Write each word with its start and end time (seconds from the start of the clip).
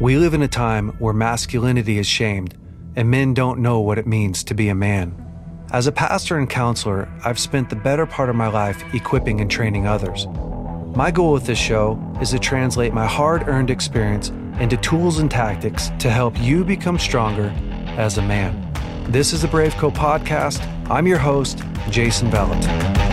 We 0.00 0.16
live 0.16 0.32
in 0.32 0.40
a 0.40 0.48
time 0.48 0.88
where 0.98 1.12
masculinity 1.12 1.98
is 1.98 2.06
shamed 2.06 2.56
and 2.96 3.10
men 3.10 3.34
don't 3.34 3.58
know 3.58 3.80
what 3.80 3.98
it 3.98 4.06
means 4.06 4.42
to 4.44 4.54
be 4.54 4.70
a 4.70 4.74
man. 4.74 5.14
As 5.72 5.86
a 5.86 5.92
pastor 5.92 6.38
and 6.38 6.48
counselor, 6.48 7.06
I've 7.22 7.38
spent 7.38 7.68
the 7.68 7.76
better 7.76 8.06
part 8.06 8.30
of 8.30 8.34
my 8.34 8.48
life 8.48 8.82
equipping 8.94 9.42
and 9.42 9.50
training 9.50 9.86
others. 9.86 10.26
My 10.96 11.10
goal 11.10 11.34
with 11.34 11.44
this 11.44 11.58
show 11.58 12.00
is 12.18 12.30
to 12.30 12.38
translate 12.38 12.94
my 12.94 13.06
hard 13.06 13.46
earned 13.46 13.68
experience 13.68 14.30
into 14.58 14.78
tools 14.78 15.18
and 15.18 15.30
tactics 15.30 15.90
to 15.98 16.08
help 16.08 16.34
you 16.40 16.64
become 16.64 16.98
stronger 16.98 17.52
as 17.98 18.16
a 18.16 18.22
man. 18.22 18.72
This 19.12 19.34
is 19.34 19.42
the 19.42 19.48
Brave 19.48 19.74
Co 19.74 19.90
podcast. 19.90 20.66
I'm 20.88 21.06
your 21.06 21.18
host, 21.18 21.62
Jason 21.90 22.30
Bellet. 22.30 23.09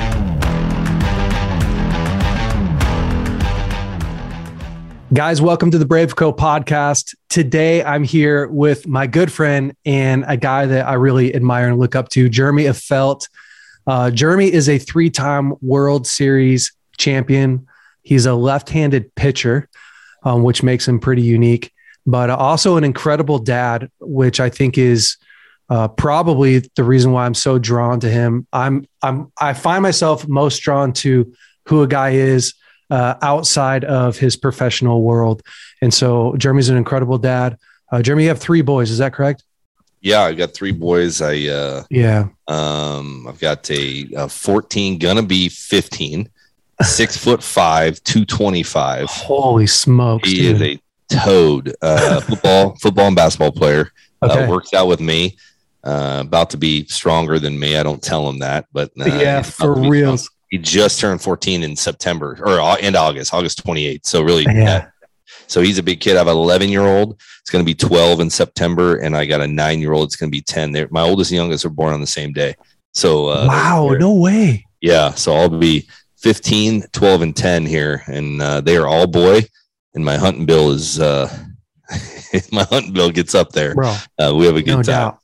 Guys, 5.13 5.41
welcome 5.41 5.71
to 5.71 5.77
the 5.77 5.85
Brave 5.85 6.17
Co 6.17 6.33
podcast. 6.33 7.15
Today 7.29 7.81
I'm 7.81 8.03
here 8.03 8.45
with 8.49 8.85
my 8.87 9.07
good 9.07 9.31
friend 9.31 9.73
and 9.85 10.25
a 10.27 10.35
guy 10.35 10.65
that 10.65 10.85
I 10.85 10.95
really 10.95 11.33
admire 11.33 11.69
and 11.69 11.79
look 11.79 11.95
up 11.95 12.09
to, 12.09 12.27
Jeremy 12.27 12.65
Affeldt. 12.65 13.29
Uh, 13.87 14.11
Jeremy 14.11 14.51
is 14.51 14.67
a 14.67 14.77
three 14.77 15.09
time 15.09 15.53
World 15.61 16.05
Series 16.05 16.73
champion. 16.97 17.67
He's 18.01 18.25
a 18.25 18.35
left 18.35 18.69
handed 18.69 19.15
pitcher, 19.15 19.69
um, 20.23 20.43
which 20.43 20.61
makes 20.61 20.85
him 20.85 20.99
pretty 20.99 21.21
unique, 21.21 21.71
but 22.05 22.29
also 22.29 22.75
an 22.75 22.83
incredible 22.83 23.39
dad, 23.39 23.89
which 24.01 24.41
I 24.41 24.49
think 24.49 24.77
is 24.77 25.15
uh, 25.69 25.87
probably 25.87 26.69
the 26.75 26.83
reason 26.83 27.13
why 27.13 27.25
I'm 27.25 27.33
so 27.33 27.57
drawn 27.57 28.01
to 28.01 28.09
him. 28.09 28.45
I'm, 28.51 28.85
I'm, 29.01 29.31
I 29.39 29.53
find 29.53 29.83
myself 29.83 30.27
most 30.27 30.59
drawn 30.59 30.91
to 30.93 31.33
who 31.65 31.81
a 31.81 31.87
guy 31.87 32.09
is 32.09 32.55
uh, 32.89 33.15
outside 33.21 33.83
of 33.85 34.17
his 34.17 34.35
professional 34.35 35.01
world. 35.01 35.43
And 35.81 35.93
so 35.93 36.35
Jeremy's 36.37 36.69
an 36.69 36.77
incredible 36.77 37.17
dad. 37.17 37.57
Uh, 37.91 38.01
Jeremy, 38.01 38.23
you 38.23 38.29
have 38.29 38.39
three 38.39 38.61
boys. 38.61 38.91
Is 38.91 38.97
that 38.97 39.13
correct? 39.13 39.43
Yeah, 40.01 40.21
I've 40.21 40.37
got 40.37 40.53
three 40.53 40.71
boys. 40.71 41.21
I 41.21 41.47
uh, 41.47 41.83
yeah. 41.89 42.27
Um, 42.47 43.27
I've 43.27 43.39
got 43.39 43.69
a, 43.71 44.07
a 44.15 44.29
14, 44.29 44.99
gonna 44.99 45.23
be 45.23 45.49
15, 45.49 46.29
six 46.83 47.17
foot 47.23 47.43
five, 47.43 48.01
225. 48.03 49.09
Holy 49.09 49.67
smokes. 49.67 50.29
He 50.29 50.35
dude. 50.35 50.55
is 50.55 50.61
a 50.61 50.79
toad. 51.09 51.75
Uh, 51.81 52.21
football, 52.21 52.75
football 52.81 53.07
and 53.07 53.15
basketball 53.15 53.51
player. 53.51 53.91
Uh, 54.21 54.27
okay. 54.27 54.43
Uh, 54.45 54.49
works 54.49 54.73
out 54.73 54.87
with 54.87 55.01
me. 55.01 55.37
Uh, 55.83 56.23
about 56.25 56.49
to 56.49 56.57
be 56.57 56.85
stronger 56.87 57.39
than 57.39 57.57
me. 57.57 57.77
I 57.77 57.83
don't 57.83 58.01
tell 58.01 58.27
him 58.29 58.39
that, 58.39 58.65
but 58.73 58.91
uh, 58.99 59.05
yeah, 59.05 59.41
for 59.41 59.73
real. 59.73 60.17
He 60.49 60.57
just 60.57 60.99
turned 60.99 61.21
14 61.21 61.63
in 61.63 61.75
September 61.75 62.37
or 62.41 62.79
in 62.79 62.95
August, 62.95 63.33
August 63.33 63.65
28th. 63.65 64.05
So 64.05 64.21
really, 64.21 64.43
yeah. 64.43 64.89
so 65.47 65.61
he's 65.61 65.77
a 65.77 65.83
big 65.83 65.99
kid. 65.99 66.15
I 66.15 66.19
have 66.19 66.27
an 66.27 66.37
11 66.37 66.69
year 66.69 66.85
old. 66.85 67.19
It's 67.41 67.49
going 67.49 67.63
to 67.63 67.65
be 67.65 67.75
12 67.75 68.21
in 68.21 68.29
September, 68.29 68.97
and 68.97 69.15
I 69.15 69.25
got 69.25 69.41
a 69.41 69.47
nine 69.47 69.79
year 69.79 69.93
old. 69.93 70.07
It's 70.07 70.15
going 70.15 70.31
to 70.31 70.35
be 70.35 70.41
10. 70.41 70.71
They're, 70.71 70.87
my 70.89 71.01
oldest 71.01 71.31
and 71.31 71.37
youngest 71.37 71.65
are 71.65 71.69
born 71.69 71.93
on 71.93 72.01
the 72.01 72.07
same 72.07 72.33
day. 72.33 72.55
So 72.93 73.27
uh, 73.27 73.45
wow, 73.47 73.95
no 73.99 74.13
way. 74.13 74.65
Yeah, 74.81 75.11
so 75.11 75.35
I'll 75.35 75.49
be 75.49 75.87
15, 76.17 76.83
12, 76.91 77.21
and 77.21 77.35
10 77.35 77.65
here, 77.65 78.03
and 78.07 78.41
uh, 78.41 78.61
they 78.61 78.77
are 78.77 78.87
all 78.87 79.07
boy. 79.07 79.43
And 79.93 80.05
my 80.05 80.17
hunting 80.17 80.45
bill 80.45 80.71
is 80.71 80.99
uh, 80.99 81.27
my 82.51 82.63
hunting 82.63 82.93
bill 82.93 83.11
gets 83.11 83.35
up 83.35 83.51
there. 83.51 83.75
Bro, 83.75 83.95
uh, 84.19 84.33
we 84.35 84.45
have 84.45 84.55
a 84.55 84.61
good 84.61 84.77
no 84.77 84.83
time. 84.83 85.11
Doubt. 85.11 85.19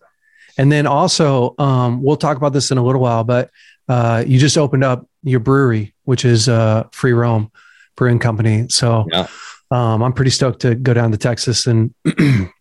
And 0.57 0.71
then 0.71 0.85
also, 0.85 1.55
um, 1.57 2.03
we'll 2.03 2.17
talk 2.17 2.37
about 2.37 2.53
this 2.53 2.71
in 2.71 2.77
a 2.77 2.83
little 2.83 3.01
while, 3.01 3.23
but 3.23 3.49
uh, 3.87 4.23
you 4.25 4.39
just 4.39 4.57
opened 4.57 4.83
up 4.83 5.07
your 5.23 5.39
brewery, 5.39 5.93
which 6.03 6.25
is 6.25 6.47
uh, 6.47 6.83
Free 6.91 7.13
Roam 7.13 7.51
Brewing 7.95 8.19
Company. 8.19 8.67
So 8.69 9.05
yeah. 9.11 9.27
um, 9.71 10.03
I'm 10.03 10.13
pretty 10.13 10.31
stoked 10.31 10.61
to 10.61 10.75
go 10.75 10.93
down 10.93 11.11
to 11.11 11.17
Texas 11.17 11.65
and 11.65 11.93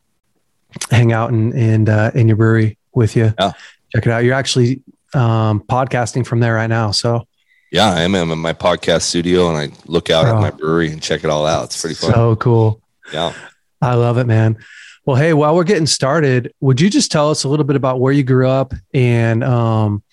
hang 0.90 1.12
out 1.12 1.30
in 1.30 1.52
in, 1.56 1.88
uh, 1.88 2.10
in 2.14 2.28
your 2.28 2.36
brewery 2.36 2.78
with 2.94 3.14
you. 3.16 3.34
Yeah. 3.38 3.52
Check 3.94 4.06
it 4.06 4.10
out. 4.10 4.24
You're 4.24 4.34
actually 4.34 4.82
um, 5.14 5.60
podcasting 5.60 6.26
from 6.26 6.40
there 6.40 6.54
right 6.54 6.68
now. 6.68 6.92
So 6.92 7.26
yeah, 7.70 7.90
I 7.90 8.02
am. 8.02 8.14
I'm 8.14 8.30
in 8.30 8.38
my 8.38 8.52
podcast 8.52 9.02
studio 9.02 9.48
and 9.48 9.56
I 9.56 9.76
look 9.86 10.10
out 10.10 10.26
at 10.26 10.34
my 10.34 10.50
brewery 10.50 10.90
and 10.90 11.02
check 11.02 11.24
it 11.24 11.30
all 11.30 11.46
out. 11.46 11.64
It's 11.64 11.80
pretty 11.80 11.94
fun. 11.94 12.12
So 12.12 12.36
cool. 12.36 12.82
Yeah. 13.12 13.32
I 13.80 13.94
love 13.94 14.18
it, 14.18 14.26
man. 14.26 14.58
Well, 15.04 15.16
hey, 15.16 15.32
while 15.32 15.56
we're 15.56 15.64
getting 15.64 15.86
started, 15.86 16.54
would 16.60 16.80
you 16.80 16.88
just 16.88 17.10
tell 17.10 17.28
us 17.30 17.42
a 17.42 17.48
little 17.48 17.64
bit 17.64 17.74
about 17.74 17.98
where 17.98 18.12
you 18.12 18.22
grew 18.22 18.48
up 18.48 18.72
and 18.94 19.42
um, 19.42 20.04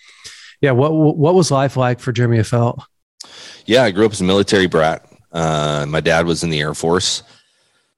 yeah, 0.62 0.72
what 0.72 0.92
what 0.92 1.36
was 1.36 1.52
life 1.52 1.78
like 1.78 2.00
for 2.00 2.12
Jeremy 2.12 2.40
Affeldt? 2.40 2.82
Yeah, 3.66 3.84
I 3.84 3.92
grew 3.92 4.08
up 4.08 4.14
as 4.14 4.22
a 4.22 4.24
military 4.24 4.66
brat. 4.66 5.06
Uh, 5.32 5.86
my 5.88 6.00
dad 6.00 6.26
was 6.26 6.44
in 6.44 6.50
the 6.50 6.60
Air 6.60 6.74
Force, 6.74 7.22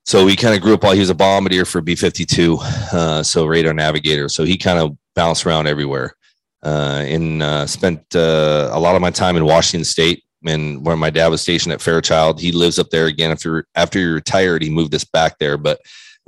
so 0.03 0.25
we 0.25 0.35
kind 0.35 0.53
of 0.53 0.61
grew 0.61 0.73
up 0.73 0.83
while 0.83 0.93
he 0.93 0.99
was 0.99 1.09
a 1.09 1.15
bombardier 1.15 1.63
for 1.63 1.79
B 1.79 1.95
fifty 1.95 2.25
two, 2.25 2.57
uh, 2.61 3.23
so 3.23 3.45
radar 3.45 3.73
navigator. 3.73 4.27
So 4.27 4.43
he 4.43 4.57
kind 4.57 4.77
of 4.77 4.97
bounced 5.15 5.45
around 5.45 5.67
everywhere, 5.67 6.13
uh, 6.61 7.03
and 7.05 7.41
uh, 7.41 7.67
spent 7.67 8.15
uh, 8.15 8.69
a 8.73 8.79
lot 8.79 8.95
of 8.95 9.01
my 9.01 9.11
time 9.11 9.37
in 9.37 9.45
Washington 9.45 9.85
State. 9.85 10.23
And 10.43 10.83
where 10.85 10.97
my 10.97 11.11
dad 11.11 11.27
was 11.27 11.41
stationed 11.41 11.71
at 11.71 11.81
Fairchild, 11.81 12.41
he 12.41 12.51
lives 12.51 12.79
up 12.79 12.89
there 12.89 13.05
again. 13.05 13.31
After 13.31 13.65
after 13.75 13.99
he 13.99 14.05
retired, 14.05 14.61
he 14.61 14.69
moved 14.69 14.93
us 14.93 15.05
back 15.05 15.37
there, 15.39 15.55
but 15.57 15.79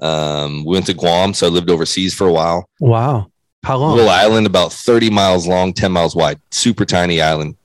um, 0.03 0.65
we 0.65 0.73
went 0.73 0.85
to 0.87 0.93
Guam, 0.93 1.33
so 1.33 1.47
I 1.47 1.49
lived 1.49 1.69
overseas 1.69 2.13
for 2.13 2.27
a 2.27 2.31
while. 2.33 2.69
Wow. 2.79 3.31
How 3.63 3.77
long? 3.77 3.95
Little 3.95 4.09
island, 4.09 4.45
about 4.45 4.73
30 4.73 5.09
miles 5.09 5.47
long, 5.47 5.71
10 5.71 5.91
miles 5.91 6.15
wide, 6.15 6.39
super 6.51 6.83
tiny 6.83 7.21
island. 7.21 7.55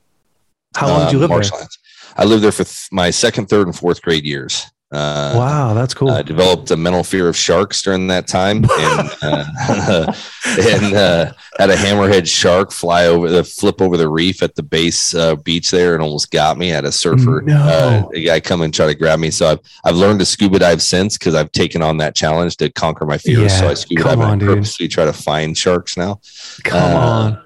How 0.75 0.87
long 0.87 1.05
did 1.05 1.11
you 1.11 1.19
live 1.19 1.29
there? 1.29 1.67
I 2.15 2.23
lived 2.23 2.43
there 2.43 2.53
for 2.53 2.63
th- 2.63 2.87
my 2.91 3.09
second, 3.09 3.47
third, 3.47 3.67
and 3.67 3.75
fourth 3.75 4.01
grade 4.01 4.25
years. 4.25 4.65
Uh, 4.91 5.33
wow, 5.37 5.73
that's 5.75 5.93
cool. 5.93 6.09
I 6.09 6.23
developed 6.23 6.71
a 6.71 6.77
mental 6.77 7.03
fear 7.03 7.27
of 7.29 7.37
sharks 7.37 7.83
during 7.83 8.07
that 8.07 8.27
time, 8.27 8.63
and, 8.63 9.09
uh, 9.21 10.13
and 10.47 10.95
uh, 10.95 11.31
had 11.59 11.69
a 11.69 11.75
hammerhead 11.75 12.27
shark 12.27 12.71
fly 12.71 13.05
over 13.05 13.29
the 13.29 13.43
flip 13.43 13.83
over 13.83 13.97
the 13.97 14.09
reef 14.09 14.41
at 14.41 14.55
the 14.55 14.63
base 14.63 15.13
uh, 15.13 15.35
beach 15.35 15.69
there, 15.69 15.93
and 15.93 16.01
almost 16.01 16.31
got 16.31 16.57
me. 16.57 16.71
I 16.71 16.75
had 16.75 16.85
a 16.85 16.91
surfer, 16.91 17.43
no. 17.45 17.55
Uh, 17.55 18.09
a 18.15 18.23
guy 18.23 18.39
come 18.39 18.63
and 18.63 18.73
try 18.73 18.87
to 18.87 18.95
grab 18.95 19.19
me. 19.19 19.29
So 19.29 19.51
I've 19.51 19.59
I've 19.83 19.95
learned 19.95 20.19
to 20.21 20.25
scuba 20.25 20.57
dive 20.57 20.81
since 20.81 21.19
because 21.19 21.35
I've 21.35 21.51
taken 21.51 21.83
on 21.83 21.97
that 21.97 22.15
challenge 22.15 22.57
to 22.57 22.71
conquer 22.71 23.05
my 23.05 23.19
fears. 23.19 23.53
Yeah, 23.53 23.59
so 23.59 23.67
I 23.67 23.75
scuba 23.75 24.03
dive 24.05 24.19
on, 24.19 24.31
and 24.33 24.41
purposely 24.41 24.87
try 24.87 25.05
to 25.05 25.13
find 25.13 25.55
sharks 25.55 25.97
now. 25.97 26.19
Come 26.63 26.95
uh, 26.95 26.99
on. 26.99 27.45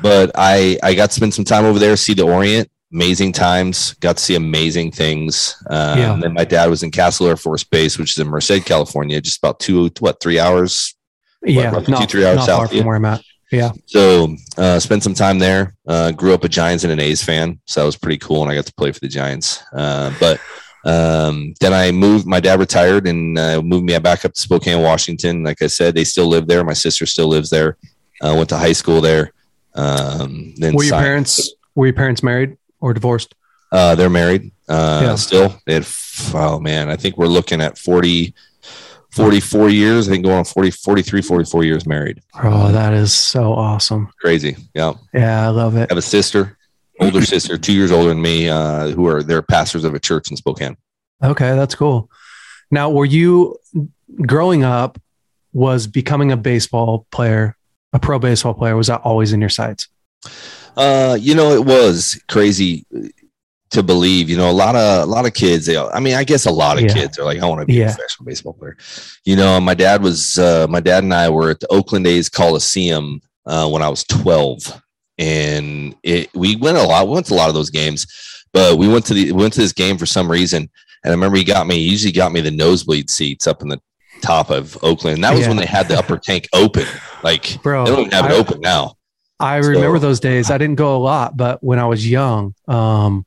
But 0.00 0.32
I 0.34 0.80
I 0.82 0.94
got 0.94 1.10
to 1.10 1.14
spend 1.14 1.32
some 1.32 1.44
time 1.44 1.64
over 1.64 1.78
there, 1.78 1.96
see 1.96 2.14
the 2.14 2.24
Orient, 2.24 2.68
amazing 2.92 3.32
times, 3.32 3.94
got 3.94 4.18
to 4.18 4.22
see 4.22 4.34
amazing 4.34 4.92
things. 4.92 5.56
Um, 5.70 5.98
yeah. 5.98 6.14
And 6.14 6.22
then 6.22 6.34
my 6.34 6.44
dad 6.44 6.68
was 6.68 6.82
in 6.82 6.90
Castle 6.90 7.26
Air 7.28 7.36
Force 7.36 7.64
Base, 7.64 7.98
which 7.98 8.10
is 8.10 8.18
in 8.18 8.28
Merced, 8.28 8.64
California, 8.64 9.20
just 9.20 9.38
about 9.38 9.60
two, 9.60 9.90
what, 10.00 10.20
three 10.20 10.38
hours? 10.38 10.94
Yeah, 11.44 11.72
what, 11.72 11.88
not, 11.88 12.00
two, 12.02 12.06
three 12.06 12.26
hours 12.26 12.36
not 12.36 12.46
south 12.46 12.58
far 12.58 12.68
from 12.68 12.86
where 12.86 12.96
I'm 12.96 13.04
at. 13.04 13.22
Yeah. 13.50 13.72
So 13.86 14.34
uh, 14.56 14.78
spent 14.78 15.02
some 15.02 15.14
time 15.14 15.38
there. 15.38 15.74
Uh, 15.86 16.12
grew 16.12 16.32
up 16.32 16.44
a 16.44 16.48
Giants 16.48 16.84
and 16.84 16.92
an 16.92 17.00
A's 17.00 17.22
fan, 17.22 17.60
so 17.66 17.80
that 17.80 17.86
was 17.86 17.96
pretty 17.96 18.18
cool, 18.18 18.42
and 18.42 18.50
I 18.50 18.54
got 18.54 18.66
to 18.66 18.74
play 18.74 18.92
for 18.92 19.00
the 19.00 19.08
Giants. 19.08 19.62
Uh, 19.74 20.12
but 20.18 20.40
um, 20.84 21.52
then 21.60 21.74
I 21.74 21.90
moved. 21.90 22.26
My 22.26 22.40
dad 22.40 22.58
retired 22.60 23.06
and 23.06 23.38
uh, 23.38 23.60
moved 23.60 23.84
me 23.84 23.98
back 23.98 24.24
up 24.24 24.32
to 24.32 24.40
Spokane, 24.40 24.82
Washington. 24.82 25.44
Like 25.44 25.60
I 25.60 25.66
said, 25.66 25.94
they 25.94 26.04
still 26.04 26.28
live 26.28 26.46
there. 26.46 26.64
My 26.64 26.72
sister 26.72 27.04
still 27.04 27.28
lives 27.28 27.50
there. 27.50 27.76
Uh, 28.22 28.34
went 28.36 28.48
to 28.50 28.56
high 28.56 28.72
school 28.72 29.00
there. 29.00 29.32
Um, 29.74 30.54
then 30.56 30.74
were 30.74 30.84
your 30.84 30.98
parents 30.98 31.52
were 31.74 31.86
your 31.86 31.94
parents 31.94 32.22
married? 32.22 32.56
Or 32.82 32.92
divorced? 32.92 33.34
Uh, 33.70 33.94
they're 33.94 34.10
married 34.10 34.52
uh, 34.68 35.00
yeah. 35.02 35.14
still. 35.14 35.58
They 35.64 35.74
had, 35.74 35.86
oh 36.34 36.60
man, 36.60 36.90
I 36.90 36.96
think 36.96 37.16
we're 37.16 37.26
looking 37.26 37.62
at 37.62 37.78
40, 37.78 38.34
44 39.10 39.70
years. 39.70 40.08
I 40.08 40.12
think 40.12 40.24
going 40.24 40.36
on 40.36 40.44
40, 40.44 40.70
43, 40.72 41.22
44 41.22 41.64
years 41.64 41.86
married. 41.86 42.20
Oh, 42.42 42.70
that 42.70 42.92
is 42.92 43.14
so 43.14 43.54
awesome. 43.54 44.10
Crazy. 44.20 44.56
Yeah. 44.74 44.92
Yeah, 45.14 45.46
I 45.46 45.48
love 45.48 45.76
it. 45.76 45.90
I 45.90 45.94
have 45.94 45.98
a 45.98 46.02
sister, 46.02 46.58
older 47.00 47.22
sister, 47.22 47.56
two 47.56 47.72
years 47.72 47.90
older 47.90 48.10
than 48.10 48.20
me, 48.20 48.50
uh, 48.50 48.88
who 48.88 49.06
are 49.06 49.22
they're 49.22 49.42
pastors 49.42 49.84
of 49.84 49.94
a 49.94 49.98
church 49.98 50.30
in 50.30 50.36
Spokane. 50.36 50.76
Okay, 51.22 51.54
that's 51.54 51.74
cool. 51.74 52.10
Now, 52.70 52.90
were 52.90 53.04
you 53.04 53.56
growing 54.26 54.64
up? 54.64 54.98
Was 55.54 55.86
becoming 55.86 56.32
a 56.32 56.36
baseball 56.38 57.06
player, 57.10 57.58
a 57.92 57.98
pro 57.98 58.18
baseball 58.18 58.54
player, 58.54 58.74
was 58.74 58.86
that 58.86 59.02
always 59.02 59.34
in 59.34 59.40
your 59.40 59.50
sights? 59.50 59.88
Uh, 60.76 61.16
you 61.20 61.34
know, 61.34 61.52
it 61.52 61.64
was 61.64 62.20
crazy 62.28 62.86
to 63.70 63.82
believe. 63.82 64.30
You 64.30 64.36
know, 64.36 64.50
a 64.50 64.52
lot 64.52 64.74
of 64.76 65.02
a 65.02 65.10
lot 65.10 65.26
of 65.26 65.34
kids. 65.34 65.66
They, 65.66 65.76
I 65.76 66.00
mean, 66.00 66.14
I 66.14 66.24
guess 66.24 66.46
a 66.46 66.50
lot 66.50 66.76
of 66.76 66.84
yeah. 66.84 66.92
kids 66.92 67.18
are 67.18 67.24
like, 67.24 67.40
I 67.40 67.46
want 67.46 67.60
to 67.60 67.66
be 67.66 67.74
yeah. 67.74 67.90
a 67.90 67.94
professional 67.94 68.26
baseball 68.26 68.54
player. 68.54 68.76
You 69.24 69.36
know, 69.36 69.60
my 69.60 69.74
dad 69.74 70.02
was. 70.02 70.38
Uh, 70.38 70.66
my 70.68 70.80
dad 70.80 71.04
and 71.04 71.14
I 71.14 71.28
were 71.28 71.50
at 71.50 71.60
the 71.60 71.68
Oakland 71.68 72.06
A's 72.06 72.28
Coliseum 72.28 73.20
uh, 73.46 73.68
when 73.68 73.82
I 73.82 73.88
was 73.88 74.04
twelve, 74.04 74.82
and 75.18 75.94
it, 76.02 76.34
we 76.34 76.56
went 76.56 76.78
a 76.78 76.82
lot. 76.82 77.06
We 77.06 77.14
went 77.14 77.26
to 77.26 77.34
a 77.34 77.36
lot 77.36 77.48
of 77.48 77.54
those 77.54 77.70
games, 77.70 78.06
but 78.52 78.78
we 78.78 78.88
went 78.88 79.06
to 79.06 79.14
the 79.14 79.32
we 79.32 79.42
went 79.42 79.54
to 79.54 79.60
this 79.60 79.72
game 79.72 79.98
for 79.98 80.06
some 80.06 80.30
reason. 80.30 80.70
And 81.04 81.10
I 81.10 81.14
remember 81.14 81.36
he 81.36 81.44
got 81.44 81.66
me. 81.66 81.76
He 81.76 81.90
usually 81.90 82.12
got 82.12 82.32
me 82.32 82.40
the 82.40 82.50
nosebleed 82.50 83.10
seats 83.10 83.46
up 83.46 83.62
in 83.62 83.68
the 83.68 83.80
top 84.22 84.50
of 84.50 84.78
Oakland. 84.84 85.16
And 85.16 85.24
that 85.24 85.32
was 85.32 85.42
yeah. 85.42 85.48
when 85.48 85.56
they 85.56 85.66
had 85.66 85.88
the 85.88 85.98
upper 85.98 86.16
tank 86.16 86.48
open. 86.52 86.86
Like, 87.24 87.60
Bro, 87.62 87.86
they 87.86 87.90
don't 87.90 88.12
have 88.12 88.30
it 88.30 88.32
open 88.32 88.60
now. 88.60 88.94
I 89.42 89.56
remember 89.56 89.96
so, 89.96 90.06
those 90.06 90.20
days. 90.20 90.50
I 90.50 90.58
didn't 90.58 90.76
go 90.76 90.96
a 90.96 90.98
lot, 90.98 91.36
but 91.36 91.62
when 91.62 91.78
I 91.78 91.86
was 91.86 92.08
young, 92.08 92.54
um, 92.68 93.26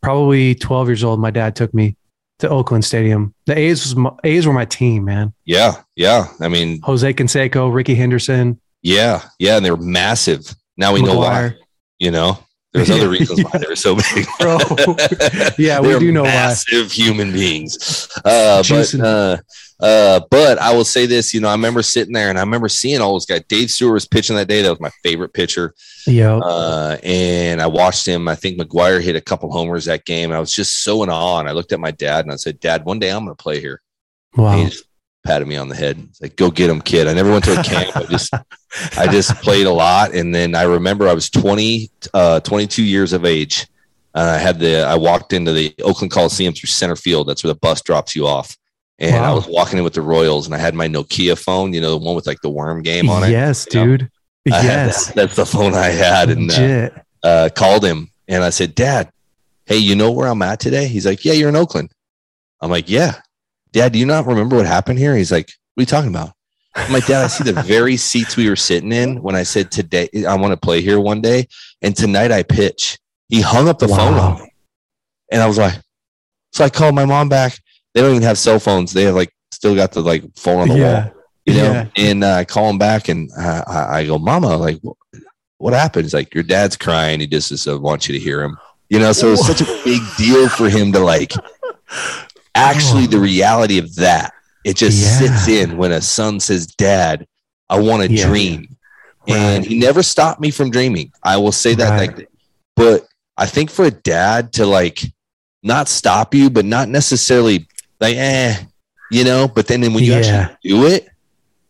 probably 0.00 0.54
12 0.54 0.88
years 0.88 1.04
old, 1.04 1.20
my 1.20 1.30
dad 1.30 1.56
took 1.56 1.74
me 1.74 1.96
to 2.38 2.48
Oakland 2.48 2.84
Stadium. 2.84 3.34
The 3.46 3.58
A's 3.58 3.82
was 3.82 3.96
my, 3.96 4.12
A's 4.24 4.46
were 4.46 4.52
my 4.52 4.64
team, 4.64 5.04
man. 5.04 5.34
Yeah, 5.44 5.82
yeah. 5.96 6.28
I 6.40 6.48
mean, 6.48 6.80
Jose 6.82 7.12
Canseco, 7.12 7.72
Rickey 7.72 7.94
Henderson. 7.94 8.60
Yeah, 8.82 9.22
yeah, 9.38 9.56
and 9.56 9.64
they 9.64 9.70
were 9.70 9.76
massive. 9.76 10.54
Now 10.76 10.94
we 10.94 11.00
McGwire. 11.00 11.04
know 11.04 11.18
why. 11.18 11.52
You 11.98 12.10
know, 12.10 12.38
there's 12.72 12.90
other 12.90 13.08
reasons 13.08 13.42
why 13.44 13.58
they're 13.58 13.76
so 13.76 13.96
big. 13.96 14.26
Bro, 14.40 14.58
yeah, 15.58 15.80
we 15.80 15.98
do 15.98 16.12
know 16.12 16.22
massive 16.22 16.72
why. 16.72 16.80
Massive 16.80 16.92
human 16.92 17.32
beings. 17.32 18.08
Uh, 18.24 18.62
but 18.68 18.94
uh, 18.94 19.36
uh, 19.80 20.20
but 20.30 20.58
I 20.58 20.72
will 20.74 20.84
say 20.84 21.06
this, 21.06 21.32
you 21.32 21.40
know, 21.40 21.48
I 21.48 21.52
remember 21.52 21.82
sitting 21.82 22.12
there 22.12 22.28
and 22.28 22.38
I 22.38 22.42
remember 22.42 22.68
seeing 22.68 23.00
all 23.00 23.14
those 23.14 23.26
guys. 23.26 23.42
Dave 23.48 23.70
Stewart 23.70 23.94
was 23.94 24.06
pitching 24.06 24.36
that 24.36 24.48
day. 24.48 24.62
That 24.62 24.70
was 24.70 24.80
my 24.80 24.90
favorite 25.02 25.32
pitcher. 25.32 25.74
Yeah. 26.06 26.36
Uh, 26.36 26.98
and 27.02 27.62
I 27.62 27.66
watched 27.66 28.06
him. 28.06 28.28
I 28.28 28.34
think 28.34 28.60
McGwire 28.60 29.02
hit 29.02 29.16
a 29.16 29.20
couple 29.20 29.50
homers 29.50 29.86
that 29.86 30.04
game. 30.04 30.32
I 30.32 30.40
was 30.40 30.52
just 30.52 30.84
so 30.84 31.02
in 31.02 31.08
awe. 31.08 31.40
And 31.40 31.48
I 31.48 31.52
looked 31.52 31.72
at 31.72 31.80
my 31.80 31.90
dad 31.90 32.24
and 32.24 32.32
I 32.32 32.36
said, 32.36 32.60
Dad, 32.60 32.84
one 32.84 32.98
day 32.98 33.10
I'm 33.10 33.24
going 33.24 33.36
to 33.36 33.42
play 33.42 33.60
here. 33.60 33.80
Wow. 34.36 34.56
he 34.56 34.66
just 34.66 34.84
patted 35.24 35.46
me 35.46 35.56
on 35.56 35.68
the 35.68 35.76
head. 35.76 35.98
It's 36.08 36.20
like, 36.20 36.36
go 36.36 36.50
get 36.50 36.70
him, 36.70 36.80
kid. 36.80 37.06
I 37.06 37.14
never 37.14 37.30
went 37.30 37.44
to 37.44 37.58
a 37.58 37.62
camp. 37.62 37.96
I 37.96 38.04
just, 38.04 38.32
I 38.96 39.06
just 39.06 39.34
played 39.42 39.66
a 39.66 39.72
lot. 39.72 40.14
And 40.14 40.34
then 40.34 40.54
I 40.54 40.62
remember 40.62 41.08
I 41.08 41.12
was 41.12 41.30
20, 41.30 41.90
uh, 42.14 42.40
22 42.40 42.82
years 42.82 43.12
of 43.12 43.24
age. 43.24 43.66
Uh, 44.14 44.34
I 44.36 44.38
had 44.38 44.58
the, 44.58 44.82
I 44.82 44.96
walked 44.96 45.32
into 45.32 45.52
the 45.52 45.74
Oakland 45.82 46.10
Coliseum 46.10 46.54
through 46.54 46.68
center 46.68 46.96
field. 46.96 47.28
That's 47.28 47.44
where 47.44 47.52
the 47.52 47.58
bus 47.58 47.82
drops 47.82 48.16
you 48.16 48.26
off 48.26 48.56
and 49.00 49.16
wow. 49.16 49.32
I 49.32 49.34
was 49.34 49.46
walking 49.46 49.78
in 49.78 49.84
with 49.84 49.94
the 49.94 50.02
Royals, 50.02 50.46
and 50.46 50.54
I 50.54 50.58
had 50.58 50.74
my 50.74 50.86
Nokia 50.86 51.36
phone, 51.38 51.72
you 51.72 51.80
know, 51.80 51.90
the 51.90 52.04
one 52.04 52.14
with 52.14 52.26
like 52.26 52.40
the 52.42 52.50
worm 52.50 52.82
game 52.82 53.08
on 53.08 53.24
it. 53.24 53.30
Yes, 53.30 53.64
dude. 53.64 54.02
Know? 54.02 54.08
Yes, 54.44 55.06
that. 55.06 55.16
that's 55.16 55.36
the 55.36 55.46
phone 55.46 55.74
I 55.74 55.86
had, 55.86 56.28
and 56.28 56.50
uh, 56.50 56.90
uh, 57.22 57.48
called 57.54 57.84
him, 57.84 58.10
and 58.28 58.44
I 58.44 58.50
said, 58.50 58.74
"Dad, 58.74 59.10
hey, 59.64 59.78
you 59.78 59.94
know 59.94 60.10
where 60.10 60.28
I'm 60.28 60.42
at 60.42 60.60
today?" 60.60 60.86
He's 60.86 61.06
like, 61.06 61.24
"Yeah, 61.24 61.32
you're 61.32 61.48
in 61.48 61.56
Oakland." 61.56 61.90
I'm 62.60 62.70
like, 62.70 62.90
"Yeah, 62.90 63.20
Dad, 63.72 63.92
do 63.92 63.98
you 63.98 64.06
not 64.06 64.26
remember 64.26 64.56
what 64.56 64.66
happened 64.66 64.98
here?" 64.98 65.16
He's 65.16 65.32
like, 65.32 65.50
"What 65.74 65.80
are 65.80 65.82
you 65.82 65.86
talking 65.86 66.10
about?" 66.10 66.32
I'm 66.74 66.92
like, 66.92 67.06
Dad, 67.06 67.24
I 67.24 67.26
see 67.26 67.44
the 67.44 67.62
very 67.66 67.96
seats 67.96 68.36
we 68.36 68.48
were 68.48 68.56
sitting 68.56 68.92
in 68.92 69.22
when 69.22 69.34
I 69.34 69.42
said 69.42 69.70
today 69.70 70.08
I 70.28 70.36
want 70.36 70.52
to 70.52 70.56
play 70.56 70.80
here 70.80 71.00
one 71.00 71.20
day, 71.20 71.48
and 71.82 71.96
tonight 71.96 72.32
I 72.32 72.42
pitch. 72.42 72.98
He 73.28 73.40
hung 73.40 73.68
up 73.68 73.78
the 73.78 73.88
wow. 73.88 73.96
phone 73.96 74.14
on 74.14 74.42
me, 74.42 74.52
and 75.30 75.42
I 75.42 75.46
was 75.46 75.58
like, 75.58 75.78
so 76.52 76.64
I 76.64 76.70
called 76.70 76.94
my 76.94 77.04
mom 77.04 77.28
back 77.28 77.58
they 77.94 78.00
don't 78.00 78.10
even 78.10 78.22
have 78.22 78.38
cell 78.38 78.58
phones. 78.58 78.92
They 78.92 79.04
have 79.04 79.14
like 79.14 79.34
still 79.50 79.74
got 79.74 79.92
the 79.92 80.00
like 80.00 80.24
phone 80.36 80.60
on 80.60 80.68
the 80.68 80.78
yeah. 80.78 81.04
wall, 81.04 81.14
you 81.46 81.54
know. 81.54 81.72
Yeah. 81.72 81.88
And 81.96 82.24
uh, 82.24 82.34
I 82.34 82.44
call 82.44 82.70
him 82.70 82.78
back 82.78 83.08
and 83.08 83.30
I, 83.36 83.86
I, 83.90 84.06
go, 84.06 84.18
"Mama, 84.18 84.56
like, 84.56 84.80
what 85.58 85.72
happened?" 85.72 86.04
He's 86.04 86.14
like, 86.14 86.34
"Your 86.34 86.44
dad's 86.44 86.76
crying. 86.76 87.20
He 87.20 87.26
just, 87.26 87.48
just 87.48 87.66
uh, 87.66 87.78
wants 87.78 88.08
you 88.08 88.14
to 88.14 88.20
hear 88.20 88.42
him." 88.42 88.56
You 88.88 88.98
know, 88.98 89.12
so 89.12 89.32
it's 89.32 89.46
such 89.46 89.60
a 89.60 89.82
big 89.84 90.02
deal 90.16 90.48
for 90.48 90.68
him 90.68 90.92
to 90.92 91.00
like. 91.00 91.32
Actually, 92.54 93.06
the 93.06 93.20
reality 93.20 93.78
of 93.78 93.94
that 93.96 94.32
it 94.64 94.76
just 94.76 94.98
yeah. 94.98 95.28
sits 95.28 95.48
in 95.48 95.76
when 95.76 95.92
a 95.92 96.00
son 96.00 96.40
says, 96.40 96.66
"Dad, 96.66 97.26
I 97.68 97.78
want 97.78 98.02
to 98.02 98.16
dream," 98.16 98.76
right. 99.28 99.36
and 99.36 99.64
he 99.64 99.78
never 99.78 100.02
stopped 100.02 100.40
me 100.40 100.50
from 100.50 100.70
dreaming. 100.70 101.12
I 101.22 101.38
will 101.38 101.52
say 101.52 101.74
that, 101.74 101.90
right. 101.90 102.16
like, 102.16 102.28
but 102.76 103.06
I 103.36 103.46
think 103.46 103.70
for 103.70 103.86
a 103.86 103.90
dad 103.90 104.52
to 104.54 104.66
like 104.66 105.02
not 105.62 105.88
stop 105.88 106.34
you, 106.34 106.50
but 106.50 106.64
not 106.64 106.88
necessarily 106.88 107.66
like, 108.00 108.16
eh, 108.16 108.56
you 109.10 109.24
know, 109.24 109.48
but 109.48 109.66
then 109.66 109.80
when 109.80 110.04
you 110.04 110.12
yeah. 110.12 110.18
actually 110.18 110.56
do 110.62 110.86
it, 110.86 111.08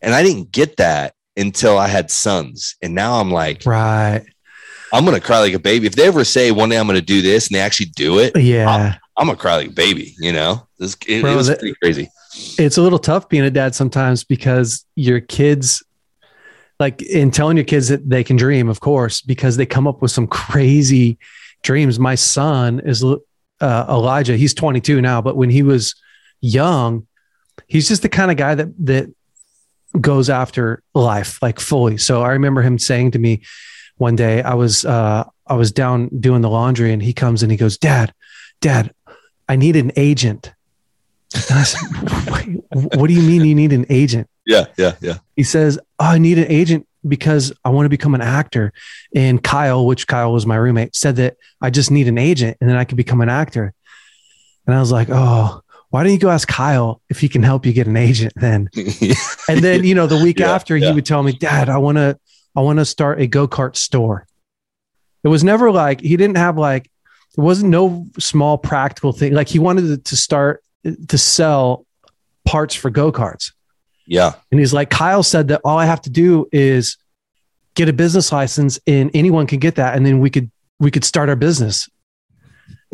and 0.02 0.14
I 0.14 0.22
didn't 0.22 0.50
get 0.50 0.76
that 0.78 1.14
until 1.36 1.78
I 1.78 1.86
had 1.86 2.10
sons. 2.10 2.76
And 2.82 2.94
now 2.94 3.20
I'm 3.20 3.30
like, 3.30 3.64
right. 3.66 4.24
I'm 4.92 5.04
gonna 5.04 5.20
cry 5.20 5.38
like 5.38 5.54
a 5.54 5.60
baby. 5.60 5.86
If 5.86 5.94
they 5.94 6.08
ever 6.08 6.24
say 6.24 6.50
one 6.50 6.70
day 6.70 6.76
I'm 6.76 6.88
gonna 6.88 7.00
do 7.00 7.22
this 7.22 7.46
and 7.46 7.54
they 7.54 7.60
actually 7.60 7.86
do 7.86 8.18
it, 8.18 8.36
yeah, 8.36 8.68
I'm, 8.68 8.94
I'm 9.16 9.26
gonna 9.26 9.38
cry 9.38 9.54
like 9.54 9.68
a 9.68 9.72
baby. 9.72 10.16
You 10.18 10.32
know, 10.32 10.66
this 10.80 10.96
it, 11.06 11.20
Bro, 11.20 11.32
it 11.32 11.36
was 11.36 11.46
that, 11.48 11.60
pretty 11.60 11.76
crazy. 11.80 12.08
It's 12.58 12.78
a 12.78 12.82
little 12.82 12.98
tough 12.98 13.28
being 13.28 13.44
a 13.44 13.50
dad 13.50 13.74
sometimes 13.74 14.24
because 14.24 14.86
your 14.96 15.20
kids, 15.20 15.84
like, 16.80 17.02
in 17.02 17.30
telling 17.30 17.56
your 17.56 17.64
kids 17.64 17.88
that 17.88 18.08
they 18.08 18.24
can 18.24 18.36
dream, 18.36 18.68
of 18.68 18.80
course, 18.80 19.20
because 19.20 19.56
they 19.58 19.66
come 19.66 19.86
up 19.86 20.00
with 20.00 20.10
some 20.10 20.26
crazy 20.26 21.18
dreams. 21.62 21.98
My 21.98 22.14
son 22.14 22.80
is 22.80 23.04
uh, 23.04 23.16
Elijah. 23.60 24.36
He's 24.36 24.54
22 24.54 25.02
now, 25.02 25.20
but 25.20 25.36
when 25.36 25.50
he 25.50 25.62
was 25.62 25.94
young, 26.40 27.06
he's 27.68 27.86
just 27.86 28.00
the 28.00 28.08
kind 28.08 28.30
of 28.30 28.38
guy 28.38 28.54
that 28.54 28.68
that 28.86 29.14
goes 30.00 30.30
after 30.30 30.82
life 30.94 31.42
like 31.42 31.60
fully. 31.60 31.98
So 31.98 32.22
I 32.22 32.30
remember 32.30 32.62
him 32.62 32.78
saying 32.78 33.10
to 33.10 33.18
me 33.18 33.42
one 33.96 34.16
day, 34.16 34.40
I 34.40 34.54
was 34.54 34.86
uh, 34.86 35.24
I 35.46 35.54
was 35.54 35.72
down 35.72 36.08
doing 36.20 36.40
the 36.40 36.48
laundry, 36.48 36.92
and 36.92 37.02
he 37.02 37.12
comes 37.12 37.42
and 37.42 37.52
he 37.52 37.58
goes, 37.58 37.76
"Dad, 37.76 38.14
Dad, 38.62 38.94
I 39.46 39.56
need 39.56 39.76
an 39.76 39.92
agent." 39.96 40.52
And 41.34 41.58
I 41.58 41.62
said, 41.62 41.80
"What 42.96 43.06
do 43.06 43.14
you 43.14 43.22
mean 43.22 43.44
you 43.44 43.54
need 43.54 43.72
an 43.72 43.86
agent?" 43.88 44.28
Yeah, 44.46 44.66
yeah, 44.76 44.96
yeah. 45.00 45.18
He 45.36 45.44
says, 45.44 45.78
oh, 45.98 46.04
"I 46.04 46.18
need 46.18 46.38
an 46.38 46.48
agent 46.48 46.86
because 47.06 47.52
I 47.64 47.70
want 47.70 47.86
to 47.86 47.90
become 47.90 48.14
an 48.14 48.20
actor." 48.20 48.72
And 49.14 49.42
Kyle, 49.42 49.86
which 49.86 50.06
Kyle 50.06 50.32
was 50.32 50.46
my 50.46 50.56
roommate, 50.56 50.96
said 50.96 51.16
that 51.16 51.36
I 51.60 51.70
just 51.70 51.90
need 51.90 52.08
an 52.08 52.18
agent, 52.18 52.56
and 52.60 52.68
then 52.68 52.76
I 52.76 52.84
could 52.84 52.96
become 52.96 53.20
an 53.20 53.28
actor. 53.28 53.72
And 54.66 54.74
I 54.74 54.80
was 54.80 54.92
like, 54.92 55.08
"Oh." 55.10 55.62
why 55.90 56.04
don't 56.04 56.12
you 56.12 56.18
go 56.18 56.30
ask 56.30 56.46
Kyle 56.46 57.02
if 57.08 57.20
he 57.20 57.28
can 57.28 57.42
help 57.42 57.66
you 57.66 57.72
get 57.72 57.88
an 57.88 57.96
agent 57.96 58.32
then? 58.36 58.70
and 59.48 59.58
then, 59.58 59.84
you 59.84 59.94
know, 59.94 60.06
the 60.06 60.22
week 60.22 60.38
yeah, 60.38 60.52
after 60.52 60.76
yeah. 60.76 60.88
he 60.88 60.94
would 60.94 61.04
tell 61.04 61.22
me, 61.22 61.32
dad, 61.32 61.68
I 61.68 61.78
want 61.78 61.98
to, 61.98 62.18
I 62.54 62.60
want 62.60 62.78
to 62.78 62.84
start 62.84 63.20
a 63.20 63.26
go-kart 63.26 63.76
store. 63.76 64.26
It 65.24 65.28
was 65.28 65.42
never 65.42 65.70
like, 65.72 66.00
he 66.00 66.16
didn't 66.16 66.36
have 66.36 66.56
like, 66.56 66.88
it 67.36 67.40
wasn't 67.40 67.70
no 67.70 68.06
small 68.18 68.56
practical 68.56 69.12
thing. 69.12 69.34
Like 69.34 69.48
he 69.48 69.58
wanted 69.58 70.04
to 70.04 70.16
start 70.16 70.62
to 70.84 71.18
sell 71.18 71.86
parts 72.44 72.74
for 72.74 72.90
go-karts. 72.90 73.52
Yeah. 74.06 74.34
And 74.50 74.58
he's 74.58 74.72
like, 74.72 74.90
Kyle 74.90 75.22
said 75.22 75.48
that 75.48 75.60
all 75.64 75.78
I 75.78 75.86
have 75.86 76.02
to 76.02 76.10
do 76.10 76.48
is 76.52 76.96
get 77.74 77.88
a 77.88 77.92
business 77.92 78.32
license 78.32 78.78
and 78.86 79.10
anyone 79.14 79.46
can 79.46 79.60
get 79.60 79.76
that. 79.76 79.96
And 79.96 80.04
then 80.04 80.18
we 80.18 80.30
could, 80.30 80.50
we 80.78 80.90
could 80.90 81.04
start 81.04 81.28
our 81.28 81.36
business. 81.36 81.88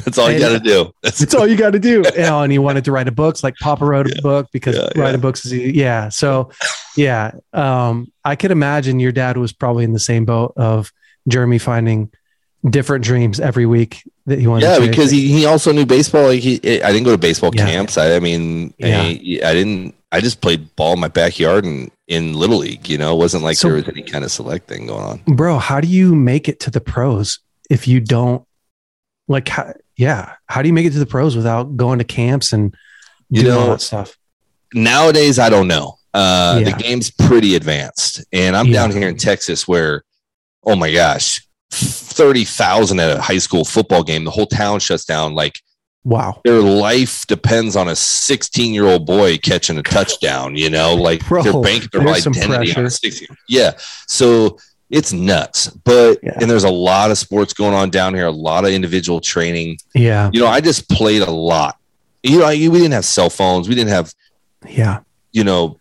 That's 0.05 0.19
all 0.19 0.31
you 0.31 0.39
got 0.39 0.51
to 0.51 0.61
do. 0.61 0.93
That's, 1.03 1.19
That's 1.21 1.35
all 1.35 1.47
you 1.47 1.57
got 1.57 1.71
to 1.71 1.79
do. 1.79 2.03
You 2.15 2.23
know, 2.23 2.43
and 2.43 2.53
he 2.53 2.59
wanted 2.59 2.85
to 2.85 2.93
write 2.93 3.09
a 3.09 3.13
book, 3.13 3.43
like 3.43 3.57
Papa 3.57 3.85
wrote 3.85 4.11
a 4.11 4.21
book 4.21 4.49
because 4.53 4.77
yeah, 4.77 4.89
writing 4.95 5.15
yeah. 5.15 5.17
books 5.17 5.47
is 5.47 5.53
yeah. 5.55 6.11
So 6.11 6.51
yeah, 6.97 7.33
um, 7.55 8.13
I 8.25 8.37
could 8.37 8.51
imagine 8.51 9.01
your 9.01 9.13
dad 9.13 9.39
was 9.39 9.53
probably 9.53 9.85
in 9.85 9.95
the 9.95 9.99
same 9.99 10.27
boat 10.27 10.53
of 10.57 10.93
Jeremy 11.29 11.59
finding 11.59 12.13
different 12.71 13.05
dreams 13.05 13.41
every 13.41 13.67
week 13.67 14.03
that 14.27 14.39
he 14.39 14.47
wanted. 14.47 14.67
Yeah, 14.67 14.79
because 14.79 15.11
he, 15.11 15.29
he 15.29 15.47
also 15.47 15.73
knew 15.73 15.87
baseball. 15.87 16.27
Like 16.27 16.41
he, 16.41 16.57
I 16.83 16.93
didn't 16.93 17.05
go 17.05 17.13
to 17.13 17.19
baseball 17.19 17.51
yeah. 17.55 17.67
camps. 17.67 17.99
I, 17.99 18.17
I 18.17 18.21
mean, 18.21 18.75
yeah. 18.79 19.03
I, 19.03 19.11
I, 19.45 19.53
didn't. 19.55 19.95
I 20.13 20.21
just 20.21 20.41
played 20.41 20.75
ball 20.77 20.95
in 20.95 21.01
my 21.01 21.09
backyard 21.09 21.65
and 21.65 21.91
in 22.09 22.35
little 22.35 22.59
league. 22.59 22.89
You 22.89 22.99
know, 22.99 23.15
it 23.15 23.19
wasn't 23.19 23.45
like 23.45 23.57
so, 23.57 23.69
there 23.69 23.77
was 23.77 23.89
any 23.89 24.03
kind 24.03 24.25
of 24.25 24.31
select 24.31 24.69
thing 24.69 24.87
going 24.87 25.05
on. 25.05 25.35
Bro, 25.35 25.59
how 25.59 25.81
do 25.81 25.89
you 25.89 26.15
make 26.15 26.49
it 26.49 26.61
to 26.61 26.71
the 26.71 26.81
pros 26.81 27.41
if 27.71 27.87
you 27.87 28.01
don't 28.01 28.45
like? 29.29 29.49
How, 29.49 29.73
yeah, 29.97 30.35
how 30.47 30.63
do 30.63 30.69
you 30.69 30.75
make 30.75 30.87
it 30.87 30.93
to 30.93 30.99
the 30.99 31.07
pros 31.07 31.37
without 31.37 31.77
going 31.77 31.99
to 31.99 32.05
camps 32.05 32.53
and 32.53 32.75
you 33.31 33.43
doing 33.43 33.55
know, 33.55 33.61
all 33.61 33.71
that 33.71 33.81
stuff? 33.81 34.17
Nowadays, 34.75 35.39
I 35.39 35.51
don't 35.51 35.69
know. 35.69 35.99
Uh, 36.13 36.63
yeah. 36.63 36.71
The 36.71 36.83
game's 36.83 37.11
pretty 37.11 37.57
advanced, 37.57 38.25
and 38.33 38.57
I'm 38.57 38.73
down 38.73 38.91
here 38.91 39.09
in 39.09 39.17
Texas 39.17 39.69
where, 39.69 40.03
oh 40.65 40.75
my 40.75 40.91
gosh, 40.91 41.46
thirty 41.77 42.45
thousand 42.45 43.01
at 43.01 43.17
a 43.17 43.21
high 43.21 43.39
school 43.39 43.65
football 43.65 44.03
game. 44.03 44.25
The 44.25 44.31
whole 44.31 44.47
town 44.47 44.81
shuts 44.81 45.05
down. 45.05 45.35
Like, 45.35 45.61
wow, 46.05 46.41
their 46.45 46.61
life 46.61 47.27
depends 47.27 47.77
on 47.77 47.89
a 47.89 47.97
16 47.97 48.75
year 48.75 48.87
old 48.87 49.07
boy 49.07 49.39
catching 49.39 49.79
a 49.79 49.83
touchdown. 49.83 50.57
You 50.57 50.71
know, 50.71 50.95
like 50.95 51.27
Bro, 51.27 51.43
they're 51.43 51.61
banking 51.61 51.89
their 51.93 52.09
identity 52.09 52.75
on 52.75 52.91
16. 52.91 53.29
Yeah, 53.49 53.73
so 54.07 54.59
it's 54.91 55.13
nuts. 55.13 55.69
But 55.69 56.21
yeah. 56.23 56.39
and 56.41 56.51
there's 56.51 56.65
a 56.65 56.71
lot 56.71 57.11
of 57.11 57.19
sports 57.19 57.53
going 57.53 57.75
on 57.75 57.91
down 57.91 58.15
here, 58.15 58.27
a 58.27 58.31
lot 58.31 58.65
of 58.65 58.71
individual 58.71 59.21
training. 59.21 59.79
Yeah. 59.95 60.31
You 60.33 60.41
know, 60.41 60.47
I 60.47 60.61
just 60.61 60.89
played 60.89 61.23
a 61.23 61.31
lot. 61.31 61.77
You 62.23 62.41
know, 62.41 62.49
we 62.49 62.69
didn't 62.69 62.93
have 62.93 63.05
cell 63.05 63.31
phones. 63.31 63.69
We 63.69 63.75
didn't 63.75 63.91
have 63.91 64.13
yeah, 64.69 65.01
you 65.33 65.45
know, 65.45 65.79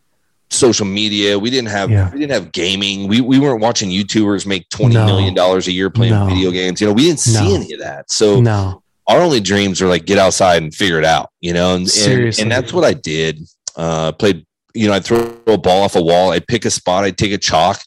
social 0.56 0.86
media. 0.86 1.38
We 1.38 1.50
didn't 1.50 1.70
have 1.70 1.92
yeah. 1.92 2.12
we 2.12 2.20
didn't 2.20 2.32
have 2.32 2.52
gaming. 2.52 3.08
We 3.08 3.22
we 3.22 3.40
weren't 3.40 3.62
watching 3.62 3.90
YouTubers 3.90 4.46
make 4.46 4.68
twenty 4.70 4.96
no. 4.96 5.06
million 5.06 5.34
dollars 5.34 5.68
a 5.68 5.72
year 5.72 5.90
playing 5.90 6.14
no. 6.14 6.26
video 6.26 6.52
games. 6.52 6.82
You 6.82 6.88
know, 6.88 6.94
we 6.94 7.04
didn't 7.04 7.20
see 7.20 7.50
no. 7.50 7.56
any 7.56 7.74
of 7.74 7.80
that. 7.80 8.10
So 8.12 8.40
no. 8.42 8.82
our 9.08 9.22
only 9.22 9.40
dreams 9.40 9.82
are 9.82 9.88
like 9.88 10.06
get 10.06 10.18
outside 10.18 10.64
and 10.64 10.74
figure 10.74 11.00
it 11.00 11.06
out, 11.06 11.32
you 11.42 11.54
know, 11.54 11.76
and, 11.76 11.88
and, 12.08 12.40
and 12.40 12.52
that's 12.52 12.74
what 12.74 12.84
I 12.84 12.94
did. 12.94 13.40
Uh 13.76 14.12
played, 14.12 14.46
you 14.74 14.88
know, 14.88 14.94
I'd 14.94 15.06
throw 15.06 15.38
a 15.48 15.58
ball 15.58 15.84
off 15.84 15.96
a 15.96 16.02
wall, 16.02 16.32
I'd 16.32 16.48
pick 16.48 16.66
a 16.66 16.72
spot, 16.72 17.04
I'd 17.04 17.18
take 17.18 17.34
a 17.34 17.38
chalk, 17.38 17.82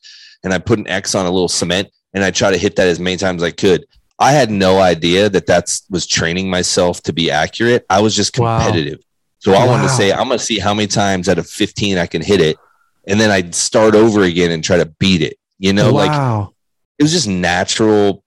and 0.44 0.52
I 0.52 0.58
put 0.58 0.78
an 0.78 0.86
X 0.86 1.14
on 1.14 1.26
a 1.26 1.30
little 1.30 1.48
cement 1.48 1.88
and 2.14 2.24
I 2.24 2.30
try 2.30 2.50
to 2.50 2.58
hit 2.58 2.76
that 2.76 2.88
as 2.88 3.00
many 3.00 3.16
times 3.16 3.42
as 3.42 3.46
I 3.46 3.50
could. 3.50 3.84
I 4.18 4.32
had 4.32 4.50
no 4.50 4.80
idea 4.80 5.28
that 5.28 5.46
that 5.46 5.70
was 5.90 6.06
training 6.06 6.50
myself 6.50 7.02
to 7.02 7.12
be 7.12 7.30
accurate. 7.30 7.86
I 7.88 8.00
was 8.00 8.16
just 8.16 8.32
competitive. 8.32 8.98
Wow. 8.98 9.07
So 9.38 9.52
I 9.52 9.58
wow. 9.58 9.66
wanted 9.66 9.84
to 9.84 9.88
say, 9.90 10.12
I'm 10.12 10.26
going 10.26 10.38
to 10.38 10.44
see 10.44 10.58
how 10.58 10.74
many 10.74 10.88
times 10.88 11.28
out 11.28 11.38
of 11.38 11.48
15 11.48 11.98
I 11.98 12.06
can 12.06 12.22
hit 12.22 12.40
it. 12.40 12.56
And 13.06 13.20
then 13.20 13.30
I'd 13.30 13.54
start 13.54 13.94
over 13.94 14.22
again 14.22 14.50
and 14.50 14.62
try 14.62 14.76
to 14.76 14.86
beat 14.98 15.22
it. 15.22 15.38
You 15.58 15.72
know, 15.72 15.92
wow. 15.92 16.38
like 16.38 16.48
it 16.98 17.02
was 17.02 17.12
just 17.12 17.28
natural. 17.28 18.22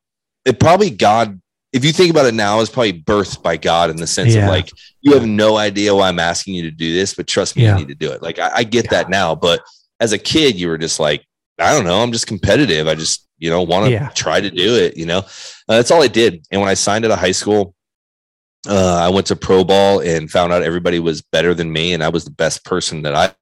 It 0.45 0.59
probably 0.59 0.89
God 0.89 1.41
if 1.73 1.85
you 1.85 1.91
think 1.91 2.11
about 2.11 2.25
it 2.25 2.33
now, 2.33 2.59
it's 2.59 2.69
probably 2.69 3.01
birthed 3.01 3.41
by 3.41 3.55
God 3.55 3.89
in 3.89 3.95
the 3.95 4.07
sense 4.07 4.35
yeah. 4.35 4.43
of 4.43 4.49
like 4.49 4.69
you 5.01 5.13
have 5.13 5.25
no 5.25 5.57
idea 5.57 5.95
why 5.95 6.09
I'm 6.09 6.19
asking 6.19 6.53
you 6.53 6.63
to 6.63 6.71
do 6.71 6.93
this, 6.93 7.13
but 7.13 7.27
trust 7.27 7.55
me, 7.55 7.63
yeah. 7.63 7.73
you 7.73 7.79
need 7.79 7.87
to 7.87 7.95
do 7.95 8.11
it. 8.11 8.21
Like 8.21 8.39
I, 8.39 8.51
I 8.55 8.63
get 8.63 8.85
yeah. 8.85 8.91
that 8.91 9.09
now, 9.09 9.35
but 9.35 9.61
as 9.99 10.11
a 10.11 10.17
kid, 10.17 10.59
you 10.59 10.67
were 10.67 10.77
just 10.77 10.99
like, 10.99 11.25
I 11.59 11.73
don't 11.73 11.85
know, 11.85 12.01
I'm 12.01 12.11
just 12.11 12.27
competitive. 12.27 12.87
I 12.87 12.95
just 12.95 13.27
you 13.37 13.49
know 13.49 13.61
want 13.61 13.89
to 13.89 14.11
try 14.13 14.41
to 14.41 14.49
do 14.49 14.75
it. 14.75 14.97
You 14.97 15.05
know, 15.05 15.19
uh, 15.19 15.23
that's 15.67 15.91
all 15.91 16.03
I 16.03 16.07
did. 16.07 16.45
And 16.51 16.59
when 16.59 16.69
I 16.69 16.73
signed 16.73 17.05
out 17.05 17.11
of 17.11 17.19
high 17.19 17.31
school, 17.31 17.73
uh, 18.67 18.99
I 19.01 19.09
went 19.09 19.27
to 19.27 19.35
pro 19.35 19.63
ball 19.63 19.99
and 19.99 20.29
found 20.29 20.53
out 20.53 20.63
everybody 20.63 20.99
was 20.99 21.21
better 21.21 21.53
than 21.53 21.71
me, 21.71 21.93
and 21.93 22.03
I 22.03 22.09
was 22.09 22.25
the 22.25 22.31
best 22.31 22.63
person 22.63 23.01
that 23.03 23.15
I 23.15 23.33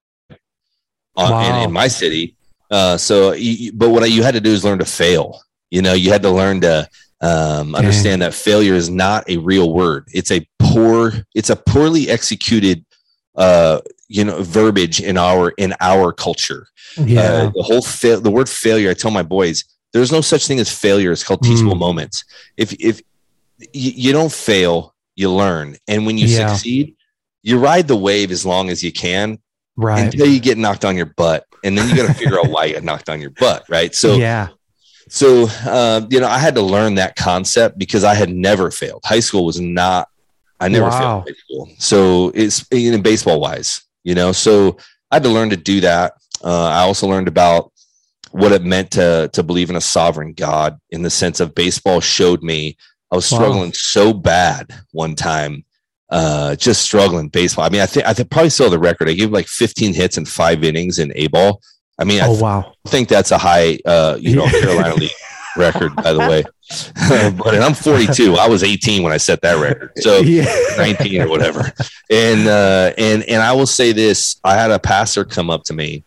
on, 1.15 1.31
wow. 1.31 1.59
in, 1.59 1.65
in, 1.65 1.71
my 1.71 1.87
city. 1.87 2.35
Uh, 2.71 2.97
so, 2.97 3.33
you, 3.33 3.73
but 3.73 3.89
what 3.89 4.03
I, 4.03 4.05
you 4.05 4.23
had 4.23 4.35
to 4.35 4.41
do 4.41 4.51
is 4.51 4.63
learn 4.63 4.79
to 4.79 4.85
fail. 4.85 5.41
You 5.71 5.81
know, 5.81 5.93
you 5.93 6.11
had 6.11 6.21
to 6.21 6.29
learn 6.29 6.61
to 6.61 6.87
um, 7.21 7.75
understand 7.75 8.21
that 8.21 8.33
failure 8.33 8.75
is 8.75 8.89
not 8.89 9.29
a 9.29 9.37
real 9.37 9.73
word. 9.73 10.07
It's 10.13 10.31
a 10.31 10.47
poor, 10.59 11.13
it's 11.35 11.49
a 11.49 11.55
poorly 11.55 12.09
executed, 12.09 12.85
uh, 13.35 13.81
you 14.07 14.23
know, 14.23 14.41
verbiage 14.41 15.01
in 15.01 15.17
our 15.17 15.49
in 15.57 15.73
our 15.81 16.13
culture. 16.13 16.67
Yeah, 16.97 17.21
uh, 17.21 17.49
the 17.49 17.63
whole 17.63 17.81
fail, 17.81 18.21
the 18.21 18.31
word 18.31 18.49
failure. 18.49 18.89
I 18.89 18.93
tell 18.93 19.11
my 19.11 19.23
boys, 19.23 19.65
there's 19.91 20.11
no 20.11 20.21
such 20.21 20.47
thing 20.47 20.59
as 20.59 20.73
failure. 20.73 21.11
It's 21.11 21.23
called 21.23 21.43
teachable 21.43 21.75
mm. 21.75 21.79
moments. 21.79 22.23
If 22.57 22.73
if 22.79 23.01
you, 23.73 23.91
you 23.95 24.11
don't 24.13 24.31
fail, 24.31 24.95
you 25.19 25.31
learn. 25.31 25.75
And 25.87 26.05
when 26.05 26.17
you 26.17 26.27
yeah. 26.27 26.47
succeed, 26.47 26.95
you 27.41 27.59
ride 27.59 27.87
the 27.87 27.95
wave 27.95 28.31
as 28.31 28.45
long 28.45 28.69
as 28.69 28.83
you 28.83 28.91
can 28.91 29.39
right. 29.75 30.05
until 30.05 30.27
you 30.27 30.39
get 30.39 30.57
knocked 30.57 30.85
on 30.85 30.95
your 30.95 31.07
butt. 31.07 31.45
And 31.63 31.77
then 31.77 31.89
you 31.89 31.95
got 31.95 32.07
to 32.07 32.13
figure 32.13 32.39
out 32.39 32.47
why 32.47 32.65
you 32.65 32.75
got 32.75 32.83
knocked 32.83 33.09
on 33.09 33.19
your 33.19 33.31
butt 33.31 33.65
right? 33.69 33.93
So 33.93 34.15
yeah. 34.15 34.47
so 35.09 35.47
uh, 35.65 36.07
you 36.09 36.21
know 36.21 36.27
i 36.27 36.37
had 36.37 36.55
to 36.55 36.61
learn 36.61 36.95
that 36.95 37.17
concept 37.17 37.77
because 37.77 38.05
i 38.05 38.13
had 38.13 38.29
never 38.29 38.71
failed. 38.71 39.01
High 39.03 39.19
school 39.19 39.45
was 39.45 39.59
not 39.59 40.07
i 40.61 40.69
never 40.69 40.87
wow. 40.87 40.99
failed 40.99 41.23
high 41.27 41.39
school. 41.43 41.69
So 41.77 42.31
it's 42.33 42.65
in 42.71 43.01
baseball 43.01 43.41
wise 43.41 43.81
you 44.03 44.15
know? 44.15 44.31
So 44.31 44.77
i 45.11 45.15
had 45.15 45.23
to 45.23 45.29
learn 45.29 45.49
to 45.49 45.57
do 45.57 45.81
that. 45.81 46.13
Uh, 46.41 46.67
i 46.67 46.79
also 46.79 47.07
learned 47.07 47.27
about 47.27 47.73
what 48.31 48.53
it 48.53 48.63
meant 48.63 48.91
to 48.91 49.29
to 49.33 49.43
believe 49.43 49.69
in 49.69 49.75
a 49.75 49.81
sovereign 49.81 50.31
god 50.33 50.79
in 50.91 51.01
the 51.01 51.09
sense 51.09 51.41
of 51.41 51.55
baseball 51.55 51.99
showed 51.99 52.41
me 52.41 52.77
I 53.11 53.15
was 53.15 53.25
struggling 53.25 53.69
wow. 53.69 53.73
so 53.73 54.13
bad 54.13 54.71
one 54.91 55.15
time, 55.15 55.65
uh, 56.09 56.55
just 56.55 56.81
struggling 56.81 57.29
baseball. 57.29 57.65
I 57.65 57.69
mean, 57.69 57.81
I 57.81 57.85
think 57.85 58.05
I 58.05 58.13
think 58.13 58.29
probably 58.29 58.51
still 58.51 58.69
the 58.69 58.79
record. 58.79 59.09
I 59.09 59.13
gave 59.13 59.31
like 59.31 59.47
15 59.47 59.93
hits 59.93 60.17
in 60.17 60.25
five 60.25 60.63
innings 60.63 60.99
in 60.99 61.11
A 61.15 61.27
ball. 61.27 61.61
I 61.99 62.03
mean, 62.03 62.21
I 62.21 62.27
oh, 62.27 62.39
wow. 62.39 62.73
think 62.87 63.09
that's 63.09 63.31
a 63.31 63.37
high, 63.37 63.79
uh, 63.85 64.17
you 64.19 64.35
know, 64.35 64.47
Carolina 64.49 64.95
League 64.95 65.11
record, 65.57 65.95
by 65.95 66.13
the 66.13 66.19
way. 66.19 66.43
but 67.37 67.61
I'm 67.61 67.73
42. 67.73 68.35
I 68.35 68.47
was 68.47 68.63
18 68.63 69.03
when 69.03 69.11
I 69.11 69.17
set 69.17 69.41
that 69.41 69.59
record, 69.59 69.91
so 69.97 70.17
yeah. 70.19 70.45
19 70.77 71.23
or 71.23 71.29
whatever. 71.29 71.71
And 72.09 72.47
uh, 72.47 72.93
and 72.97 73.23
and 73.23 73.41
I 73.41 73.53
will 73.53 73.67
say 73.67 73.91
this: 73.91 74.37
I 74.43 74.55
had 74.55 74.71
a 74.71 74.79
passer 74.79 75.25
come 75.25 75.49
up 75.49 75.63
to 75.65 75.73
me. 75.73 76.03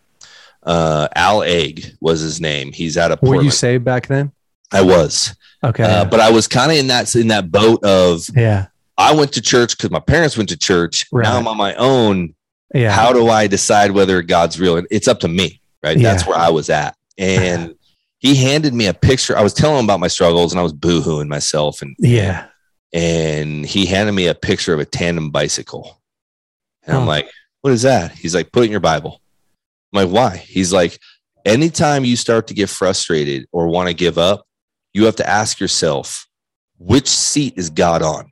Uh, 0.62 1.08
Al 1.16 1.42
Egg 1.42 1.96
was 2.00 2.20
his 2.20 2.40
name. 2.40 2.72
He's 2.72 2.96
out 2.96 3.10
of. 3.10 3.20
Portland. 3.20 3.38
Were 3.38 3.44
you 3.44 3.50
saved 3.50 3.84
back 3.84 4.06
then? 4.06 4.32
I 4.72 4.82
was. 4.82 5.34
Okay. 5.64 5.84
Uh, 5.84 6.04
but 6.04 6.20
I 6.20 6.30
was 6.30 6.48
kind 6.48 6.72
of 6.72 6.78
in 6.78 6.88
that 6.88 7.14
in 7.14 7.28
that 7.28 7.50
boat 7.50 7.84
of 7.84 8.24
yeah. 8.34 8.66
I 8.98 9.14
went 9.14 9.32
to 9.32 9.40
church 9.40 9.76
because 9.76 9.90
my 9.90 10.00
parents 10.00 10.36
went 10.36 10.48
to 10.50 10.56
church. 10.56 11.06
Right. 11.12 11.24
Now 11.24 11.38
I'm 11.38 11.48
on 11.48 11.56
my 11.56 11.74
own. 11.76 12.34
Yeah. 12.74 12.90
How 12.90 13.12
do 13.12 13.28
I 13.28 13.46
decide 13.46 13.90
whether 13.92 14.22
God's 14.22 14.58
real? 14.58 14.76
And 14.76 14.86
it's 14.90 15.08
up 15.08 15.20
to 15.20 15.28
me, 15.28 15.60
right? 15.82 15.96
Yeah. 15.96 16.10
That's 16.10 16.26
where 16.26 16.38
I 16.38 16.50
was 16.50 16.70
at. 16.70 16.96
And 17.18 17.74
he 18.18 18.34
handed 18.36 18.74
me 18.74 18.86
a 18.86 18.94
picture. 18.94 19.36
I 19.36 19.42
was 19.42 19.54
telling 19.54 19.78
him 19.78 19.84
about 19.84 20.00
my 20.00 20.08
struggles 20.08 20.52
and 20.52 20.60
I 20.60 20.62
was 20.62 20.72
boohooing 20.72 21.28
myself. 21.28 21.82
And 21.82 21.96
yeah. 21.98 22.46
And 22.92 23.64
he 23.64 23.86
handed 23.86 24.12
me 24.12 24.26
a 24.26 24.34
picture 24.34 24.74
of 24.74 24.80
a 24.80 24.84
tandem 24.84 25.30
bicycle. 25.30 26.00
And 26.84 26.96
I'm 26.96 27.06
like, 27.06 27.28
what 27.62 27.72
is 27.72 27.82
that? 27.82 28.12
He's 28.12 28.34
like, 28.34 28.52
put 28.52 28.62
it 28.62 28.66
in 28.66 28.70
your 28.70 28.80
Bible. 28.80 29.22
I'm 29.92 30.04
like, 30.04 30.14
why? 30.14 30.36
He's 30.36 30.72
like, 30.72 30.98
anytime 31.44 32.04
you 32.04 32.16
start 32.16 32.48
to 32.48 32.54
get 32.54 32.68
frustrated 32.68 33.46
or 33.52 33.68
want 33.68 33.88
to 33.88 33.94
give 33.94 34.18
up, 34.18 34.46
you 34.92 35.04
have 35.06 35.16
to 35.16 35.28
ask 35.28 35.60
yourself, 35.60 36.26
which 36.78 37.08
seat 37.08 37.54
is 37.56 37.70
God 37.70 38.02
on? 38.02 38.30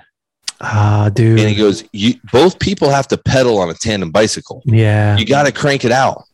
Ah, 0.60 1.10
dude. 1.12 1.40
And 1.40 1.48
he 1.48 1.54
goes, 1.54 1.84
you 1.92 2.14
both 2.32 2.58
people 2.58 2.90
have 2.90 3.08
to 3.08 3.16
pedal 3.16 3.58
on 3.58 3.70
a 3.70 3.74
tandem 3.74 4.10
bicycle. 4.10 4.62
Yeah. 4.66 5.16
You 5.16 5.24
got 5.24 5.46
to 5.46 5.52
crank 5.52 5.84
it 5.84 5.92
out. 5.92 6.24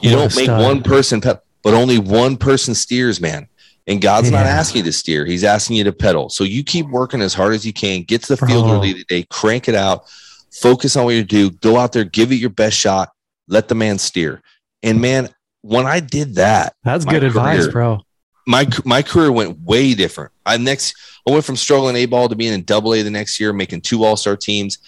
You 0.00 0.16
what 0.16 0.32
don't 0.32 0.36
make 0.36 0.48
one 0.48 0.82
person 0.82 1.20
pedal, 1.20 1.42
but 1.62 1.74
only 1.74 1.98
one 1.98 2.36
person 2.36 2.74
steers, 2.74 3.20
man. 3.20 3.46
And 3.86 4.00
God's 4.00 4.30
yeah. 4.30 4.38
not 4.38 4.46
asking 4.46 4.80
you 4.80 4.84
to 4.84 4.92
steer, 4.92 5.24
He's 5.24 5.44
asking 5.44 5.76
you 5.76 5.84
to 5.84 5.92
pedal. 5.92 6.30
So 6.30 6.44
you 6.44 6.64
keep 6.64 6.86
working 6.88 7.22
as 7.22 7.34
hard 7.34 7.54
as 7.54 7.66
you 7.66 7.72
can, 7.72 8.02
get 8.02 8.22
to 8.22 8.34
the 8.34 8.36
Bro. 8.36 8.48
field 8.48 8.70
early 8.70 8.94
today, 8.94 9.24
crank 9.30 9.68
it 9.68 9.74
out, 9.74 10.08
focus 10.50 10.96
on 10.96 11.04
what 11.04 11.14
you 11.14 11.24
do, 11.24 11.50
go 11.50 11.76
out 11.76 11.92
there, 11.92 12.04
give 12.04 12.32
it 12.32 12.36
your 12.36 12.50
best 12.50 12.76
shot, 12.76 13.10
let 13.48 13.68
the 13.68 13.74
man 13.74 13.98
steer. 13.98 14.42
And 14.82 15.00
man, 15.00 15.28
when 15.62 15.86
I 15.86 16.00
did 16.00 16.36
that, 16.36 16.74
that's 16.82 17.04
good 17.04 17.20
career, 17.20 17.26
advice, 17.26 17.66
bro 17.68 18.02
my 18.46 18.66
my 18.84 19.02
career 19.02 19.30
went 19.32 19.58
way 19.60 19.94
different. 19.94 20.32
I 20.46 20.56
next 20.56 20.94
I 21.26 21.32
went 21.32 21.44
from 21.44 21.56
struggling 21.56 21.96
A 21.96 22.06
ball 22.06 22.28
to 22.28 22.36
being 22.36 22.52
in 22.52 22.62
Double 22.62 22.94
A 22.94 23.02
the 23.02 23.10
next 23.10 23.38
year, 23.40 23.52
making 23.52 23.82
two 23.82 24.04
All 24.04 24.16
Star 24.16 24.36
teams. 24.36 24.78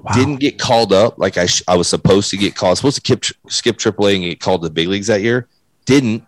Wow. 0.00 0.12
Didn't 0.14 0.36
get 0.36 0.58
called 0.58 0.92
up 0.92 1.18
like 1.18 1.36
I 1.36 1.46
sh- 1.46 1.62
I 1.68 1.76
was 1.76 1.88
supposed 1.88 2.30
to 2.30 2.36
get 2.36 2.56
called. 2.56 2.68
I 2.68 2.72
was 2.72 2.78
supposed 2.78 2.96
to 2.96 3.00
skip 3.00 3.24
skip 3.48 3.78
Triple 3.78 4.08
A 4.08 4.14
and 4.14 4.24
get 4.24 4.40
called 4.40 4.62
to 4.62 4.68
the 4.68 4.74
big 4.74 4.88
leagues 4.88 5.06
that 5.08 5.22
year. 5.22 5.48
Didn't. 5.86 6.24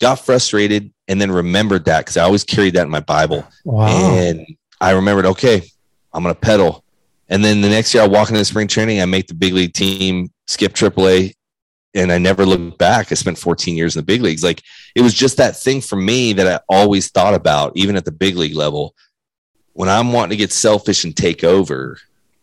Got 0.00 0.20
frustrated 0.20 0.92
and 1.08 1.20
then 1.20 1.32
remembered 1.32 1.84
that 1.86 2.00
because 2.00 2.16
I 2.16 2.22
always 2.22 2.44
carried 2.44 2.74
that 2.74 2.84
in 2.84 2.90
my 2.90 3.00
Bible. 3.00 3.44
Wow. 3.64 3.88
And 3.88 4.46
I 4.80 4.92
remembered, 4.92 5.26
okay, 5.26 5.62
I'm 6.12 6.22
gonna 6.22 6.36
pedal. 6.36 6.84
And 7.28 7.44
then 7.44 7.60
the 7.60 7.68
next 7.68 7.92
year 7.92 8.04
I 8.04 8.06
walk 8.06 8.28
into 8.28 8.38
the 8.38 8.44
spring 8.44 8.68
training, 8.68 9.00
I 9.02 9.06
make 9.06 9.26
the 9.26 9.34
big 9.34 9.52
league 9.52 9.72
team, 9.72 10.30
skip 10.46 10.72
Triple 10.72 11.08
A, 11.08 11.34
and 11.94 12.12
I 12.12 12.18
never 12.18 12.44
looked 12.44 12.78
back. 12.78 13.10
I 13.10 13.14
spent 13.14 13.38
14 13.38 13.76
years 13.76 13.96
in 13.96 14.00
the 14.00 14.06
big 14.06 14.22
leagues. 14.22 14.44
Like 14.44 14.62
it 14.94 15.02
was 15.02 15.14
just 15.14 15.36
that 15.38 15.56
thing 15.56 15.80
for 15.80 15.96
me 15.96 16.32
that 16.34 16.46
I 16.46 16.60
always 16.68 17.10
thought 17.10 17.34
about, 17.34 17.72
even 17.76 17.96
at 17.96 18.04
the 18.04 18.12
big 18.12 18.36
league 18.36 18.56
level. 18.56 18.94
When 19.72 19.88
I'm 19.88 20.12
wanting 20.12 20.30
to 20.30 20.36
get 20.36 20.52
selfish 20.52 21.04
and 21.04 21.16
take 21.16 21.44
over, 21.44 21.98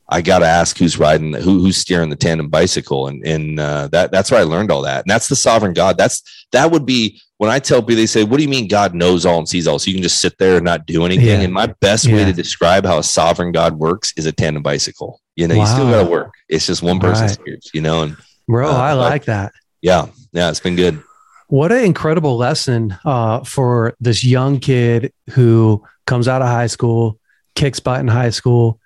I 0.08 0.22
got 0.22 0.40
to 0.40 0.46
ask 0.46 0.78
who's 0.78 1.00
riding, 1.00 1.32
the, 1.32 1.42
who, 1.42 1.60
who's 1.60 1.78
steering 1.78 2.10
the 2.10 2.16
tandem 2.16 2.48
bicycle, 2.48 3.08
and 3.08 3.25
and 3.25 3.60
uh, 3.60 3.88
that 3.92 4.12
that's 4.12 4.30
where 4.30 4.40
I 4.40 4.44
learned 4.44 4.72
all 4.72 4.84
that. 4.84 5.04
And 5.04 5.10
that's 5.10 5.28
the 5.28 5.36
sovereign 5.36 5.74
God. 5.74 5.98
That's 5.98 6.22
that 6.52 6.72
would 6.72 6.86
be 6.86 7.20
when 7.38 7.50
I 7.50 7.60
tell 7.60 7.82
people 7.82 7.96
they 7.96 8.06
say, 8.06 8.24
"What 8.24 8.38
do 8.38 8.44
you 8.44 8.50
mean 8.50 8.68
God 8.68 8.94
knows 8.94 9.25
all 9.25 9.40
and 9.40 9.50
sees 9.50 9.68
all?" 9.68 9.80
So 9.80 9.88
you 9.88 9.96
can 9.96 10.04
just 10.04 10.22
sit 10.22 10.38
there 10.38 10.58
and 10.58 10.66
not 10.66 10.86
do 10.86 11.06
anything. 11.06 11.25
Yeah. 11.25 11.42
And 11.42 11.54
my 11.54 11.68
best 11.82 12.06
yeah. 12.06 12.16
way 12.16 12.25
to 12.25 12.34
describe 12.34 12.86
how 12.86 13.00
a 13.00 13.04
sovereign 13.04 13.52
God 13.52 13.78
works 13.78 14.14
is 14.16 14.28
a 14.28 14.32
tandem 14.32 14.62
bicycle. 14.62 15.22
You 15.36 15.48
know, 15.48 15.56
wow. 15.56 15.62
you 15.62 15.68
still 15.68 15.90
got 15.90 16.04
to 16.04 16.10
work. 16.10 16.34
It's 16.48 16.68
just 16.68 16.84
one 16.84 17.00
person 17.00 17.25
right. 17.25 17.32
steers. 17.32 17.72
You 17.74 17.82
know, 17.82 18.04
and 18.04 18.16
Bro, 18.48 18.70
uh, 18.70 18.74
I 18.74 18.94
like 18.94 19.25
that. 19.25 19.54
Yeah. 19.82 20.08
Yeah. 20.32 20.50
It's 20.50 20.60
been 20.60 20.75
good. 20.75 21.02
What 21.48 21.72
an 21.72 21.84
incredible 21.84 22.38
lesson 22.38 22.98
uh, 23.06 23.44
for 23.44 23.96
this 24.00 24.24
young 24.24 24.60
kid 24.60 25.14
who 25.32 25.84
comes 26.08 26.28
out 26.28 26.42
of 26.42 26.48
high 26.48 26.68
school, 26.68 27.20
kicks 27.54 27.80
butt 27.80 28.00
in 28.00 28.08
high 28.08 28.32
school, 28.32 28.80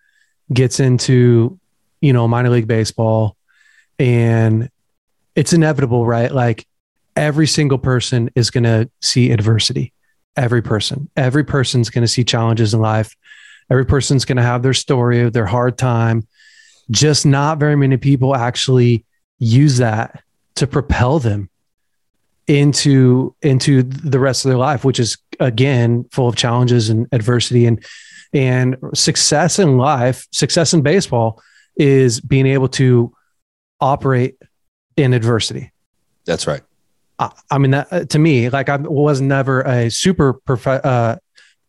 gets 0.53 0.79
into, 0.79 1.57
you 2.01 2.11
know, 2.11 2.27
minor 2.27 2.49
league 2.49 2.67
baseball. 2.67 3.37
And 3.97 4.69
it's 5.35 5.53
inevitable, 5.53 6.05
right? 6.05 6.31
Like 6.31 6.65
every 7.15 7.47
single 7.47 7.77
person 7.77 8.29
is 8.35 8.49
going 8.49 8.65
to 8.65 8.89
see 9.01 9.31
adversity. 9.31 9.93
Every 10.35 10.61
person, 10.61 11.09
every 11.17 11.43
person's 11.43 11.89
going 11.89 12.03
to 12.03 12.07
see 12.07 12.23
challenges 12.23 12.73
in 12.73 12.79
life. 12.79 13.15
Every 13.69 13.85
person's 13.85 14.25
going 14.25 14.37
to 14.37 14.43
have 14.43 14.63
their 14.63 14.73
story 14.73 15.21
of 15.21 15.33
their 15.33 15.45
hard 15.45 15.77
time. 15.77 16.27
Just 16.91 17.25
not 17.25 17.57
very 17.57 17.75
many 17.75 17.97
people 17.97 18.35
actually 18.35 19.05
use 19.39 19.77
that 19.77 20.23
to 20.55 20.67
propel 20.67 21.19
them 21.19 21.49
into 22.47 23.35
into 23.41 23.83
the 23.83 24.19
rest 24.19 24.43
of 24.43 24.49
their 24.49 24.57
life 24.57 24.83
which 24.83 24.99
is 24.99 25.17
again 25.39 26.03
full 26.11 26.27
of 26.27 26.35
challenges 26.35 26.89
and 26.89 27.07
adversity 27.11 27.65
and 27.65 27.83
and 28.33 28.75
success 28.93 29.59
in 29.59 29.77
life 29.77 30.27
success 30.31 30.73
in 30.73 30.81
baseball 30.81 31.41
is 31.77 32.19
being 32.19 32.45
able 32.45 32.67
to 32.67 33.11
operate 33.79 34.35
in 34.97 35.13
adversity. 35.13 35.71
That's 36.25 36.45
right. 36.45 36.61
I, 37.17 37.31
I 37.49 37.57
mean 37.57 37.71
that 37.71 38.09
to 38.11 38.19
me 38.19 38.49
like 38.49 38.69
i 38.69 38.75
was 38.75 39.21
never 39.21 39.61
a 39.61 39.89
super 39.89 40.33
prof- 40.33 40.67
uh, 40.67 41.17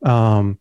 um, 0.04 0.58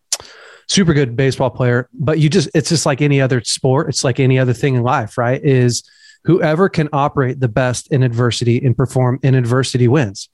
super 0.68 0.94
good 0.94 1.16
baseball 1.16 1.50
player 1.50 1.88
but 1.92 2.18
you 2.18 2.28
just 2.28 2.48
it's 2.54 2.68
just 2.68 2.86
like 2.86 3.02
any 3.02 3.20
other 3.20 3.42
sport. 3.42 3.88
It's 3.88 4.04
like 4.04 4.20
any 4.20 4.38
other 4.38 4.52
thing 4.52 4.74
in 4.76 4.82
life 4.82 5.18
right? 5.18 5.42
Is 5.42 5.82
whoever 6.24 6.68
can 6.68 6.88
operate 6.92 7.40
the 7.40 7.48
best 7.48 7.90
in 7.92 8.02
adversity 8.02 8.64
and 8.64 8.76
perform 8.76 9.18
in 9.22 9.34
adversity 9.34 9.88
wins. 9.88 10.28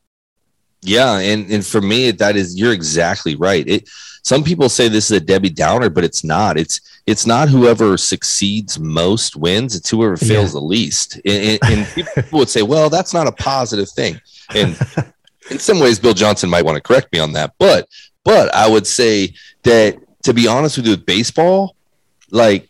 Yeah, 0.82 1.18
and 1.18 1.50
and 1.50 1.64
for 1.66 1.80
me, 1.80 2.10
that 2.12 2.36
is 2.36 2.58
you're 2.58 2.72
exactly 2.72 3.34
right. 3.34 3.66
It 3.66 3.88
some 4.22 4.42
people 4.42 4.68
say 4.68 4.88
this 4.88 5.10
is 5.10 5.16
a 5.16 5.20
Debbie 5.20 5.50
Downer, 5.50 5.88
but 5.88 6.04
it's 6.04 6.24
not. 6.24 6.58
It's 6.58 6.80
it's 7.06 7.26
not 7.26 7.48
whoever 7.48 7.96
succeeds 7.96 8.78
most 8.78 9.36
wins. 9.36 9.74
It's 9.76 9.88
whoever 9.88 10.16
fails 10.16 10.50
yeah. 10.50 10.60
the 10.60 10.66
least. 10.66 11.20
And, 11.24 11.58
and 11.64 11.86
people 12.14 12.40
would 12.40 12.48
say, 12.48 12.62
well, 12.62 12.90
that's 12.90 13.14
not 13.14 13.28
a 13.28 13.32
positive 13.32 13.88
thing. 13.88 14.20
And 14.54 14.76
in 15.50 15.60
some 15.60 15.78
ways, 15.78 16.00
Bill 16.00 16.12
Johnson 16.12 16.50
might 16.50 16.64
want 16.64 16.74
to 16.76 16.82
correct 16.82 17.12
me 17.12 17.20
on 17.20 17.34
that. 17.34 17.54
But 17.58 17.88
but 18.24 18.52
I 18.54 18.68
would 18.68 18.86
say 18.86 19.34
that 19.62 19.96
to 20.24 20.34
be 20.34 20.48
honest 20.48 20.76
with 20.76 20.86
you, 20.86 20.92
with 20.92 21.06
baseball, 21.06 21.76
like 22.30 22.68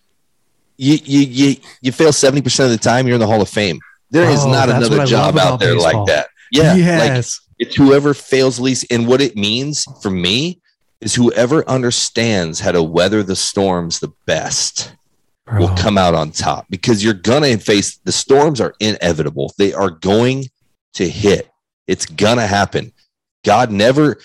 you 0.77 0.99
you 1.05 1.21
you, 1.21 1.57
you 1.81 1.93
fail 1.93 2.11
70% 2.11 2.65
of 2.65 2.71
the 2.71 2.79
time, 2.79 3.07
you're 3.07 3.15
in 3.15 3.21
the 3.21 3.27
Hall 3.27 3.43
of 3.43 3.49
Fame. 3.49 3.79
There 4.11 4.29
is 4.31 4.45
oh, 4.45 4.51
not 4.51 4.69
another 4.69 5.05
job 5.05 5.37
out 5.39 5.61
there 5.61 5.75
baseball. 5.75 6.05
like 6.05 6.15
that. 6.15 6.29
Yeah. 6.53 6.75
Yes. 6.75 7.41
Like 7.41 7.69
it's 7.69 7.77
whoever 7.77 8.15
fails 8.15 8.61
least. 8.61 8.87
And 8.91 9.07
what 9.07 9.21
it 9.21 9.37
means 9.37 9.87
for 10.03 10.11
me 10.11 10.61
is 11.01 11.15
whoever 11.15 11.69
understands 11.69 12.61
how 12.61 12.73
to 12.73 12.83
weather 12.83 13.23
the 13.23 13.37
storms 13.37 13.99
the 13.99 14.13
best 14.27 14.95
Bro. 15.47 15.61
will 15.61 15.77
come 15.77 15.99
out 15.99 16.15
on 16.15 16.31
top 16.31 16.67
because 16.71 17.03
you're 17.03 17.15
gonna 17.15 17.59
face 17.59 17.99
the 18.05 18.13
storms 18.13 18.61
are 18.61 18.75
inevitable. 18.81 19.53
They 19.59 19.73
are 19.73 19.91
going 19.91 20.47
to 20.95 21.09
hit. 21.09 21.51
It's 21.87 22.07
gonna 22.07 22.47
happen. 22.47 22.93
God 23.45 23.71
never, 23.71 24.19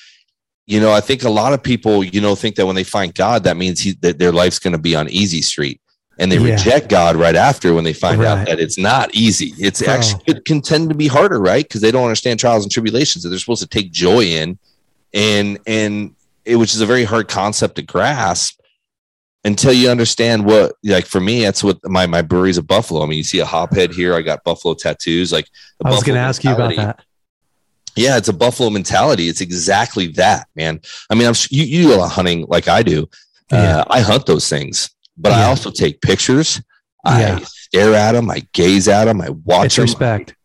you 0.66 0.80
know, 0.80 0.92
I 0.92 1.02
think 1.02 1.24
a 1.24 1.30
lot 1.30 1.54
of 1.54 1.62
people, 1.62 2.04
you 2.04 2.22
know, 2.22 2.36
think 2.36 2.56
that 2.56 2.66
when 2.66 2.76
they 2.76 2.84
find 2.84 3.14
God, 3.14 3.44
that 3.44 3.58
means 3.58 3.82
he, 3.82 3.92
that 4.02 4.20
their 4.20 4.32
life's 4.32 4.58
going 4.58 4.74
to 4.74 4.80
be 4.80 4.96
on 4.96 5.10
easy 5.10 5.42
street. 5.42 5.81
And 6.22 6.32
they 6.32 6.38
yeah. 6.38 6.52
reject 6.52 6.88
God 6.88 7.16
right 7.16 7.36
after 7.36 7.74
when 7.74 7.84
they 7.84 7.94
find 7.94 8.22
right. 8.22 8.28
out 8.28 8.48
that 8.48 8.60
it's 8.60 8.78
not 8.78 9.14
easy. 9.14 9.54
It's 9.58 9.82
oh. 9.82 9.92
actually 9.92 10.24
it 10.28 10.46
can 10.46 10.62
tend 10.62 10.90
to 10.90 10.96
be 10.96 11.08
harder, 11.08 11.42
right? 11.42 11.68
Because 11.68 11.82
they 11.82 11.92
don't 11.92 12.04
understand 12.04 12.40
trials 12.40 12.64
and 12.64 12.72
tribulations 12.72 13.24
that 13.24 13.30
they're 13.30 13.40
supposed 13.40 13.64
to 13.64 13.68
take 13.68 13.92
joy 13.92 14.22
in, 14.26 14.60
and 15.14 15.60
and 15.66 16.16
it, 16.46 16.58
which 16.58 16.76
is 16.76 16.82
a 16.82 16.86
very 16.86 17.04
hard 17.04 17.28
concept 17.28 17.76
to 17.76 17.82
grasp 17.82 18.62
until 19.44 19.74
you 19.74 19.90
understand 19.90 20.46
what 20.46 20.76
like 20.84 21.06
for 21.06 21.20
me 21.20 21.42
that's 21.42 21.64
what 21.64 21.78
my 21.90 22.06
my 22.06 22.22
brewery's 22.22 22.58
a 22.58 22.64
buffalo 22.64 23.02
i 23.02 23.06
mean 23.06 23.18
you 23.18 23.24
see 23.24 23.40
a 23.40 23.46
hophead 23.46 23.92
here 23.92 24.14
i 24.14 24.22
got 24.22 24.44
buffalo 24.44 24.74
tattoos 24.74 25.32
like 25.32 25.50
i 25.84 25.90
was 25.90 26.04
going 26.04 26.16
to 26.16 26.22
ask 26.22 26.44
you 26.44 26.52
about 26.52 26.76
that 26.76 27.04
yeah 27.96 28.18
it's 28.18 28.28
a 28.28 28.34
buffalo 28.34 28.70
mentality 28.70 29.28
it's 29.28 29.42
exactly 29.42 30.08
that 30.08 30.48
man 30.56 30.80
i 31.10 31.16
mean 31.16 31.28
i'm 31.28 31.34
you, 31.50 31.64
you 31.64 31.84
do 31.84 31.96
a 31.96 31.98
lot 31.98 32.12
hunting 32.12 32.46
like 32.48 32.68
i 32.68 32.84
do 32.84 33.10
yeah. 33.52 33.80
uh, 33.80 33.86
i 33.90 34.00
hunt 34.00 34.26
those 34.26 34.48
things 34.48 34.92
but 35.18 35.32
yeah. 35.32 35.40
i 35.40 35.44
also 35.46 35.70
take 35.72 36.02
pictures 36.02 36.62
yeah. 37.06 37.38
i 37.40 37.44
stare 37.44 37.94
at 37.94 38.14
them 38.14 38.30
i 38.30 38.42
gaze 38.54 38.88
at 38.88 39.06
them 39.06 39.22
i 39.22 39.30
watch 39.46 39.66
it's 39.66 39.76
them 39.76 39.84
respect 39.84 40.36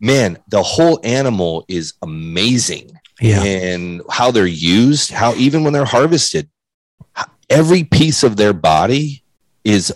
man 0.00 0.38
the 0.48 0.62
whole 0.62 1.00
animal 1.04 1.64
is 1.68 1.94
amazing 2.02 2.90
yeah. 3.20 3.42
and 3.42 4.02
how 4.10 4.30
they're 4.30 4.46
used 4.46 5.10
how 5.10 5.34
even 5.34 5.64
when 5.64 5.72
they're 5.72 5.84
harvested 5.84 6.48
every 7.50 7.84
piece 7.84 8.22
of 8.22 8.36
their 8.36 8.52
body 8.52 9.22
is 9.64 9.92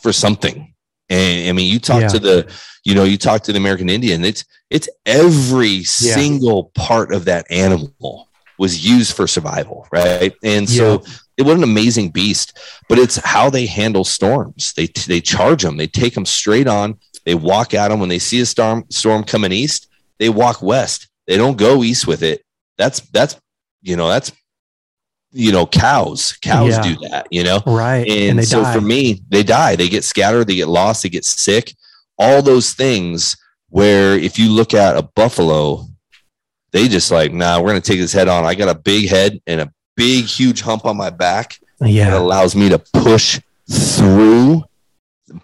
for 0.00 0.12
something. 0.12 0.72
And 1.08 1.48
I 1.48 1.52
mean, 1.52 1.72
you 1.72 1.78
talk 1.78 2.02
yeah. 2.02 2.08
to 2.08 2.18
the, 2.18 2.52
you 2.84 2.94
know, 2.94 3.04
you 3.04 3.16
talk 3.16 3.42
to 3.42 3.52
the 3.52 3.58
American 3.58 3.88
Indian, 3.88 4.24
it's 4.24 4.44
it's 4.70 4.88
every 5.04 5.68
yeah. 5.68 5.84
single 6.14 6.72
part 6.74 7.12
of 7.12 7.26
that 7.26 7.46
animal 7.50 8.28
was 8.58 8.84
used 8.84 9.14
for 9.14 9.26
survival, 9.26 9.86
right? 9.92 10.34
And 10.42 10.68
so 10.68 11.02
yeah. 11.04 11.12
It 11.36 11.42
was 11.42 11.56
an 11.56 11.62
amazing 11.62 12.10
beast, 12.10 12.58
but 12.88 12.98
it's 12.98 13.16
how 13.16 13.50
they 13.50 13.66
handle 13.66 14.04
storms. 14.04 14.72
They 14.72 14.86
they 14.86 15.20
charge 15.20 15.62
them, 15.62 15.76
they 15.76 15.86
take 15.86 16.14
them 16.14 16.26
straight 16.26 16.66
on, 16.66 16.98
they 17.24 17.34
walk 17.34 17.74
at 17.74 17.88
them 17.88 18.00
when 18.00 18.08
they 18.08 18.18
see 18.18 18.40
a 18.40 18.46
storm 18.46 18.84
storm 18.90 19.24
coming 19.24 19.52
east, 19.52 19.88
they 20.18 20.28
walk 20.28 20.62
west. 20.62 21.08
They 21.26 21.36
don't 21.36 21.58
go 21.58 21.82
east 21.82 22.06
with 22.06 22.22
it. 22.22 22.42
That's 22.78 23.00
that's 23.00 23.38
you 23.82 23.96
know, 23.96 24.08
that's 24.08 24.32
you 25.32 25.52
know 25.52 25.66
cows. 25.66 26.38
Cows 26.40 26.70
yeah. 26.70 26.82
do 26.82 27.08
that 27.08 27.26
you 27.30 27.44
know? 27.44 27.60
Right. 27.66 28.08
And, 28.08 28.38
and 28.38 28.48
so 28.48 28.62
die. 28.62 28.72
for 28.72 28.80
me 28.80 29.20
they 29.28 29.42
die. 29.42 29.76
They 29.76 29.88
get 29.88 30.04
scattered. 30.04 30.46
They 30.46 30.56
get 30.56 30.68
lost. 30.68 31.02
They 31.02 31.08
get 31.08 31.24
sick. 31.24 31.74
All 32.18 32.42
those 32.42 32.72
things 32.72 33.36
where 33.68 34.16
if 34.16 34.38
you 34.38 34.50
look 34.50 34.72
at 34.72 34.96
a 34.96 35.02
buffalo 35.02 35.84
they 36.72 36.88
just 36.88 37.10
like 37.10 37.32
nah 37.32 37.60
we're 37.60 37.68
gonna 37.68 37.80
take 37.80 37.98
his 37.98 38.12
head 38.12 38.28
on. 38.28 38.44
I 38.44 38.54
got 38.54 38.74
a 38.74 38.78
big 38.78 39.08
head 39.08 39.40
and 39.46 39.60
a 39.62 39.72
big 39.96 40.24
huge 40.24 40.60
hump 40.60 40.84
on 40.84 40.96
my 40.96 41.10
back 41.10 41.58
yeah 41.80 42.10
that 42.10 42.20
allows 42.20 42.54
me 42.54 42.68
to 42.68 42.78
push 42.78 43.40
through 43.70 44.62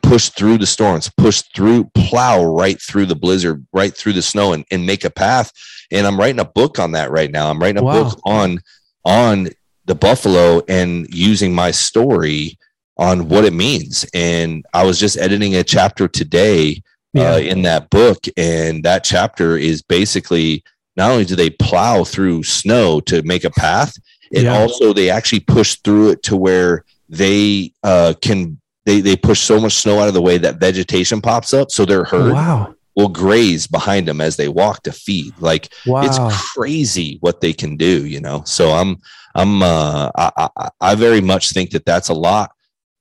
push 0.01 0.29
through 0.29 0.59
the 0.59 0.67
storms 0.67 1.11
push 1.17 1.43
through 1.55 1.85
plow 1.95 2.45
right 2.45 2.81
through 2.81 3.07
the 3.07 3.17
blizzard 3.17 3.67
right 3.73 3.97
through 3.97 4.13
the 4.13 4.23
snow 4.23 4.53
and, 4.53 4.65
and 4.71 4.87
make 4.87 5.05
a 5.05 5.11
path 5.11 5.53
and 5.91 6.07
i'm 6.07 6.19
writing 6.19 6.41
a 6.41 6.45
book 6.45 6.79
on 6.79 6.93
that 6.93 7.11
right 7.11 7.31
now 7.31 7.51
i'm 7.51 7.59
writing 7.59 7.83
a 7.83 7.85
wow. 7.85 8.05
book 8.05 8.21
on 8.25 8.59
on 9.05 9.49
the 9.87 9.95
buffalo 9.95 10.63
and 10.69 11.13
using 11.13 11.53
my 11.53 11.71
story 11.71 12.57
on 12.99 13.29
what 13.29 13.45
it 13.45 13.53
means. 13.53 14.07
And 14.15 14.65
I 14.73 14.85
was 14.85 14.99
just 14.99 15.19
editing 15.19 15.57
a 15.57 15.65
chapter 15.65 16.09
today 16.09 16.83
uh, 17.17 17.21
yeah. 17.21 17.33
uh, 17.33 17.39
in 17.39 17.63
that 17.63 17.91
book, 17.91 18.25
and 18.37 18.85
that 18.85 19.05
chapter 19.05 19.57
is 19.57 19.83
basically 19.83 20.63
not 20.97 21.11
only 21.11 21.25
do 21.25 21.37
they 21.37 21.51
plow 21.51 22.05
through 22.05 22.43
snow 22.43 23.01
to 23.01 23.23
make 23.23 23.45
a 23.45 23.51
path, 23.51 23.95
and 24.35 24.45
yeah. 24.45 24.59
also 24.59 24.93
they 24.93 25.11
actually 25.11 25.41
push 25.41 25.77
through 25.77 26.11
it 26.11 26.23
to 26.25 26.37
where 26.37 26.85
they 27.09 27.73
uh, 27.83 28.15
can 28.21 28.61
they 28.85 29.01
they 29.01 29.17
push 29.17 29.41
so 29.41 29.61
much 29.61 29.75
snow 29.75 29.99
out 29.99 30.09
of 30.09 30.15
the 30.15 30.23
way 30.23 30.39
that 30.39 30.57
vegetation 30.57 31.21
pops 31.21 31.53
up, 31.55 31.71
so 31.71 31.85
their 31.85 32.05
herd 32.05 32.33
wow. 32.33 32.75
will 32.97 33.09
graze 33.09 33.67
behind 33.67 34.09
them 34.09 34.21
as 34.21 34.37
they 34.37 34.49
walk 34.49 34.83
to 34.85 34.93
feed. 34.93 35.35
Like 35.39 35.73
wow. 35.87 36.03
it's 36.03 36.19
crazy 36.55 37.19
what 37.21 37.41
they 37.41 37.53
can 37.53 37.77
do, 37.77 38.07
you 38.07 38.21
know. 38.21 38.43
So 38.45 38.71
I'm 38.71 38.97
I'm 39.35 39.63
uh, 39.63 40.11
I, 40.17 40.49
I, 40.57 40.69
I 40.81 40.95
very 40.95 41.21
much 41.21 41.51
think 41.51 41.71
that 41.71 41.85
that's 41.85 42.09
a 42.09 42.15
lot 42.15 42.53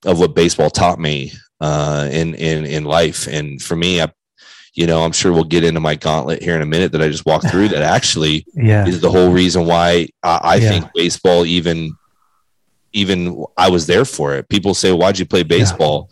of 0.06 0.20
what 0.20 0.36
baseball 0.36 0.70
taught 0.70 1.00
me 1.00 1.32
uh, 1.60 2.10
in 2.12 2.36
in 2.36 2.66
in 2.66 2.84
life. 2.84 3.28
And 3.28 3.62
for 3.62 3.76
me, 3.76 4.02
I, 4.02 4.12
you 4.74 4.88
know, 4.88 5.04
I'm 5.04 5.12
sure 5.12 5.34
we'll 5.34 5.44
get 5.44 5.64
into 5.64 5.80
my 5.80 5.96
gauntlet 5.96 6.42
here 6.42 6.56
in 6.56 6.62
a 6.62 6.66
minute 6.66 6.94
that 6.94 7.02
I 7.02 7.10
just 7.10 7.26
walked 7.26 7.50
through. 7.50 7.70
that 7.70 7.82
actually 7.82 8.46
yeah. 8.54 8.88
is 8.88 9.02
the 9.02 9.12
whole 9.12 9.32
reason 9.32 9.66
why 9.66 10.08
I, 10.24 10.40
I 10.44 10.56
yeah. 10.56 10.70
think 10.70 10.86
baseball 10.94 11.46
even 11.46 11.96
even 12.94 13.46
I 13.58 13.70
was 13.70 13.88
there 13.88 14.06
for 14.06 14.36
it. 14.36 14.50
People 14.50 14.74
say, 14.74 14.92
"Why'd 14.92 15.20
you 15.20 15.26
play 15.26 15.44
baseball?" 15.44 16.10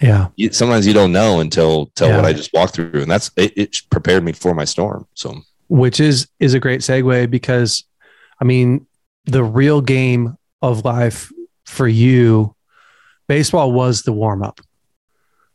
Yeah. 0.00 0.28
You, 0.36 0.52
sometimes 0.52 0.86
you 0.86 0.92
don't 0.92 1.12
know 1.12 1.40
until 1.40 1.82
until 1.82 2.08
yeah. 2.08 2.16
what 2.16 2.24
I 2.24 2.32
just 2.32 2.52
walked 2.52 2.74
through, 2.74 3.02
and 3.02 3.10
that's 3.10 3.30
it, 3.36 3.52
it 3.56 3.76
prepared 3.90 4.24
me 4.24 4.32
for 4.32 4.54
my 4.54 4.64
storm. 4.64 5.06
So, 5.14 5.40
which 5.68 6.00
is 6.00 6.28
is 6.40 6.54
a 6.54 6.60
great 6.60 6.80
segue 6.80 7.30
because, 7.30 7.84
I 8.40 8.44
mean, 8.44 8.86
the 9.24 9.44
real 9.44 9.80
game 9.80 10.36
of 10.62 10.84
life 10.84 11.32
for 11.64 11.88
you, 11.88 12.54
baseball 13.28 13.72
was 13.72 14.02
the 14.02 14.12
warm 14.12 14.42
up. 14.42 14.60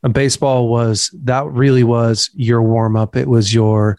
And 0.03 0.13
baseball 0.13 0.67
was 0.67 1.11
that 1.23 1.45
really 1.45 1.83
was 1.83 2.29
your 2.33 2.61
warm 2.61 2.95
up. 2.95 3.15
It 3.15 3.27
was 3.27 3.53
your, 3.53 3.97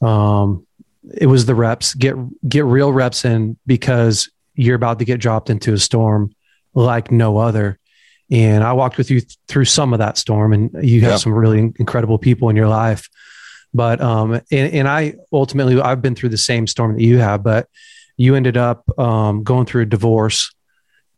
um, 0.00 0.66
it 1.14 1.26
was 1.26 1.46
the 1.46 1.54
reps. 1.54 1.94
Get 1.94 2.16
get 2.48 2.64
real 2.64 2.92
reps 2.92 3.24
in 3.24 3.56
because 3.66 4.30
you're 4.54 4.76
about 4.76 4.98
to 5.00 5.04
get 5.04 5.20
dropped 5.20 5.50
into 5.50 5.72
a 5.72 5.78
storm 5.78 6.34
like 6.74 7.10
no 7.10 7.38
other. 7.38 7.78
And 8.30 8.64
I 8.64 8.72
walked 8.72 8.96
with 8.96 9.10
you 9.10 9.20
th- 9.20 9.36
through 9.48 9.66
some 9.66 9.92
of 9.92 9.98
that 9.98 10.16
storm, 10.16 10.52
and 10.52 10.70
you 10.82 11.02
have 11.02 11.10
yeah. 11.10 11.16
some 11.16 11.34
really 11.34 11.58
incredible 11.58 12.18
people 12.18 12.48
in 12.48 12.56
your 12.56 12.68
life. 12.68 13.08
But 13.74 14.00
um, 14.00 14.32
and, 14.32 14.44
and 14.50 14.88
I 14.88 15.16
ultimately 15.32 15.80
I've 15.80 16.00
been 16.00 16.14
through 16.14 16.30
the 16.30 16.38
same 16.38 16.66
storm 16.66 16.94
that 16.94 17.02
you 17.02 17.18
have, 17.18 17.42
but 17.42 17.68
you 18.16 18.34
ended 18.34 18.56
up 18.56 18.98
um, 18.98 19.42
going 19.42 19.66
through 19.66 19.82
a 19.82 19.86
divorce. 19.86 20.54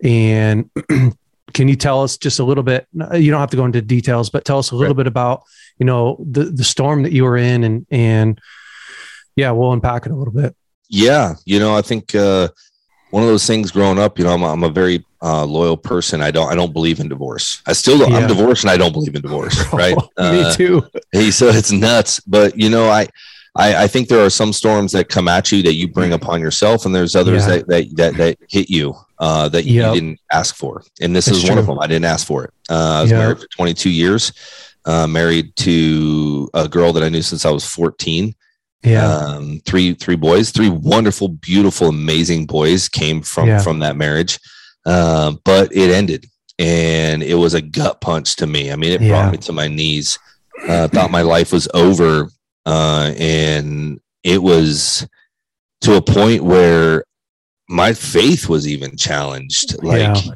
And 0.03 0.71
can 1.55 1.69
you 1.69 1.77
tell 1.77 2.03
us 2.03 2.19
just 2.19 2.41
a 2.41 2.45
little 2.45 2.65
bit? 2.65 2.87
You 2.93 3.31
don't 3.31 3.41
have 3.41 3.51
to 3.51 3.57
go 3.57 3.65
into 3.65 3.81
details, 3.81 4.29
but 4.29 4.45
tell 4.45 4.59
us 4.59 4.73
a 4.73 4.77
little 4.77 4.95
right. 4.95 5.05
bit 5.05 5.07
about 5.07 5.45
you 5.79 5.87
know 5.87 6.23
the 6.29 6.45
the 6.45 6.65
storm 6.65 7.05
that 7.05 7.13
you 7.13 7.25
were 7.25 7.37
in, 7.37 7.65
and 7.65 7.87
and 7.91 8.41
yeah, 9.37 9.53
we'll 9.53 9.73
unpack 9.73 10.05
it 10.07 10.13
a 10.13 10.17
little 10.17 10.35
bit. 10.35 10.55
Yeah, 10.89 11.35
you 11.47 11.59
know, 11.59 11.75
I 11.75 11.83
think 11.83 12.15
uh, 12.15 12.49
one 13.11 13.23
of 13.23 13.29
those 13.29 13.47
things 13.47 13.71
growing 13.71 13.99
up. 13.99 14.19
You 14.19 14.25
know, 14.25 14.33
I'm, 14.35 14.43
I'm 14.43 14.65
a 14.65 14.69
very 14.69 15.05
uh, 15.23 15.45
loyal 15.45 15.77
person. 15.77 16.21
I 16.21 16.31
don't 16.31 16.51
I 16.51 16.55
don't 16.55 16.73
believe 16.73 17.01
in 17.01 17.09
divorce. 17.09 17.63
I 17.67 17.73
still 17.73 17.99
don't, 17.99 18.11
yeah. 18.11 18.19
I'm 18.19 18.29
divorced 18.29 18.65
and 18.65 18.71
I 18.71 18.77
don't 18.77 18.93
believe 18.93 19.15
in 19.15 19.23
divorce. 19.23 19.65
Right? 19.73 19.97
Me 19.97 20.43
uh, 20.43 20.53
too. 20.53 20.83
Hey, 21.13 21.31
so 21.31 21.49
it's 21.49 21.73
nuts. 21.73 22.21
But 22.21 22.59
you 22.59 22.69
know, 22.69 22.91
I 22.91 23.09
I, 23.57 23.85
I, 23.85 23.87
think 23.87 24.09
there 24.09 24.25
are 24.25 24.31
some 24.31 24.53
storms 24.53 24.93
that 24.93 25.09
come 25.09 25.29
at 25.29 25.53
you 25.53 25.63
that 25.63 25.75
you 25.75 25.87
bring 25.87 26.13
upon 26.13 26.41
yourself, 26.41 26.87
and 26.87 26.95
there's 26.95 27.15
others 27.15 27.47
yeah. 27.47 27.57
that, 27.57 27.69
that, 27.69 27.97
that 27.97 28.15
that 28.17 28.39
hit 28.49 28.69
you 28.69 28.95
uh, 29.19 29.49
that 29.51 29.65
you 29.65 29.81
yep. 29.81 29.95
didn't 29.95 30.21
ask 30.33 30.57
for. 30.57 30.83
And 31.01 31.15
this 31.15 31.27
That's 31.27 31.39
is 31.39 31.45
true. 31.45 31.51
one 31.51 31.59
of 31.59 31.67
them. 31.67 31.79
I 31.79 31.87
didn't 31.87 32.07
ask 32.07 32.27
for 32.27 32.45
it. 32.45 32.51
Uh, 32.69 32.99
I 32.99 33.03
was 33.03 33.11
yep. 33.11 33.19
married 33.19 33.39
for 33.39 33.47
22 33.49 33.91
years, 33.91 34.33
uh, 34.85 35.07
married 35.07 35.55
to 35.57 36.51
a 36.55 36.69
girl 36.69 36.93
that 36.93 37.05
I 37.05 37.09
knew 37.09 37.23
since 37.23 37.47
I 37.47 37.51
was 37.51 37.65
14. 37.67 38.35
Yeah, 38.83 39.07
um, 39.07 39.63
three 39.65 39.95
three 39.95 40.17
boys, 40.17 40.51
three 40.51 40.69
wonderful, 40.69 41.29
beautiful, 41.29 41.89
amazing 41.89 42.45
boys 42.45 42.87
came 42.87 43.23
from 43.23 43.49
yeah. 43.49 43.63
from 43.63 43.79
that 43.79 43.97
marriage, 43.97 44.39
uh, 44.85 45.33
but 45.43 45.75
it 45.75 45.91
ended, 45.91 46.27
and 46.59 47.23
it 47.23 47.37
was 47.37 47.55
a 47.55 47.63
gut 47.63 48.03
punch 48.03 48.37
to 48.37 48.47
me. 48.47 48.71
I 48.71 48.77
mean, 48.77 48.93
it 48.93 49.01
yeah. 49.01 49.09
brought 49.09 49.33
me 49.33 49.39
to 49.39 49.53
my 49.53 49.69
knees. 49.69 50.19
Uh, 50.69 50.87
thought 50.89 51.11
my 51.11 51.23
life 51.23 51.51
was 51.51 51.67
over 51.73 52.29
uh, 52.67 53.13
and 53.19 54.01
it 54.23 54.43
was 54.43 55.07
to 55.83 55.97
a 55.97 56.03
point 56.03 56.43
where 56.43 57.05
my 57.69 57.93
faith 57.93 58.49
was 58.49 58.67
even 58.67 58.97
challenged. 58.97 59.83
Like, 59.83 60.01
yeah. 60.01 60.35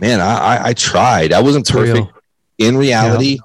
man, 0.00 0.20
I, 0.20 0.36
I, 0.36 0.68
I 0.68 0.72
tried. 0.74 1.32
I 1.32 1.40
wasn't 1.40 1.68
perfect. 1.68 1.96
Real. 1.96 2.12
In 2.58 2.76
reality, 2.76 3.34
yeah. 3.34 3.40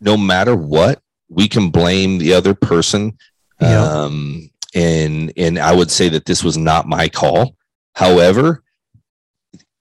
no 0.00 0.16
matter 0.16 0.54
what, 0.54 1.00
we 1.28 1.48
can 1.48 1.70
blame 1.70 2.18
the 2.18 2.34
other 2.34 2.54
person. 2.54 3.16
Yeah. 3.60 3.82
Um, 3.82 4.50
and 4.74 5.32
and 5.36 5.58
I 5.58 5.74
would 5.74 5.90
say 5.90 6.08
that 6.10 6.24
this 6.24 6.44
was 6.44 6.56
not 6.56 6.86
my 6.86 7.08
call. 7.08 7.56
However, 7.94 8.62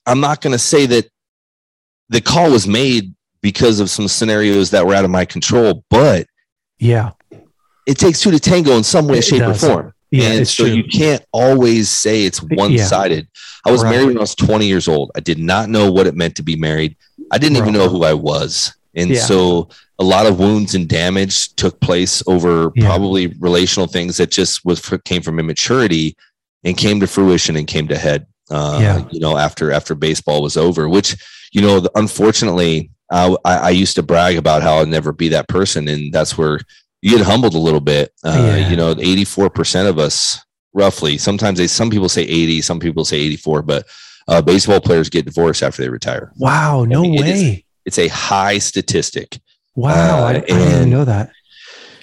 I'm 0.05 0.19
not 0.19 0.41
going 0.41 0.53
to 0.53 0.59
say 0.59 0.85
that 0.87 1.09
the 2.09 2.21
call 2.21 2.51
was 2.51 2.67
made 2.67 3.13
because 3.41 3.79
of 3.79 3.89
some 3.89 4.07
scenarios 4.07 4.71
that 4.71 4.85
were 4.85 4.95
out 4.95 5.05
of 5.05 5.11
my 5.11 5.25
control, 5.25 5.83
but 5.89 6.27
yeah, 6.79 7.11
it 7.85 7.97
takes 7.97 8.21
two 8.21 8.31
to 8.31 8.39
tango 8.39 8.71
in 8.77 8.83
some 8.83 9.07
way, 9.07 9.21
shape, 9.21 9.41
or 9.41 9.53
form. 9.53 9.93
Yeah, 10.11 10.31
and 10.31 10.47
so 10.47 10.65
true. 10.65 10.73
you 10.73 10.83
can't 10.83 11.23
always 11.31 11.89
say 11.89 12.25
it's 12.25 12.41
one 12.41 12.77
sided. 12.77 13.27
Yeah. 13.33 13.41
I 13.65 13.71
was 13.71 13.83
right. 13.83 13.91
married 13.91 14.07
when 14.07 14.17
I 14.17 14.21
was 14.21 14.35
20 14.35 14.65
years 14.65 14.87
old. 14.87 15.11
I 15.15 15.19
did 15.19 15.37
not 15.37 15.69
know 15.69 15.91
what 15.91 16.07
it 16.07 16.15
meant 16.15 16.35
to 16.37 16.43
be 16.43 16.55
married. 16.55 16.97
I 17.31 17.37
didn't 17.37 17.57
Bro. 17.57 17.67
even 17.67 17.73
know 17.73 17.89
who 17.89 18.03
I 18.03 18.13
was. 18.13 18.73
And 18.95 19.11
yeah. 19.11 19.21
so 19.21 19.69
a 19.99 20.03
lot 20.03 20.25
of 20.25 20.39
wounds 20.39 20.73
and 20.73 20.87
damage 20.87 21.55
took 21.55 21.79
place 21.79 22.23
over 22.25 22.71
yeah. 22.75 22.87
probably 22.87 23.27
relational 23.39 23.87
things 23.87 24.17
that 24.17 24.31
just 24.31 24.65
was 24.65 24.81
came 25.05 25.21
from 25.21 25.39
immaturity 25.39 26.15
and 26.63 26.75
came 26.75 26.99
to 27.01 27.07
fruition 27.07 27.55
and 27.55 27.67
came 27.67 27.87
to 27.87 27.97
head. 27.97 28.25
Uh, 28.49 28.79
yeah. 28.81 29.07
you 29.11 29.19
know, 29.19 29.37
after 29.37 29.71
after 29.71 29.93
baseball 29.93 30.41
was 30.41 30.57
over, 30.57 30.89
which 30.89 31.15
you 31.51 31.61
know, 31.61 31.85
unfortunately, 31.95 32.89
I, 33.11 33.35
I 33.45 33.69
used 33.69 33.95
to 33.95 34.03
brag 34.03 34.37
about 34.37 34.63
how 34.63 34.77
I'd 34.77 34.87
never 34.87 35.11
be 35.11 35.29
that 35.29 35.47
person, 35.47 35.87
and 35.87 36.11
that's 36.11 36.37
where 36.37 36.59
you 37.01 37.17
get 37.17 37.25
humbled 37.25 37.53
a 37.53 37.59
little 37.59 37.79
bit. 37.79 38.13
Uh, 38.23 38.55
yeah. 38.57 38.69
You 38.69 38.75
know, 38.75 38.91
eighty 38.99 39.25
four 39.25 39.49
percent 39.49 39.87
of 39.87 39.99
us, 39.99 40.43
roughly. 40.73 41.17
Sometimes 41.17 41.59
they, 41.59 41.67
some 41.67 41.89
people 41.89 42.09
say 42.09 42.23
eighty, 42.23 42.61
some 42.61 42.79
people 42.79 43.05
say 43.05 43.17
eighty 43.17 43.37
four, 43.37 43.61
but 43.61 43.87
uh, 44.27 44.41
baseball 44.41 44.79
players 44.79 45.09
get 45.09 45.25
divorced 45.25 45.63
after 45.63 45.81
they 45.81 45.89
retire. 45.89 46.31
Wow, 46.37 46.85
no 46.85 46.99
I 46.99 47.01
mean, 47.03 47.21
way. 47.21 47.29
It 47.29 47.35
is, 47.35 47.63
it's 47.85 47.99
a 47.99 48.07
high 48.07 48.57
statistic. 48.59 49.39
Wow, 49.75 50.25
uh, 50.25 50.27
I, 50.27 50.29
I 50.29 50.39
didn't 50.41 50.67
even 50.67 50.89
know 50.89 51.05
that. 51.05 51.31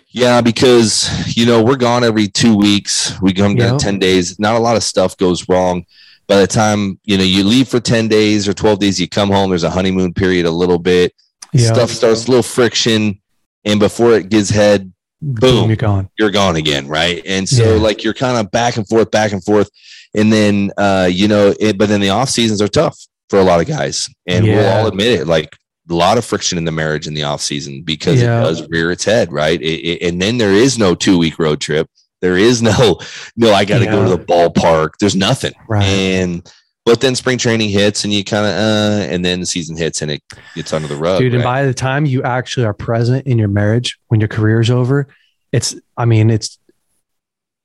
Yeah, 0.08 0.40
because 0.40 1.36
you 1.36 1.44
know 1.44 1.62
we're 1.62 1.76
gone 1.76 2.02
every 2.02 2.26
two 2.26 2.56
weeks. 2.56 3.20
We 3.20 3.34
come 3.34 3.54
down 3.54 3.74
yep. 3.74 3.80
ten 3.80 3.98
days. 3.98 4.38
Not 4.38 4.56
a 4.56 4.60
lot 4.60 4.76
of 4.76 4.82
stuff 4.82 5.16
goes 5.18 5.46
wrong. 5.46 5.84
By 6.26 6.40
the 6.40 6.46
time 6.46 6.98
you 7.04 7.18
know 7.18 7.24
you 7.24 7.44
leave 7.44 7.68
for 7.68 7.80
ten 7.80 8.08
days 8.08 8.48
or 8.48 8.54
twelve 8.54 8.78
days, 8.78 8.98
you 8.98 9.08
come 9.08 9.30
home. 9.30 9.50
There's 9.50 9.62
a 9.62 9.70
honeymoon 9.70 10.14
period, 10.14 10.46
a 10.46 10.50
little 10.50 10.78
bit. 10.78 11.12
Yep. 11.52 11.74
Stuff 11.74 11.90
starts 11.90 12.26
a 12.26 12.30
little 12.30 12.42
friction, 12.42 13.20
and 13.66 13.78
before 13.78 14.12
it 14.12 14.30
gets 14.30 14.48
head, 14.48 14.92
boom, 15.20 15.68
you're 15.68 15.76
gone. 15.76 16.08
You're 16.18 16.30
gone 16.30 16.56
again, 16.56 16.88
right? 16.88 17.22
And 17.26 17.46
so 17.46 17.74
yeah. 17.74 17.82
like 17.82 18.04
you're 18.04 18.14
kind 18.14 18.38
of 18.38 18.50
back 18.50 18.76
and 18.76 18.88
forth, 18.88 19.10
back 19.10 19.32
and 19.32 19.44
forth, 19.44 19.70
and 20.14 20.32
then 20.32 20.70
uh, 20.78 21.10
you 21.12 21.28
know, 21.28 21.54
it, 21.60 21.76
but 21.76 21.88
then 21.88 22.00
the 22.00 22.10
off 22.10 22.30
seasons 22.30 22.62
are 22.62 22.68
tough 22.68 22.98
for 23.28 23.38
a 23.38 23.42
lot 23.42 23.60
of 23.60 23.66
guys, 23.66 24.08
and 24.26 24.46
yeah. 24.46 24.54
we'll 24.54 24.68
all 24.68 24.86
admit 24.86 25.20
it. 25.20 25.26
Like 25.26 25.54
a 25.90 25.94
lot 25.94 26.18
of 26.18 26.24
friction 26.24 26.58
in 26.58 26.64
the 26.64 26.72
marriage 26.72 27.06
in 27.06 27.14
the 27.14 27.24
off 27.24 27.40
season 27.40 27.82
because 27.82 28.22
yeah. 28.22 28.40
it 28.40 28.44
does 28.44 28.68
rear 28.68 28.90
its 28.90 29.04
head, 29.04 29.32
right? 29.32 29.60
It, 29.60 29.64
it, 29.64 30.08
and 30.08 30.22
then 30.22 30.38
there 30.38 30.52
is 30.52 30.78
no 30.78 30.94
two 30.94 31.18
week 31.18 31.38
road 31.38 31.60
trip. 31.60 31.88
There 32.20 32.36
is 32.36 32.62
no, 32.62 32.98
no, 33.36 33.52
I 33.52 33.64
got 33.64 33.80
to 33.80 33.86
go 33.86 34.02
to 34.04 34.16
the 34.16 34.24
ballpark. 34.24 34.92
There's 34.98 35.16
nothing. 35.16 35.52
Right. 35.68 35.84
And, 35.84 36.52
but 36.86 37.00
then 37.00 37.16
spring 37.16 37.36
training 37.36 37.68
hits 37.68 38.04
and 38.04 38.12
you 38.12 38.24
kind 38.24 38.46
of, 38.46 38.52
uh, 38.52 39.12
and 39.12 39.24
then 39.24 39.40
the 39.40 39.46
season 39.46 39.76
hits 39.76 40.02
and 40.02 40.10
it 40.10 40.22
gets 40.54 40.72
under 40.72 40.86
the 40.86 40.94
rug. 40.94 41.18
Dude, 41.18 41.32
right? 41.32 41.34
and 41.34 41.44
by 41.44 41.64
the 41.64 41.74
time 41.74 42.06
you 42.06 42.22
actually 42.22 42.64
are 42.64 42.72
present 42.72 43.26
in 43.26 43.38
your 43.38 43.48
marriage, 43.48 43.98
when 44.06 44.20
your 44.20 44.28
career's 44.28 44.70
over, 44.70 45.08
it's, 45.50 45.74
I 45.96 46.04
mean, 46.04 46.30
it's, 46.30 46.60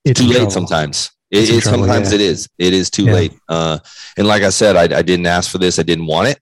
it's 0.03 0.19
too 0.19 0.25
late 0.25 0.35
trouble. 0.37 0.51
sometimes. 0.51 1.11
It, 1.29 1.49
it 1.51 1.61
trouble, 1.61 1.85
sometimes 1.85 2.09
yeah. 2.09 2.15
it 2.15 2.21
is. 2.21 2.49
It 2.57 2.73
is 2.73 2.89
too 2.89 3.05
yeah. 3.05 3.13
late. 3.13 3.33
Uh, 3.47 3.77
and 4.17 4.25
like 4.25 4.41
I 4.41 4.49
said, 4.49 4.75
I, 4.75 4.97
I 4.97 5.01
didn't 5.03 5.27
ask 5.27 5.51
for 5.51 5.59
this. 5.59 5.77
I 5.77 5.83
didn't 5.83 6.07
want 6.07 6.29
it. 6.29 6.39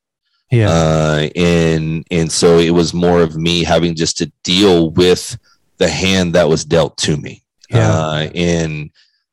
Yeah. 0.50 0.70
Uh, 0.70 1.30
and 1.36 2.08
and 2.10 2.32
so 2.32 2.58
it 2.58 2.72
was 2.72 2.94
more 2.94 3.22
of 3.22 3.36
me 3.36 3.64
having 3.64 3.94
just 3.94 4.18
to 4.18 4.32
deal 4.44 4.90
with 4.90 5.38
the 5.78 5.88
hand 5.88 6.34
that 6.34 6.50
was 6.50 6.66
dealt 6.66 6.98
to 7.00 7.18
me. 7.18 7.44
Yeah. 7.70 7.92
Uh, 7.92 8.30
and 8.34 8.90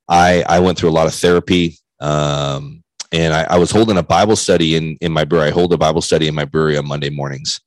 I 0.09 0.45
I 0.47 0.59
went 0.59 0.77
through 0.77 0.91
a 0.91 0.99
lot 0.99 1.07
of 1.07 1.15
therapy. 1.15 1.79
Um, 2.01 2.76
and 3.13 3.33
I, 3.35 3.45
I, 3.45 3.59
was 3.59 3.71
holding 3.71 3.97
a 3.97 4.03
Bible 4.03 4.37
study 4.37 4.77
in 4.77 4.97
in 5.01 5.13
my 5.13 5.25
brewery. 5.25 5.49
I 5.49 5.51
hold 5.51 5.73
a 5.73 5.79
Bible 5.79 6.01
study 6.03 6.29
in 6.29 6.35
my 6.35 6.45
brewery 6.45 6.77
on 6.77 6.87
Monday 6.87 7.11
mornings. 7.11 7.61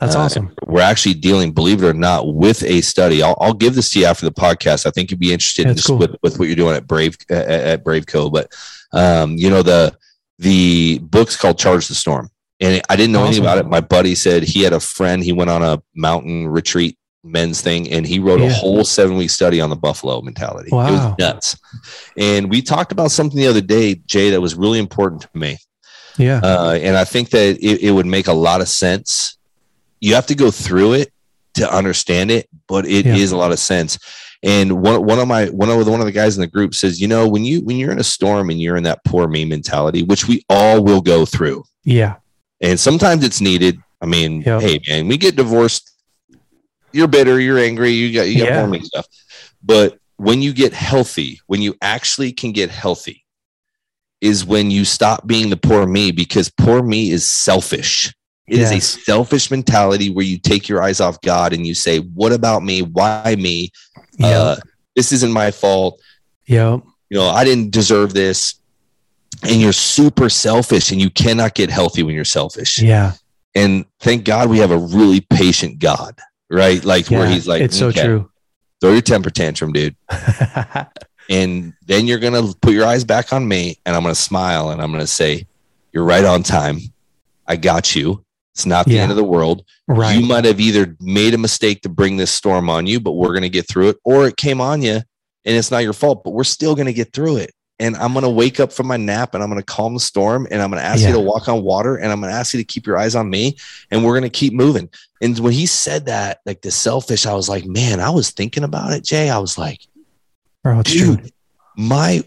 That's 0.00 0.16
uh, 0.16 0.20
awesome. 0.20 0.54
We're 0.66 0.80
actually 0.80 1.14
dealing, 1.14 1.52
believe 1.52 1.82
it 1.82 1.86
or 1.86 1.94
not, 1.94 2.34
with 2.34 2.62
a 2.64 2.80
study. 2.80 3.22
I'll, 3.22 3.36
I'll 3.40 3.54
give 3.54 3.74
this 3.74 3.90
to 3.90 4.00
you 4.00 4.06
after 4.06 4.24
the 4.26 4.32
podcast. 4.32 4.84
I 4.84 4.90
think 4.90 5.10
you'd 5.10 5.20
be 5.20 5.32
interested 5.32 5.68
in 5.68 5.76
cool. 5.76 5.98
with, 5.98 6.16
with 6.22 6.38
what 6.38 6.48
you're 6.48 6.56
doing 6.56 6.74
at 6.76 6.86
Brave 6.86 7.16
at, 7.30 7.48
at 7.48 7.84
Braveco. 7.84 8.32
But 8.32 8.52
um, 8.92 9.36
you 9.36 9.50
know 9.50 9.62
the 9.62 9.96
the 10.38 10.98
book's 10.98 11.36
called 11.36 11.58
Charge 11.58 11.88
the 11.88 11.94
Storm 11.94 12.30
and 12.62 12.80
I 12.88 12.96
didn't 12.96 13.12
know 13.12 13.20
awesome. 13.20 13.28
anything 13.28 13.44
about 13.44 13.58
it. 13.58 13.66
My 13.66 13.80
buddy 13.80 14.14
said 14.14 14.44
he 14.44 14.62
had 14.62 14.72
a 14.72 14.80
friend. 14.80 15.22
He 15.22 15.32
went 15.32 15.50
on 15.50 15.62
a 15.62 15.82
mountain 15.94 16.46
retreat 16.46 16.96
men's 17.24 17.60
thing, 17.60 17.90
and 17.90 18.06
he 18.06 18.18
wrote 18.18 18.40
yeah. 18.40 18.46
a 18.46 18.52
whole 18.52 18.84
seven 18.84 19.16
week 19.16 19.30
study 19.30 19.60
on 19.60 19.70
the 19.70 19.76
buffalo 19.76 20.20
mentality. 20.20 20.70
Wow. 20.72 20.88
It 20.88 20.90
was 20.92 21.18
nuts. 21.18 21.56
And 22.16 22.50
we 22.50 22.62
talked 22.62 22.92
about 22.92 23.10
something 23.10 23.38
the 23.38 23.46
other 23.46 23.60
day, 23.60 23.96
Jay, 24.06 24.30
that 24.30 24.40
was 24.40 24.54
really 24.54 24.78
important 24.78 25.22
to 25.22 25.28
me. 25.34 25.58
Yeah. 26.18 26.40
Uh, 26.42 26.78
and 26.80 26.96
I 26.96 27.04
think 27.04 27.30
that 27.30 27.58
it, 27.58 27.82
it 27.82 27.90
would 27.90 28.06
make 28.06 28.26
a 28.26 28.32
lot 28.32 28.60
of 28.60 28.68
sense. 28.68 29.38
You 30.00 30.14
have 30.14 30.26
to 30.26 30.34
go 30.34 30.50
through 30.50 30.94
it 30.94 31.12
to 31.54 31.72
understand 31.72 32.30
it, 32.30 32.48
but 32.66 32.86
it 32.86 33.06
yeah. 33.06 33.14
is 33.14 33.32
a 33.32 33.36
lot 33.36 33.52
of 33.52 33.58
sense. 33.58 33.98
And 34.42 34.82
one, 34.82 35.04
one 35.04 35.20
of 35.20 35.28
my 35.28 35.46
one 35.46 35.70
of 35.70 35.84
the 35.84 35.90
one 35.90 36.00
of 36.00 36.06
the 36.06 36.12
guys 36.12 36.36
in 36.36 36.40
the 36.40 36.48
group 36.48 36.74
says, 36.74 37.00
you 37.00 37.06
know, 37.06 37.28
when 37.28 37.44
you 37.44 37.60
when 37.60 37.76
you're 37.76 37.92
in 37.92 38.00
a 38.00 38.04
storm 38.04 38.50
and 38.50 38.60
you're 38.60 38.76
in 38.76 38.82
that 38.82 39.04
poor 39.04 39.28
me 39.28 39.44
mentality, 39.44 40.02
which 40.02 40.26
we 40.26 40.44
all 40.48 40.82
will 40.82 41.00
go 41.00 41.24
through. 41.24 41.62
Yeah 41.84 42.16
and 42.62 42.78
sometimes 42.78 43.24
it's 43.24 43.40
needed. 43.40 43.78
I 44.00 44.06
mean, 44.06 44.42
yep. 44.42 44.62
hey 44.62 44.80
man, 44.88 45.08
we 45.08 45.18
get 45.18 45.36
divorced. 45.36 45.91
You're 46.92 47.08
bitter, 47.08 47.40
you're 47.40 47.58
angry, 47.58 47.90
you 47.90 48.12
got 48.12 48.28
you 48.28 48.38
got 48.38 48.48
yeah. 48.48 48.60
forming 48.60 48.84
stuff. 48.84 49.06
But 49.62 49.98
when 50.16 50.42
you 50.42 50.52
get 50.52 50.72
healthy, 50.72 51.40
when 51.46 51.62
you 51.62 51.76
actually 51.82 52.32
can 52.32 52.52
get 52.52 52.70
healthy, 52.70 53.24
is 54.20 54.44
when 54.44 54.70
you 54.70 54.84
stop 54.84 55.26
being 55.26 55.50
the 55.50 55.56
poor 55.56 55.86
me 55.86 56.12
because 56.12 56.48
poor 56.48 56.82
me 56.82 57.10
is 57.10 57.28
selfish. 57.28 58.14
It 58.46 58.58
is 58.58 58.70
a 58.70 58.80
selfish 58.80 59.50
mentality 59.50 60.10
where 60.10 60.24
you 60.24 60.38
take 60.38 60.68
your 60.68 60.82
eyes 60.82 61.00
off 61.00 61.20
God 61.22 61.52
and 61.52 61.66
you 61.66 61.74
say, 61.74 61.98
What 61.98 62.32
about 62.32 62.62
me? 62.62 62.82
Why 62.82 63.36
me? 63.38 63.70
Uh, 64.22 64.56
this 64.94 65.10
isn't 65.12 65.32
my 65.32 65.50
fault. 65.50 66.00
Yeah. 66.46 66.78
You 67.08 67.18
know, 67.18 67.28
I 67.28 67.44
didn't 67.44 67.70
deserve 67.70 68.14
this 68.14 68.60
and 69.42 69.60
you're 69.60 69.72
super 69.72 70.28
selfish 70.28 70.92
and 70.92 71.00
you 71.00 71.10
cannot 71.10 71.54
get 71.54 71.70
healthy 71.70 72.02
when 72.02 72.14
you're 72.14 72.24
selfish. 72.24 72.80
Yeah. 72.80 73.12
And 73.54 73.84
thank 74.00 74.24
God 74.24 74.48
we 74.48 74.58
have 74.58 74.70
a 74.70 74.78
really 74.78 75.20
patient 75.20 75.78
God, 75.78 76.18
right? 76.52 76.84
Like 76.84 77.10
yeah, 77.10 77.18
where 77.18 77.28
he's 77.28 77.48
like, 77.48 77.62
it's 77.62 77.78
so 77.78 77.90
true. 77.90 78.30
Throw 78.80 78.92
your 78.92 79.00
temper 79.00 79.30
tantrum, 79.30 79.72
dude. 79.72 79.96
and 81.30 81.72
then 81.86 82.06
you're 82.06 82.18
going 82.18 82.34
to 82.34 82.56
put 82.58 82.72
your 82.72 82.84
eyes 82.84 83.04
back 83.04 83.32
on 83.32 83.46
me 83.46 83.78
and 83.86 83.94
I'm 83.94 84.02
going 84.02 84.14
to 84.14 84.20
smile 84.20 84.70
and 84.70 84.82
I'm 84.82 84.90
going 84.90 85.02
to 85.02 85.06
say, 85.06 85.46
You're 85.92 86.04
right 86.04 86.24
on 86.24 86.42
time. 86.42 86.78
I 87.46 87.56
got 87.56 87.94
you. 87.94 88.24
It's 88.54 88.66
not 88.66 88.86
the 88.86 88.94
yeah. 88.94 89.02
end 89.02 89.10
of 89.10 89.16
the 89.16 89.24
world. 89.24 89.64
Right. 89.88 90.18
You 90.18 90.26
might 90.26 90.44
have 90.44 90.60
either 90.60 90.96
made 91.00 91.32
a 91.32 91.38
mistake 91.38 91.82
to 91.82 91.88
bring 91.88 92.16
this 92.16 92.30
storm 92.30 92.68
on 92.68 92.86
you, 92.86 93.00
but 93.00 93.12
we're 93.12 93.32
going 93.32 93.42
to 93.42 93.48
get 93.48 93.66
through 93.66 93.90
it, 93.90 93.96
or 94.04 94.26
it 94.26 94.36
came 94.36 94.60
on 94.60 94.82
you 94.82 95.00
and 95.44 95.56
it's 95.56 95.70
not 95.70 95.82
your 95.82 95.94
fault, 95.94 96.22
but 96.22 96.32
we're 96.32 96.44
still 96.44 96.74
going 96.74 96.86
to 96.86 96.92
get 96.92 97.12
through 97.12 97.36
it 97.38 97.52
and 97.78 97.96
I'm 97.96 98.12
going 98.12 98.24
to 98.24 98.30
wake 98.30 98.60
up 98.60 98.72
from 98.72 98.86
my 98.86 98.96
nap 98.96 99.34
and 99.34 99.42
I'm 99.42 99.48
going 99.48 99.60
to 99.60 99.64
calm 99.64 99.94
the 99.94 100.00
storm 100.00 100.46
and 100.50 100.62
I'm 100.62 100.70
going 100.70 100.80
to 100.80 100.86
ask 100.86 101.02
yeah. 101.02 101.08
you 101.08 101.14
to 101.14 101.20
walk 101.20 101.48
on 101.48 101.62
water 101.62 101.96
and 101.96 102.12
I'm 102.12 102.20
going 102.20 102.32
to 102.32 102.38
ask 102.38 102.54
you 102.54 102.60
to 102.60 102.64
keep 102.64 102.86
your 102.86 102.98
eyes 102.98 103.14
on 103.14 103.28
me 103.28 103.56
and 103.90 104.04
we're 104.04 104.12
going 104.12 104.30
to 104.30 104.38
keep 104.38 104.52
moving. 104.52 104.88
And 105.20 105.38
when 105.38 105.52
he 105.52 105.66
said 105.66 106.06
that, 106.06 106.40
like 106.46 106.62
the 106.62 106.70
selfish, 106.70 107.26
I 107.26 107.34
was 107.34 107.48
like, 107.48 107.64
man, 107.64 108.00
I 108.00 108.10
was 108.10 108.30
thinking 108.30 108.64
about 108.64 108.92
it, 108.92 109.04
Jay. 109.04 109.30
I 109.30 109.38
was 109.38 109.58
like, 109.58 109.80
Bro, 110.62 110.82
dude, 110.82 111.18
true. 111.18 111.28
my, 111.76 112.22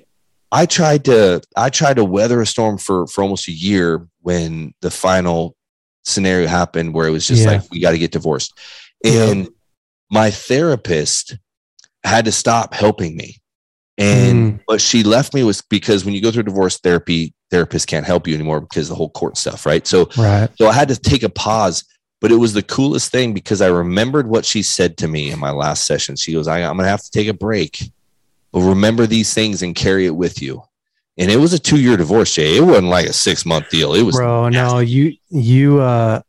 I 0.51 0.65
tried 0.65 1.05
to, 1.05 1.41
I 1.55 1.69
tried 1.69 1.97
to 1.97 2.03
weather 2.03 2.41
a 2.41 2.45
storm 2.45 2.77
for, 2.77 3.07
for 3.07 3.21
almost 3.21 3.47
a 3.47 3.53
year 3.53 4.07
when 4.21 4.73
the 4.81 4.91
final 4.91 5.55
scenario 6.03 6.47
happened 6.47 6.93
where 6.93 7.07
it 7.07 7.11
was 7.11 7.27
just 7.27 7.43
yeah. 7.43 7.51
like, 7.51 7.71
we 7.71 7.79
got 7.79 7.91
to 7.91 7.97
get 7.97 8.11
divorced. 8.11 8.59
And 9.05 9.43
yeah. 9.43 9.49
my 10.09 10.31
therapist 10.31 11.37
had 12.03 12.25
to 12.25 12.31
stop 12.31 12.73
helping 12.73 13.15
me 13.15 13.37
and 13.97 14.53
mm. 14.53 14.59
what 14.65 14.81
she 14.81 15.03
left 15.03 15.33
me 15.33 15.43
was 15.43 15.61
because 15.61 16.03
when 16.03 16.13
you 16.13 16.21
go 16.21 16.31
through 16.31 16.43
divorce 16.43 16.77
therapy, 16.79 17.33
therapists 17.51 17.87
can't 17.87 18.05
help 18.05 18.27
you 18.27 18.35
anymore 18.35 18.59
because 18.59 18.89
the 18.89 18.95
whole 18.95 19.09
court 19.09 19.37
stuff, 19.37 19.65
right? 19.65 19.87
So, 19.87 20.09
right. 20.17 20.49
so 20.57 20.67
I 20.67 20.73
had 20.73 20.89
to 20.89 20.99
take 20.99 21.23
a 21.23 21.29
pause, 21.29 21.85
but 22.19 22.31
it 22.31 22.35
was 22.35 22.53
the 22.53 22.63
coolest 22.63 23.11
thing 23.11 23.33
because 23.33 23.61
I 23.61 23.67
remembered 23.67 24.27
what 24.27 24.45
she 24.45 24.63
said 24.63 24.97
to 24.97 25.07
me 25.07 25.31
in 25.31 25.39
my 25.39 25.51
last 25.51 25.85
session. 25.85 26.17
She 26.17 26.33
goes, 26.33 26.47
I, 26.47 26.59
I'm 26.59 26.75
going 26.75 26.85
to 26.85 26.89
have 26.89 27.03
to 27.03 27.11
take 27.11 27.27
a 27.27 27.33
break, 27.33 27.83
but 28.51 28.61
remember 28.61 29.05
these 29.07 29.33
things 29.33 29.61
and 29.61 29.73
carry 29.73 30.05
it 30.05 30.15
with 30.15 30.41
you. 30.41 30.63
And 31.17 31.31
it 31.31 31.37
was 31.37 31.53
a 31.53 31.59
two 31.59 31.79
year 31.79 31.95
divorce, 31.95 32.33
Jay. 32.35 32.57
It 32.57 32.61
wasn't 32.61 32.87
like 32.87 33.05
a 33.05 33.13
six 33.13 33.45
month 33.45 33.69
deal. 33.69 33.93
It 33.93 34.03
was, 34.03 34.17
bro. 34.17 34.49
Nasty. 34.49 34.73
No, 34.73 34.79
you, 34.79 35.13
you, 35.29 35.79
uh, 35.79 36.21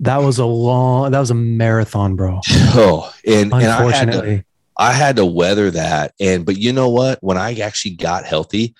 that 0.00 0.18
was 0.18 0.38
a 0.38 0.44
long, 0.44 1.10
that 1.10 1.18
was 1.18 1.32
a 1.32 1.34
marathon, 1.34 2.14
bro. 2.14 2.40
Oh, 2.76 3.12
and, 3.26 3.52
and 3.52 3.64
I 3.64 3.90
had 3.90 4.12
to, 4.12 4.44
I 4.76 4.92
had 4.92 5.16
to 5.16 5.26
weather 5.26 5.70
that. 5.70 6.14
And, 6.20 6.44
but 6.44 6.56
you 6.56 6.72
know 6.72 6.90
what? 6.90 7.22
When 7.22 7.38
I 7.38 7.54
actually 7.60 7.92
got 7.92 8.24
healthy, 8.24 8.74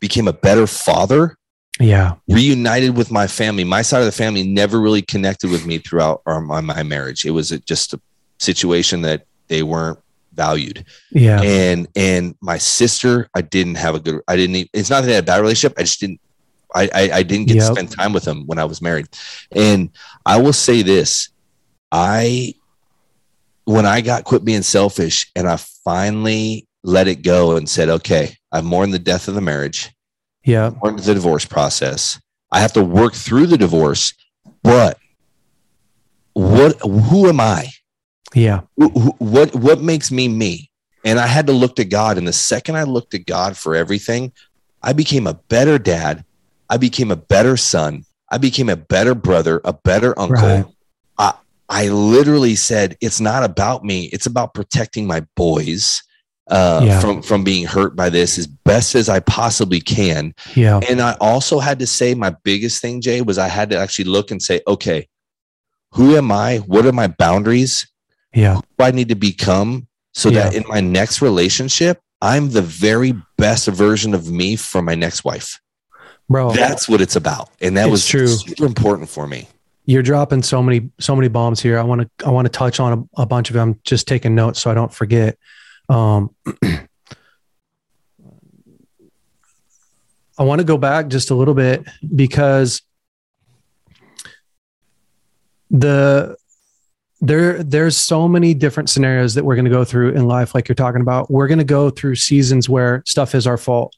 became 0.00 0.28
a 0.28 0.32
better 0.32 0.66
father. 0.66 1.36
Yeah. 1.80 2.14
Reunited 2.28 2.96
with 2.96 3.10
my 3.10 3.26
family. 3.26 3.64
My 3.64 3.82
side 3.82 4.00
of 4.00 4.06
the 4.06 4.12
family 4.12 4.42
never 4.42 4.80
really 4.80 5.02
connected 5.02 5.50
with 5.50 5.64
me 5.66 5.78
throughout 5.78 6.22
our, 6.26 6.40
my, 6.40 6.82
marriage. 6.82 7.24
It 7.24 7.30
was 7.30 7.50
just 7.50 7.94
a 7.94 8.00
situation 8.38 9.02
that 9.02 9.26
they 9.46 9.62
weren't 9.62 9.98
valued. 10.32 10.84
Yeah. 11.12 11.40
And, 11.40 11.86
and 11.94 12.34
my 12.40 12.58
sister, 12.58 13.28
I 13.34 13.42
didn't 13.42 13.76
have 13.76 13.94
a 13.94 14.00
good, 14.00 14.20
I 14.26 14.36
didn't, 14.36 14.56
even, 14.56 14.68
it's 14.72 14.90
not 14.90 15.02
that 15.02 15.10
I 15.10 15.14
had 15.14 15.24
a 15.24 15.26
bad 15.26 15.40
relationship. 15.40 15.78
I 15.78 15.82
just 15.82 16.00
didn't, 16.00 16.20
I, 16.74 16.90
I, 16.94 17.10
I 17.14 17.22
didn't 17.22 17.46
get 17.46 17.56
yep. 17.56 17.66
to 17.66 17.72
spend 17.72 17.90
time 17.90 18.12
with 18.12 18.24
them 18.24 18.44
when 18.46 18.58
I 18.58 18.64
was 18.64 18.82
married. 18.82 19.08
And 19.52 19.90
I 20.26 20.38
will 20.40 20.52
say 20.52 20.82
this 20.82 21.30
I, 21.90 22.54
when 23.68 23.84
I 23.84 24.00
got 24.00 24.24
quit 24.24 24.46
being 24.46 24.62
selfish 24.62 25.30
and 25.36 25.46
I 25.46 25.56
finally 25.56 26.66
let 26.82 27.06
it 27.06 27.16
go 27.16 27.54
and 27.54 27.68
said, 27.68 27.90
okay, 27.90 28.34
I've 28.50 28.64
mourned 28.64 28.94
the 28.94 28.98
death 28.98 29.28
of 29.28 29.34
the 29.34 29.42
marriage. 29.42 29.94
Yeah. 30.42 30.70
Mourned 30.82 31.00
the 31.00 31.12
divorce 31.12 31.44
process. 31.44 32.18
I 32.50 32.60
have 32.60 32.72
to 32.72 32.82
work 32.82 33.12
through 33.12 33.46
the 33.48 33.58
divorce, 33.58 34.14
but 34.62 34.96
what, 36.32 36.80
who 36.80 37.28
am 37.28 37.40
I? 37.40 37.68
Yeah. 38.34 38.62
What, 38.76 39.54
what 39.54 39.82
makes 39.82 40.10
me 40.10 40.28
me? 40.28 40.70
And 41.04 41.18
I 41.18 41.26
had 41.26 41.46
to 41.48 41.52
look 41.52 41.76
to 41.76 41.84
God. 41.84 42.16
And 42.16 42.26
the 42.26 42.32
second 42.32 42.78
I 42.78 42.84
looked 42.84 43.10
to 43.10 43.18
God 43.18 43.54
for 43.54 43.76
everything, 43.76 44.32
I 44.82 44.94
became 44.94 45.26
a 45.26 45.34
better 45.34 45.78
dad. 45.78 46.24
I 46.70 46.78
became 46.78 47.10
a 47.10 47.16
better 47.16 47.58
son. 47.58 48.06
I 48.30 48.38
became 48.38 48.70
a 48.70 48.76
better 48.76 49.14
brother, 49.14 49.60
a 49.62 49.74
better 49.74 50.18
uncle. 50.18 50.36
Right. 50.36 50.64
I, 51.68 51.88
literally 51.88 52.54
said, 52.54 52.96
it's 53.00 53.20
not 53.20 53.44
about 53.44 53.84
me. 53.84 54.04
It's 54.06 54.26
about 54.26 54.54
protecting 54.54 55.06
my 55.06 55.26
boys 55.36 56.02
uh, 56.50 56.80
yeah. 56.82 57.00
from 57.00 57.20
from 57.20 57.44
being 57.44 57.66
hurt 57.66 57.94
by 57.94 58.08
this 58.08 58.38
as 58.38 58.46
best 58.46 58.94
as 58.94 59.08
I 59.08 59.20
possibly 59.20 59.80
can. 59.80 60.34
Yeah. 60.54 60.80
And 60.88 61.00
I 61.00 61.16
also 61.20 61.58
had 61.58 61.78
to 61.80 61.86
say 61.86 62.14
my 62.14 62.34
biggest 62.42 62.80
thing, 62.80 63.00
Jay, 63.00 63.20
was 63.20 63.38
I 63.38 63.48
had 63.48 63.70
to 63.70 63.78
actually 63.78 64.06
look 64.06 64.30
and 64.30 64.42
say, 64.42 64.60
okay, 64.66 65.08
who 65.92 66.16
am 66.16 66.32
I? 66.32 66.58
What 66.58 66.86
are 66.86 66.92
my 66.92 67.08
boundaries? 67.08 67.86
Yeah. 68.34 68.56
Who 68.56 68.84
I 68.84 68.90
need 68.90 69.08
to 69.10 69.14
become 69.14 69.88
so 70.14 70.30
yeah. 70.30 70.44
that 70.44 70.54
in 70.54 70.64
my 70.68 70.80
next 70.80 71.22
relationship, 71.22 72.00
I'm 72.20 72.50
the 72.50 72.62
very 72.62 73.14
best 73.36 73.68
version 73.68 74.14
of 74.14 74.30
me 74.30 74.56
for 74.56 74.82
my 74.82 74.94
next 74.94 75.24
wife. 75.24 75.60
Bro, 76.28 76.52
that's 76.52 76.88
what 76.88 77.00
it's 77.00 77.16
about. 77.16 77.50
And 77.60 77.76
that 77.76 77.88
was 77.88 78.06
true. 78.06 78.26
super 78.26 78.66
important 78.66 79.08
for 79.08 79.26
me. 79.26 79.48
You're 79.88 80.02
dropping 80.02 80.42
so 80.42 80.62
many, 80.62 80.90
so 81.00 81.16
many 81.16 81.28
bombs 81.28 81.62
here. 81.62 81.78
I 81.78 81.82
want 81.82 82.02
to, 82.02 82.26
I 82.26 82.30
want 82.30 82.44
to 82.44 82.50
touch 82.50 82.78
on 82.78 83.08
a, 83.16 83.22
a 83.22 83.26
bunch 83.26 83.48
of 83.48 83.54
them, 83.54 83.80
just 83.84 84.06
taking 84.06 84.34
notes 84.34 84.60
so 84.60 84.70
I 84.70 84.74
don't 84.74 84.92
forget. 84.92 85.38
Um, 85.88 86.34
I 90.38 90.42
want 90.44 90.58
to 90.58 90.64
go 90.64 90.76
back 90.76 91.08
just 91.08 91.30
a 91.30 91.34
little 91.34 91.54
bit 91.54 91.88
because 92.14 92.82
the 95.70 96.36
there 97.22 97.62
there's 97.62 97.96
so 97.96 98.28
many 98.28 98.52
different 98.52 98.90
scenarios 98.90 99.32
that 99.36 99.44
we're 99.46 99.56
going 99.56 99.64
to 99.64 99.70
go 99.70 99.84
through 99.84 100.10
in 100.10 100.28
life 100.28 100.54
like 100.54 100.68
you're 100.68 100.76
talking 100.76 101.00
about 101.00 101.30
we're 101.30 101.48
going 101.48 101.58
to 101.58 101.64
go 101.64 101.88
through 101.88 102.14
seasons 102.14 102.68
where 102.68 103.02
stuff 103.06 103.34
is 103.34 103.46
our 103.46 103.56
fault 103.56 103.96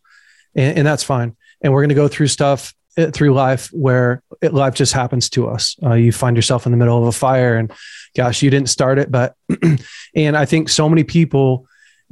and, 0.55 0.79
and 0.79 0.87
that's 0.87 1.03
fine 1.03 1.37
and 1.61 1.72
we're 1.72 1.81
going 1.81 1.90
to 1.90 1.94
go 1.96 2.07
through 2.07 2.29
stuff 2.29 2.74
through 3.09 3.33
life 3.33 3.69
where 3.73 4.23
it, 4.41 4.55
life 4.55 4.75
just 4.75 4.93
happens 4.93 5.29
to 5.31 5.49
us 5.49 5.77
uh, 5.85 5.95
you 5.95 6.13
find 6.13 6.37
yourself 6.37 6.67
in 6.67 6.73
the 6.73 6.79
middle 6.79 6.99
of 6.99 7.05
a 7.05 7.13
fire 7.13 7.57
and 7.57 7.73
gosh 8.17 8.43
you 8.43 8.51
didn't 8.51 8.69
start 8.69 8.99
it 8.99 9.11
but 9.11 9.35
and 10.15 10.37
i 10.37 10.45
think 10.45 10.69
so 10.69 10.89
many 10.89 11.05
people 11.05 11.67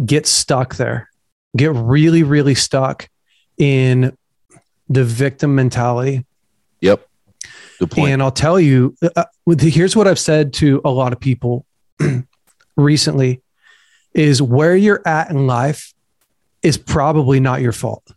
get 0.05 0.27
stuck 0.27 0.77
there 0.77 1.09
get 1.57 1.72
really 1.72 2.22
really 2.22 2.55
stuck 2.55 3.09
in 3.59 4.16
the 4.88 5.05
victim 5.05 5.55
mentality 5.55 6.24
yep 6.81 7.09
Good 7.79 7.90
point. 7.92 8.11
And 8.11 8.22
I'll 8.22 8.33
tell 8.33 8.59
you, 8.59 8.96
uh, 9.16 9.24
here's 9.61 9.94
what 9.94 10.09
I've 10.09 10.18
said 10.18 10.53
to 10.55 10.81
a 10.85 10.90
lot 10.90 11.12
of 11.12 11.20
people 11.20 11.64
recently 12.77 13.40
is 14.14 14.42
where 14.42 14.74
you're 14.74 15.03
at 15.07 15.31
in 15.31 15.46
life 15.46 15.94
is 16.62 16.77
probably 16.77 17.38
not 17.38 17.61
your 17.61 17.72
fault. 17.72 18.12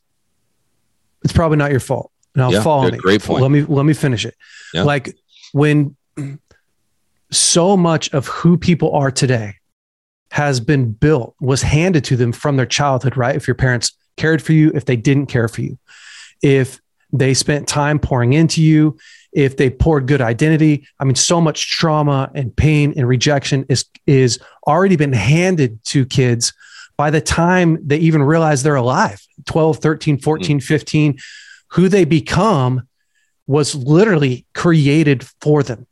It's 1.23 1.33
probably 1.33 1.57
not 1.57 1.69
your 1.69 1.79
fault. 1.79 2.11
Now 2.35 2.51
yeah, 2.51 2.61
follow 2.61 2.89
me. 2.89 2.97
Great 2.97 3.21
point. 3.21 3.41
Let 3.41 3.51
me 3.51 3.63
let 3.63 3.85
me 3.85 3.93
finish 3.93 4.25
it. 4.25 4.35
Yeah. 4.73 4.83
Like 4.83 5.15
when 5.51 5.95
so 7.31 7.77
much 7.77 8.13
of 8.13 8.27
who 8.27 8.57
people 8.57 8.93
are 8.93 9.11
today 9.11 9.55
has 10.31 10.59
been 10.59 10.91
built, 10.91 11.35
was 11.41 11.61
handed 11.61 12.05
to 12.05 12.15
them 12.15 12.31
from 12.31 12.55
their 12.55 12.65
childhood, 12.65 13.17
right? 13.17 13.35
If 13.35 13.47
your 13.47 13.55
parents 13.55 13.91
cared 14.15 14.41
for 14.41 14.53
you, 14.53 14.71
if 14.73 14.85
they 14.85 14.95
didn't 14.95 15.27
care 15.27 15.47
for 15.47 15.61
you, 15.61 15.77
if 16.41 16.79
they 17.11 17.33
spent 17.33 17.67
time 17.67 17.99
pouring 17.99 18.33
into 18.33 18.61
you, 18.61 18.97
if 19.33 19.57
they 19.57 19.69
poured 19.69 20.07
good 20.07 20.21
identity. 20.21 20.87
I 20.99 21.05
mean, 21.05 21.15
so 21.15 21.41
much 21.41 21.69
trauma 21.69 22.31
and 22.35 22.55
pain 22.55 22.93
and 22.95 23.07
rejection 23.07 23.65
is 23.69 23.85
is 24.05 24.39
already 24.67 24.95
been 24.95 25.13
handed 25.13 25.83
to 25.85 26.05
kids 26.05 26.53
by 26.97 27.09
the 27.09 27.21
time 27.21 27.77
they 27.85 27.97
even 27.97 28.21
realize 28.21 28.63
they're 28.63 28.75
alive 28.75 29.25
12 29.45 29.77
13 29.77 30.19
14 30.19 30.59
mm. 30.59 30.63
15 30.63 31.17
who 31.71 31.89
they 31.89 32.05
become 32.05 32.87
was 33.47 33.75
literally 33.75 34.45
created 34.53 35.25
for 35.41 35.63
them 35.63 35.87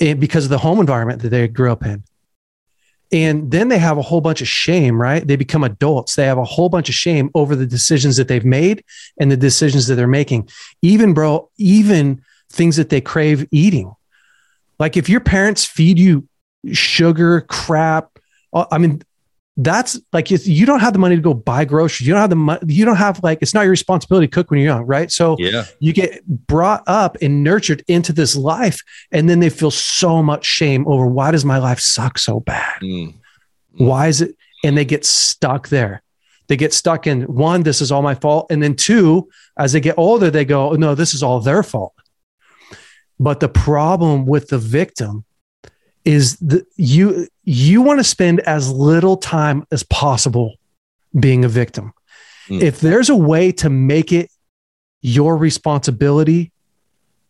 and 0.00 0.20
because 0.20 0.44
of 0.44 0.50
the 0.50 0.58
home 0.58 0.80
environment 0.80 1.22
that 1.22 1.28
they 1.28 1.48
grew 1.48 1.72
up 1.72 1.84
in 1.84 2.04
and 3.12 3.50
then 3.52 3.68
they 3.68 3.78
have 3.78 3.96
a 3.96 4.02
whole 4.02 4.20
bunch 4.20 4.40
of 4.40 4.48
shame, 4.48 5.00
right? 5.00 5.24
They 5.24 5.36
become 5.36 5.62
adults. 5.62 6.16
They 6.16 6.26
have 6.26 6.38
a 6.38 6.44
whole 6.44 6.68
bunch 6.68 6.88
of 6.88 6.96
shame 6.96 7.30
over 7.34 7.54
the 7.54 7.66
decisions 7.66 8.16
that 8.16 8.26
they've 8.26 8.44
made 8.44 8.84
and 9.20 9.30
the 9.30 9.36
decisions 9.36 9.86
that 9.86 9.94
they're 9.94 10.08
making. 10.08 10.48
Even, 10.82 11.14
bro, 11.14 11.48
even 11.56 12.22
things 12.50 12.74
that 12.76 12.88
they 12.88 13.00
crave 13.00 13.46
eating. 13.52 13.94
Like 14.80 14.96
if 14.96 15.08
your 15.08 15.20
parents 15.20 15.64
feed 15.64 15.96
you 15.96 16.26
sugar, 16.72 17.42
crap, 17.42 18.18
uh, 18.52 18.66
I 18.72 18.78
mean, 18.78 19.02
that's 19.56 20.00
like 20.12 20.30
you 20.30 20.66
don't 20.66 20.80
have 20.80 20.92
the 20.92 20.98
money 20.98 21.14
to 21.14 21.22
go 21.22 21.32
buy 21.32 21.64
groceries. 21.64 22.06
You 22.06 22.14
don't 22.14 22.20
have 22.20 22.30
the 22.30 22.36
money. 22.36 22.60
You 22.66 22.84
don't 22.84 22.96
have 22.96 23.22
like 23.22 23.38
it's 23.40 23.54
not 23.54 23.62
your 23.62 23.70
responsibility 23.70 24.26
to 24.26 24.30
cook 24.30 24.50
when 24.50 24.58
you're 24.58 24.66
young, 24.66 24.84
right? 24.84 25.12
So 25.12 25.36
yeah, 25.38 25.64
you 25.78 25.92
get 25.92 26.26
brought 26.26 26.82
up 26.86 27.16
and 27.22 27.44
nurtured 27.44 27.84
into 27.86 28.12
this 28.12 28.34
life, 28.34 28.82
and 29.12 29.28
then 29.28 29.38
they 29.38 29.50
feel 29.50 29.70
so 29.70 30.22
much 30.22 30.44
shame 30.44 30.86
over 30.88 31.06
why 31.06 31.30
does 31.30 31.44
my 31.44 31.58
life 31.58 31.78
suck 31.78 32.18
so 32.18 32.40
bad? 32.40 32.80
Mm. 32.82 33.14
Why 33.76 34.08
is 34.08 34.22
it? 34.22 34.36
And 34.64 34.76
they 34.76 34.84
get 34.84 35.04
stuck 35.04 35.68
there. 35.68 36.02
They 36.48 36.56
get 36.56 36.74
stuck 36.74 37.06
in 37.06 37.22
one, 37.22 37.62
this 37.62 37.80
is 37.80 37.90
all 37.90 38.02
my 38.02 38.14
fault, 38.14 38.48
and 38.50 38.62
then 38.62 38.76
two, 38.76 39.28
as 39.58 39.72
they 39.72 39.80
get 39.80 39.96
older, 39.96 40.30
they 40.30 40.44
go, 40.44 40.72
no, 40.72 40.94
this 40.94 41.14
is 41.14 41.22
all 41.22 41.40
their 41.40 41.62
fault. 41.62 41.94
But 43.18 43.40
the 43.40 43.48
problem 43.48 44.26
with 44.26 44.48
the 44.48 44.58
victim 44.58 45.24
is 46.04 46.36
that 46.38 46.66
you 46.76 47.28
you 47.44 47.82
want 47.82 48.00
to 48.00 48.04
spend 48.04 48.40
as 48.40 48.70
little 48.70 49.16
time 49.16 49.66
as 49.70 49.82
possible 49.84 50.56
being 51.18 51.44
a 51.44 51.48
victim. 51.48 51.92
Mm. 52.48 52.60
If 52.60 52.80
there's 52.80 53.08
a 53.08 53.16
way 53.16 53.52
to 53.52 53.70
make 53.70 54.12
it 54.12 54.30
your 55.00 55.36
responsibility, 55.36 56.52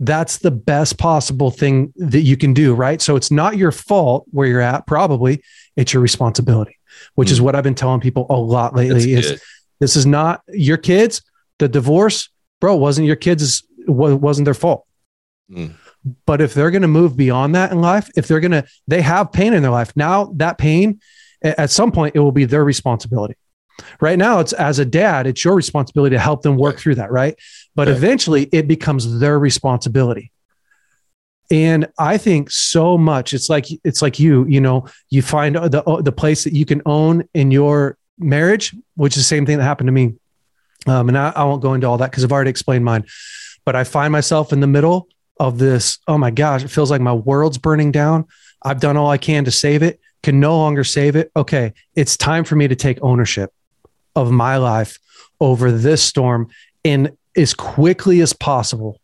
that's 0.00 0.38
the 0.38 0.50
best 0.50 0.98
possible 0.98 1.50
thing 1.50 1.92
that 1.96 2.20
you 2.20 2.36
can 2.36 2.52
do, 2.52 2.74
right? 2.74 3.00
So 3.00 3.16
it's 3.16 3.30
not 3.30 3.56
your 3.56 3.72
fault 3.72 4.26
where 4.30 4.48
you're 4.48 4.60
at, 4.60 4.86
probably 4.86 5.42
it's 5.76 5.92
your 5.92 6.02
responsibility, 6.02 6.78
which 7.14 7.28
mm. 7.28 7.32
is 7.32 7.40
what 7.40 7.54
I've 7.54 7.64
been 7.64 7.74
telling 7.74 8.00
people 8.00 8.26
a 8.30 8.36
lot 8.36 8.74
lately 8.74 9.12
is 9.12 9.42
this 9.80 9.96
is 9.96 10.06
not 10.06 10.42
your 10.48 10.76
kids, 10.76 11.22
the 11.58 11.68
divorce, 11.68 12.28
bro, 12.60 12.76
wasn't 12.76 13.06
your 13.06 13.16
kids 13.16 13.64
wasn't 13.86 14.44
their 14.44 14.54
fault. 14.54 14.86
Mm. 15.50 15.74
But 16.26 16.40
if 16.40 16.54
they're 16.54 16.70
going 16.70 16.82
to 16.82 16.88
move 16.88 17.16
beyond 17.16 17.54
that 17.54 17.72
in 17.72 17.80
life, 17.80 18.10
if 18.16 18.28
they're 18.28 18.40
going 18.40 18.52
to, 18.52 18.64
they 18.86 19.00
have 19.00 19.32
pain 19.32 19.54
in 19.54 19.62
their 19.62 19.70
life. 19.70 19.92
Now, 19.96 20.26
that 20.36 20.58
pain, 20.58 21.00
at 21.42 21.70
some 21.70 21.92
point, 21.92 22.14
it 22.14 22.20
will 22.20 22.32
be 22.32 22.44
their 22.44 22.64
responsibility. 22.64 23.36
Right 24.00 24.18
now, 24.18 24.40
it's 24.40 24.52
as 24.52 24.78
a 24.78 24.84
dad, 24.84 25.26
it's 25.26 25.44
your 25.44 25.54
responsibility 25.54 26.14
to 26.14 26.20
help 26.20 26.42
them 26.42 26.56
work 26.56 26.74
right. 26.74 26.80
through 26.80 26.94
that. 26.96 27.10
Right. 27.10 27.38
But 27.74 27.88
right. 27.88 27.96
eventually, 27.96 28.44
it 28.52 28.68
becomes 28.68 29.18
their 29.18 29.38
responsibility. 29.38 30.30
And 31.50 31.88
I 31.98 32.16
think 32.16 32.50
so 32.50 32.96
much. 32.96 33.34
It's 33.34 33.50
like 33.50 33.66
it's 33.84 34.00
like 34.00 34.18
you, 34.18 34.46
you 34.46 34.60
know, 34.60 34.86
you 35.10 35.22
find 35.22 35.56
the 35.56 36.00
the 36.02 36.12
place 36.12 36.44
that 36.44 36.54
you 36.54 36.64
can 36.64 36.82
own 36.86 37.28
in 37.34 37.50
your 37.50 37.98
marriage, 38.18 38.74
which 38.94 39.16
is 39.16 39.22
the 39.22 39.26
same 39.26 39.44
thing 39.44 39.58
that 39.58 39.64
happened 39.64 39.88
to 39.88 39.92
me. 39.92 40.14
Um, 40.86 41.08
and 41.08 41.18
I, 41.18 41.30
I 41.30 41.44
won't 41.44 41.62
go 41.62 41.74
into 41.74 41.86
all 41.86 41.98
that 41.98 42.10
because 42.10 42.24
I've 42.24 42.32
already 42.32 42.50
explained 42.50 42.84
mine. 42.84 43.04
But 43.64 43.76
I 43.76 43.84
find 43.84 44.12
myself 44.12 44.52
in 44.52 44.60
the 44.60 44.66
middle 44.66 45.08
of 45.38 45.58
this 45.58 45.98
oh 46.06 46.18
my 46.18 46.30
gosh 46.30 46.62
it 46.62 46.68
feels 46.68 46.90
like 46.90 47.00
my 47.00 47.12
world's 47.12 47.58
burning 47.58 47.92
down. 47.92 48.26
I've 48.62 48.80
done 48.80 48.96
all 48.96 49.10
i 49.10 49.18
can 49.18 49.44
to 49.44 49.50
save 49.50 49.82
it 49.82 50.00
can 50.22 50.40
no 50.40 50.56
longer 50.56 50.84
save 50.84 51.16
it. 51.16 51.30
Okay 51.36 51.72
it's 51.94 52.16
time 52.16 52.44
for 52.44 52.56
me 52.56 52.68
to 52.68 52.76
take 52.76 52.98
ownership 53.02 53.52
of 54.16 54.30
my 54.30 54.56
life 54.56 54.98
over 55.40 55.72
this 55.72 56.02
storm 56.02 56.48
and 56.84 57.16
as 57.36 57.52
quickly 57.52 58.20
as 58.20 58.32
possible 58.32 59.00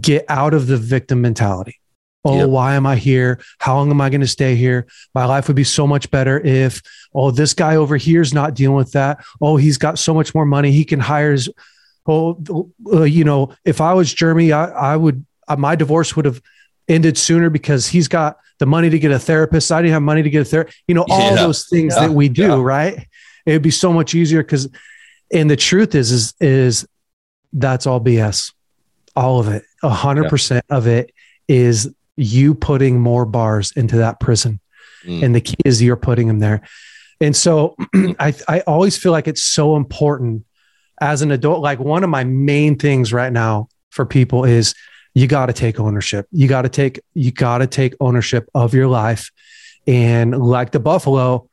get 0.00 0.24
out 0.28 0.54
of 0.54 0.66
the 0.66 0.76
victim 0.76 1.20
mentality. 1.22 1.80
Oh 2.24 2.38
yep. 2.38 2.48
why 2.48 2.74
am 2.74 2.86
i 2.86 2.96
here? 2.96 3.40
How 3.58 3.76
long 3.76 3.90
am 3.90 4.00
i 4.00 4.10
going 4.10 4.20
to 4.20 4.26
stay 4.26 4.56
here? 4.56 4.86
My 5.14 5.24
life 5.24 5.46
would 5.46 5.56
be 5.56 5.64
so 5.64 5.86
much 5.86 6.10
better 6.10 6.40
if 6.40 6.82
oh 7.14 7.30
this 7.30 7.54
guy 7.54 7.76
over 7.76 7.96
here 7.96 8.20
is 8.20 8.34
not 8.34 8.54
dealing 8.54 8.76
with 8.76 8.92
that. 8.92 9.24
Oh 9.40 9.56
he's 9.56 9.78
got 9.78 9.98
so 9.98 10.12
much 10.12 10.34
more 10.34 10.44
money. 10.44 10.72
He 10.72 10.84
can 10.84 11.00
hire 11.00 11.32
his 11.32 11.48
well, 12.08 12.70
uh, 12.90 13.02
you 13.02 13.22
know, 13.22 13.52
if 13.66 13.82
I 13.82 13.92
was 13.92 14.12
Jeremy, 14.12 14.50
I, 14.50 14.64
I 14.64 14.96
would, 14.96 15.26
uh, 15.46 15.56
my 15.56 15.76
divorce 15.76 16.16
would 16.16 16.24
have 16.24 16.40
ended 16.88 17.18
sooner 17.18 17.50
because 17.50 17.86
he's 17.86 18.08
got 18.08 18.38
the 18.60 18.64
money 18.64 18.88
to 18.88 18.98
get 18.98 19.10
a 19.10 19.18
therapist. 19.18 19.70
I 19.70 19.82
didn't 19.82 19.92
have 19.92 20.02
money 20.02 20.22
to 20.22 20.30
get 20.30 20.40
a 20.40 20.44
therapist. 20.46 20.82
You 20.88 20.94
know, 20.94 21.04
all 21.10 21.34
yeah. 21.34 21.42
those 21.42 21.68
things 21.68 21.94
yeah. 21.94 22.06
that 22.06 22.14
we 22.14 22.30
do, 22.30 22.48
yeah. 22.48 22.62
right? 22.62 23.06
It'd 23.44 23.60
be 23.60 23.70
so 23.70 23.92
much 23.92 24.14
easier 24.14 24.42
because 24.42 24.68
And 25.30 25.50
the 25.50 25.56
truth 25.56 25.94
is, 25.94 26.10
is, 26.10 26.34
is 26.40 26.88
that's 27.52 27.86
all 27.86 28.00
BS. 28.00 28.54
All 29.14 29.38
of 29.38 29.48
it. 29.48 29.64
A 29.82 29.90
hundred 29.90 30.30
percent 30.30 30.64
of 30.70 30.86
it 30.86 31.12
is 31.46 31.94
you 32.16 32.54
putting 32.54 33.00
more 33.00 33.26
bars 33.26 33.70
into 33.72 33.98
that 33.98 34.18
prison. 34.18 34.60
Mm. 35.04 35.24
And 35.24 35.34
the 35.34 35.42
key 35.42 35.56
is 35.62 35.82
you're 35.82 35.96
putting 35.96 36.26
them 36.26 36.38
there. 36.38 36.62
And 37.20 37.36
so 37.36 37.76
I, 38.18 38.32
I 38.48 38.60
always 38.60 38.96
feel 38.96 39.12
like 39.12 39.28
it's 39.28 39.44
so 39.44 39.76
important 39.76 40.46
as 41.00 41.22
an 41.22 41.30
adult. 41.30 41.62
Like 41.62 41.78
one 41.78 42.04
of 42.04 42.10
my 42.10 42.24
main 42.24 42.76
things 42.76 43.12
right 43.12 43.32
now 43.32 43.68
for 43.90 44.04
people 44.04 44.44
is 44.44 44.74
you 45.14 45.26
got 45.26 45.46
to 45.46 45.52
take 45.52 45.80
ownership. 45.80 46.26
You 46.30 46.48
got 46.48 46.62
to 46.62 46.68
take, 46.68 47.00
you 47.14 47.32
got 47.32 47.58
to 47.58 47.66
take 47.66 47.94
ownership 48.00 48.48
of 48.54 48.74
your 48.74 48.86
life. 48.86 49.30
And 49.86 50.38
like 50.38 50.70
the 50.72 50.80
Buffalo, 50.80 51.48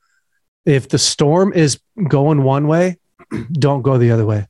if 0.65 0.89
the 0.89 0.97
storm 0.97 1.53
is 1.53 1.79
going 2.07 2.43
one 2.43 2.67
way, 2.67 2.97
don't 3.51 3.81
go 3.81 3.97
the 3.97 4.11
other 4.11 4.25
way. 4.25 4.47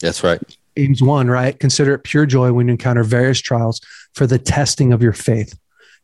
That's 0.00 0.22
right. 0.22 0.40
James 0.76 1.02
1, 1.02 1.28
right? 1.28 1.58
Consider 1.58 1.94
it 1.94 2.04
pure 2.04 2.24
joy 2.24 2.52
when 2.52 2.68
you 2.68 2.72
encounter 2.72 3.02
various 3.02 3.40
trials 3.40 3.80
for 4.14 4.26
the 4.26 4.38
testing 4.38 4.92
of 4.92 5.02
your 5.02 5.12
faith 5.12 5.58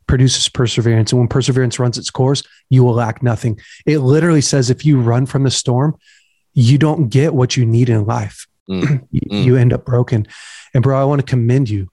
produces 0.07 0.49
perseverance. 0.49 1.11
And 1.11 1.19
when 1.19 1.27
perseverance 1.27 1.79
runs 1.79 1.97
its 1.97 2.11
course, 2.11 2.43
you 2.69 2.83
will 2.83 2.93
lack 2.93 3.23
nothing. 3.23 3.59
It 3.85 3.99
literally 3.99 4.41
says 4.41 4.69
if 4.69 4.85
you 4.85 4.99
run 4.99 5.25
from 5.25 5.43
the 5.43 5.51
storm, 5.51 5.97
you 6.55 6.77
don't 6.77 7.09
get 7.09 7.35
what 7.35 7.55
you 7.55 7.65
need 7.65 7.89
in 7.89 8.05
life. 8.05 8.47
Mm. 8.67 9.07
you, 9.11 9.21
mm. 9.21 9.43
you, 9.43 9.55
end 9.57 9.73
up 9.73 9.85
broken. 9.85 10.25
And 10.73 10.81
bro, 10.81 10.99
I 10.99 11.03
want 11.03 11.19
to 11.19 11.25
commend 11.25 11.69
you. 11.69 11.89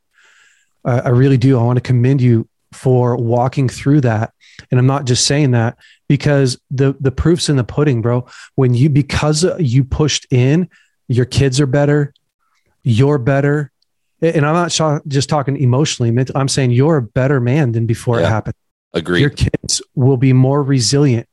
Uh, 0.84 1.02
I 1.04 1.08
really 1.10 1.36
do. 1.36 1.58
I 1.58 1.62
want 1.62 1.76
to 1.76 1.82
commend 1.82 2.22
you 2.22 2.48
for 2.72 3.16
walking 3.16 3.68
through 3.68 4.00
that. 4.00 4.32
And 4.70 4.80
I'm 4.80 4.86
not 4.86 5.04
just 5.04 5.26
saying 5.26 5.50
that 5.50 5.76
because 6.08 6.58
the 6.70 6.94
the 7.00 7.12
proof's 7.12 7.48
in 7.48 7.56
the 7.56 7.64
pudding, 7.64 8.00
bro. 8.00 8.26
When 8.54 8.74
you 8.74 8.88
because 8.88 9.44
you 9.58 9.84
pushed 9.84 10.26
in, 10.30 10.68
your 11.08 11.26
kids 11.26 11.60
are 11.60 11.66
better, 11.66 12.14
you're 12.82 13.18
better, 13.18 13.70
and 14.20 14.46
I'm 14.46 14.54
not 14.54 15.02
just 15.06 15.28
talking 15.28 15.56
emotionally. 15.56 16.26
I'm 16.34 16.48
saying 16.48 16.70
you're 16.70 16.96
a 16.96 17.02
better 17.02 17.40
man 17.40 17.72
than 17.72 17.86
before 17.86 18.20
yeah. 18.20 18.26
it 18.26 18.28
happened. 18.28 18.54
Agree. 18.94 19.20
Your 19.20 19.30
kids 19.30 19.82
will 19.94 20.16
be 20.16 20.32
more 20.32 20.62
resilient. 20.62 21.28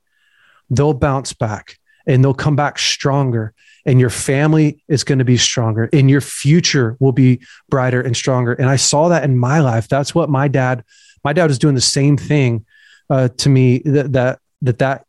They'll 0.70 0.94
bounce 0.94 1.34
back 1.34 1.79
and 2.10 2.24
they'll 2.24 2.34
come 2.34 2.58
back 2.58 2.78
stronger. 2.78 3.54
And 3.86 4.00
your 4.00 4.10
family 4.10 4.84
is 4.90 5.06
going 5.06 5.20
to 5.20 5.26
be 5.26 5.38
stronger 5.38 5.90
and 5.94 6.10
your 6.10 6.22
future 6.22 6.98
will 7.00 7.14
be 7.14 7.40
brighter 7.70 8.02
and 8.02 8.16
stronger. 8.16 8.54
And 8.54 8.70
I 8.70 8.76
saw 8.76 9.08
that 9.08 9.24
in 9.24 9.38
my 9.38 9.60
life. 9.62 9.88
That's 9.88 10.14
what 10.14 10.30
my 10.30 10.50
dad, 10.50 10.84
my 11.24 11.32
dad 11.32 11.48
was 11.48 11.58
doing 11.58 11.76
the 11.76 11.82
same 11.82 12.18
thing 12.18 12.66
uh, 13.10 13.30
to 13.38 13.50
me 13.50 13.80
that, 13.86 14.12
that, 14.14 14.40
that, 14.64 14.80
that, 14.80 15.06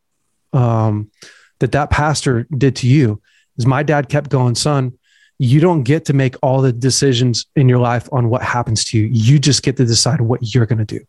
um, 0.52 1.10
that 1.58 1.72
that 1.72 1.90
pastor 1.90 2.46
did 2.56 2.76
to 2.76 2.86
you 2.86 3.20
is 3.58 3.66
my 3.66 3.82
dad 3.82 4.08
kept 4.08 4.30
going, 4.30 4.54
son, 4.54 4.96
you 5.38 5.60
don't 5.60 5.82
get 5.82 6.04
to 6.04 6.12
make 6.12 6.36
all 6.42 6.60
the 6.60 6.72
decisions 6.72 7.46
in 7.56 7.68
your 7.68 7.78
life 7.78 8.08
on 8.12 8.28
what 8.28 8.42
happens 8.42 8.84
to 8.84 8.98
you. 8.98 9.08
You 9.10 9.38
just 9.38 9.62
get 9.62 9.76
to 9.78 9.84
decide 9.84 10.20
what 10.20 10.54
you're 10.54 10.66
going 10.66 10.84
to 10.84 10.84
do. 10.84 11.00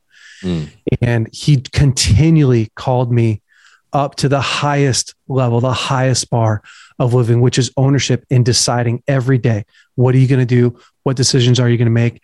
Mm. 0.42 0.70
And 1.02 1.30
he 1.34 1.58
continually 1.58 2.72
called 2.76 3.12
me 3.12 3.41
up 3.94 4.16
to 4.16 4.30
the 4.30 4.42
highest 4.42 5.16
level, 5.28 5.60
the 5.60 5.74
highest 5.74 6.30
bar 6.30 6.62
of 7.00 7.14
living, 7.14 7.42
which 7.42 7.58
is 7.58 7.72
ownership 7.78 8.26
in 8.30 8.44
deciding 8.44 9.04
every 9.08 9.38
day 9.38 9.66
what 9.96 10.16
are 10.16 10.18
you 10.18 10.28
going 10.28 10.40
to 10.40 10.46
do? 10.46 10.80
What 11.04 11.18
decisions 11.18 11.60
are 11.60 11.70
you 11.70 11.78
going 11.78 11.88
to 11.88 11.92
make? 11.92 12.22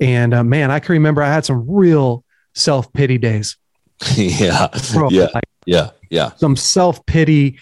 And 0.00 0.34
uh, 0.34 0.44
man, 0.44 0.70
I 0.70 0.80
can 0.80 0.94
remember 0.94 1.22
I 1.22 1.32
had 1.32 1.44
some 1.44 1.68
real 1.68 2.24
self 2.54 2.92
pity 2.92 3.18
days. 3.18 3.56
yeah. 4.14 4.68
Bro, 4.92 5.10
yeah. 5.10 5.28
Like 5.32 5.48
yeah. 5.64 5.90
Yeah. 6.10 6.32
Some 6.36 6.56
self 6.56 7.04
pity 7.06 7.58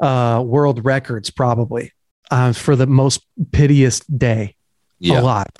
uh, 0.00 0.42
world 0.46 0.84
records, 0.84 1.30
probably 1.30 1.92
uh, 2.30 2.52
for 2.52 2.76
the 2.76 2.86
most 2.86 3.24
piteous 3.52 4.00
day 4.00 4.56
yeah. 4.98 5.20
alive. 5.20 5.50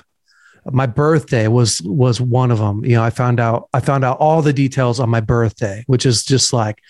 My 0.65 0.85
birthday 0.85 1.47
was 1.47 1.81
was 1.81 2.19
one 2.19 2.51
of 2.51 2.59
them. 2.59 2.83
You 2.83 2.95
know, 2.95 3.03
I 3.03 3.09
found 3.09 3.39
out 3.39 3.69
I 3.73 3.79
found 3.79 4.03
out 4.03 4.17
all 4.19 4.41
the 4.41 4.51
details 4.51 4.99
on 4.99 5.09
my 5.09 5.21
birthday, 5.21 5.83
which 5.87 6.05
is 6.05 6.25
just 6.25 6.51
like, 6.51 6.81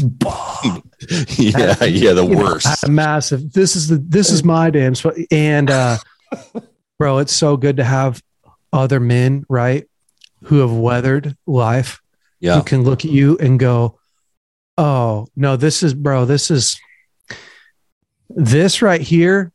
yeah, 0.00 1.84
yeah, 1.84 2.12
the 2.12 2.28
worst. 2.28 2.86
Know, 2.86 2.92
massive. 2.92 3.52
This 3.52 3.76
is 3.76 3.88
the 3.88 3.96
this 3.96 4.30
is 4.30 4.44
my 4.44 4.70
damn. 4.70 4.94
Spot. 4.94 5.14
And 5.30 5.70
uh, 5.70 5.98
bro, 6.98 7.18
it's 7.18 7.32
so 7.32 7.56
good 7.56 7.76
to 7.78 7.84
have 7.84 8.22
other 8.72 9.00
men, 9.00 9.44
right, 9.48 9.88
who 10.44 10.58
have 10.58 10.72
weathered 10.72 11.36
life, 11.46 12.00
yeah, 12.40 12.56
who 12.56 12.62
can 12.62 12.82
look 12.82 13.04
at 13.04 13.10
you 13.10 13.36
and 13.38 13.58
go, 13.58 13.98
"Oh 14.76 15.26
no, 15.36 15.56
this 15.56 15.82
is 15.82 15.94
bro, 15.94 16.24
this 16.24 16.50
is 16.50 16.78
this 18.28 18.82
right 18.82 19.00
here 19.00 19.52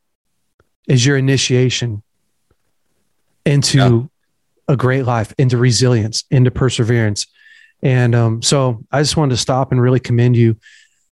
is 0.87 1.05
your 1.05 1.17
initiation 1.17 2.03
into 3.45 3.77
yeah. 3.77 4.73
a 4.73 4.77
great 4.77 5.03
life, 5.03 5.33
into 5.37 5.57
resilience, 5.57 6.23
into 6.31 6.51
perseverance. 6.51 7.27
And 7.83 8.13
um, 8.13 8.41
so 8.41 8.83
I 8.91 9.01
just 9.01 9.17
wanted 9.17 9.31
to 9.31 9.41
stop 9.41 9.71
and 9.71 9.81
really 9.81 9.99
commend 9.99 10.37
you. 10.37 10.57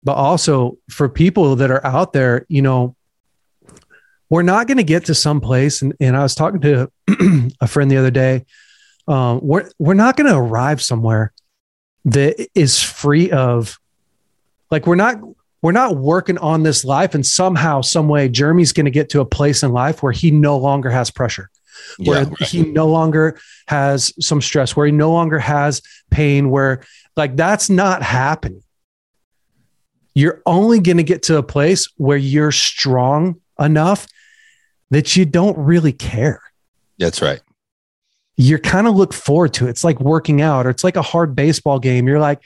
But 0.02 0.14
also 0.14 0.78
for 0.90 1.08
people 1.08 1.56
that 1.56 1.70
are 1.70 1.84
out 1.84 2.12
there, 2.12 2.46
you 2.48 2.62
know, 2.62 2.94
we're 4.28 4.42
not 4.42 4.66
going 4.66 4.76
to 4.78 4.84
get 4.84 5.06
to 5.06 5.14
some 5.14 5.40
place. 5.40 5.82
And, 5.82 5.94
and 6.00 6.16
I 6.16 6.22
was 6.22 6.34
talking 6.34 6.60
to 6.62 6.90
a 7.60 7.66
friend 7.66 7.90
the 7.90 7.96
other 7.96 8.10
day. 8.10 8.44
Um, 9.08 9.40
we're, 9.42 9.70
we're 9.78 9.94
not 9.94 10.16
going 10.16 10.28
to 10.28 10.36
arrive 10.36 10.82
somewhere 10.82 11.32
that 12.06 12.48
is 12.54 12.82
free 12.82 13.30
of 13.30 13.78
like, 14.70 14.86
we're 14.86 14.96
not, 14.96 15.18
we're 15.62 15.72
not 15.72 15.96
working 15.96 16.38
on 16.38 16.62
this 16.62 16.84
life 16.84 17.14
and 17.14 17.24
somehow 17.24 17.80
some 17.80 18.08
way 18.08 18.28
jeremy's 18.28 18.72
going 18.72 18.84
to 18.84 18.90
get 18.90 19.10
to 19.10 19.20
a 19.20 19.24
place 19.24 19.62
in 19.62 19.72
life 19.72 20.02
where 20.02 20.12
he 20.12 20.30
no 20.30 20.56
longer 20.56 20.90
has 20.90 21.10
pressure 21.10 21.50
where 21.98 22.22
yeah, 22.22 22.28
right. 22.28 22.48
he 22.48 22.62
no 22.62 22.88
longer 22.88 23.38
has 23.68 24.12
some 24.24 24.40
stress 24.40 24.76
where 24.76 24.86
he 24.86 24.92
no 24.92 25.12
longer 25.12 25.38
has 25.38 25.82
pain 26.10 26.50
where 26.50 26.84
like 27.16 27.36
that's 27.36 27.70
not 27.70 28.02
happening 28.02 28.62
you're 30.14 30.40
only 30.46 30.80
going 30.80 30.96
to 30.96 31.02
get 31.02 31.22
to 31.24 31.36
a 31.36 31.42
place 31.42 31.88
where 31.96 32.16
you're 32.16 32.52
strong 32.52 33.40
enough 33.58 34.06
that 34.90 35.16
you 35.16 35.24
don't 35.24 35.58
really 35.58 35.92
care 35.92 36.40
that's 36.98 37.20
right 37.20 37.40
you're 38.36 38.58
kind 38.58 38.86
of 38.86 38.94
look 38.94 39.12
forward 39.12 39.52
to 39.54 39.66
it 39.66 39.70
it's 39.70 39.84
like 39.84 40.00
working 40.00 40.40
out 40.40 40.66
or 40.66 40.70
it's 40.70 40.84
like 40.84 40.96
a 40.96 41.02
hard 41.02 41.34
baseball 41.34 41.78
game 41.78 42.06
you're 42.06 42.20
like 42.20 42.40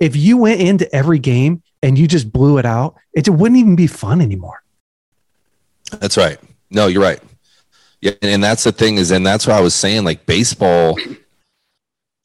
if 0.00 0.16
you 0.16 0.36
went 0.36 0.60
into 0.60 0.92
every 0.94 1.18
game 1.18 1.62
and 1.82 1.98
you 1.98 2.06
just 2.06 2.32
blew 2.32 2.58
it 2.58 2.66
out, 2.66 2.96
it 3.14 3.28
wouldn't 3.28 3.58
even 3.58 3.76
be 3.76 3.86
fun 3.86 4.20
anymore. 4.20 4.62
That's 5.92 6.16
right. 6.16 6.38
No, 6.70 6.86
you're 6.86 7.02
right. 7.02 7.20
Yeah, 8.00 8.12
and 8.22 8.42
that's 8.42 8.64
the 8.64 8.72
thing 8.72 8.98
is, 8.98 9.10
and 9.10 9.26
that's 9.26 9.46
what 9.46 9.56
I 9.56 9.60
was 9.60 9.74
saying. 9.74 10.04
Like 10.04 10.26
baseball, 10.26 10.98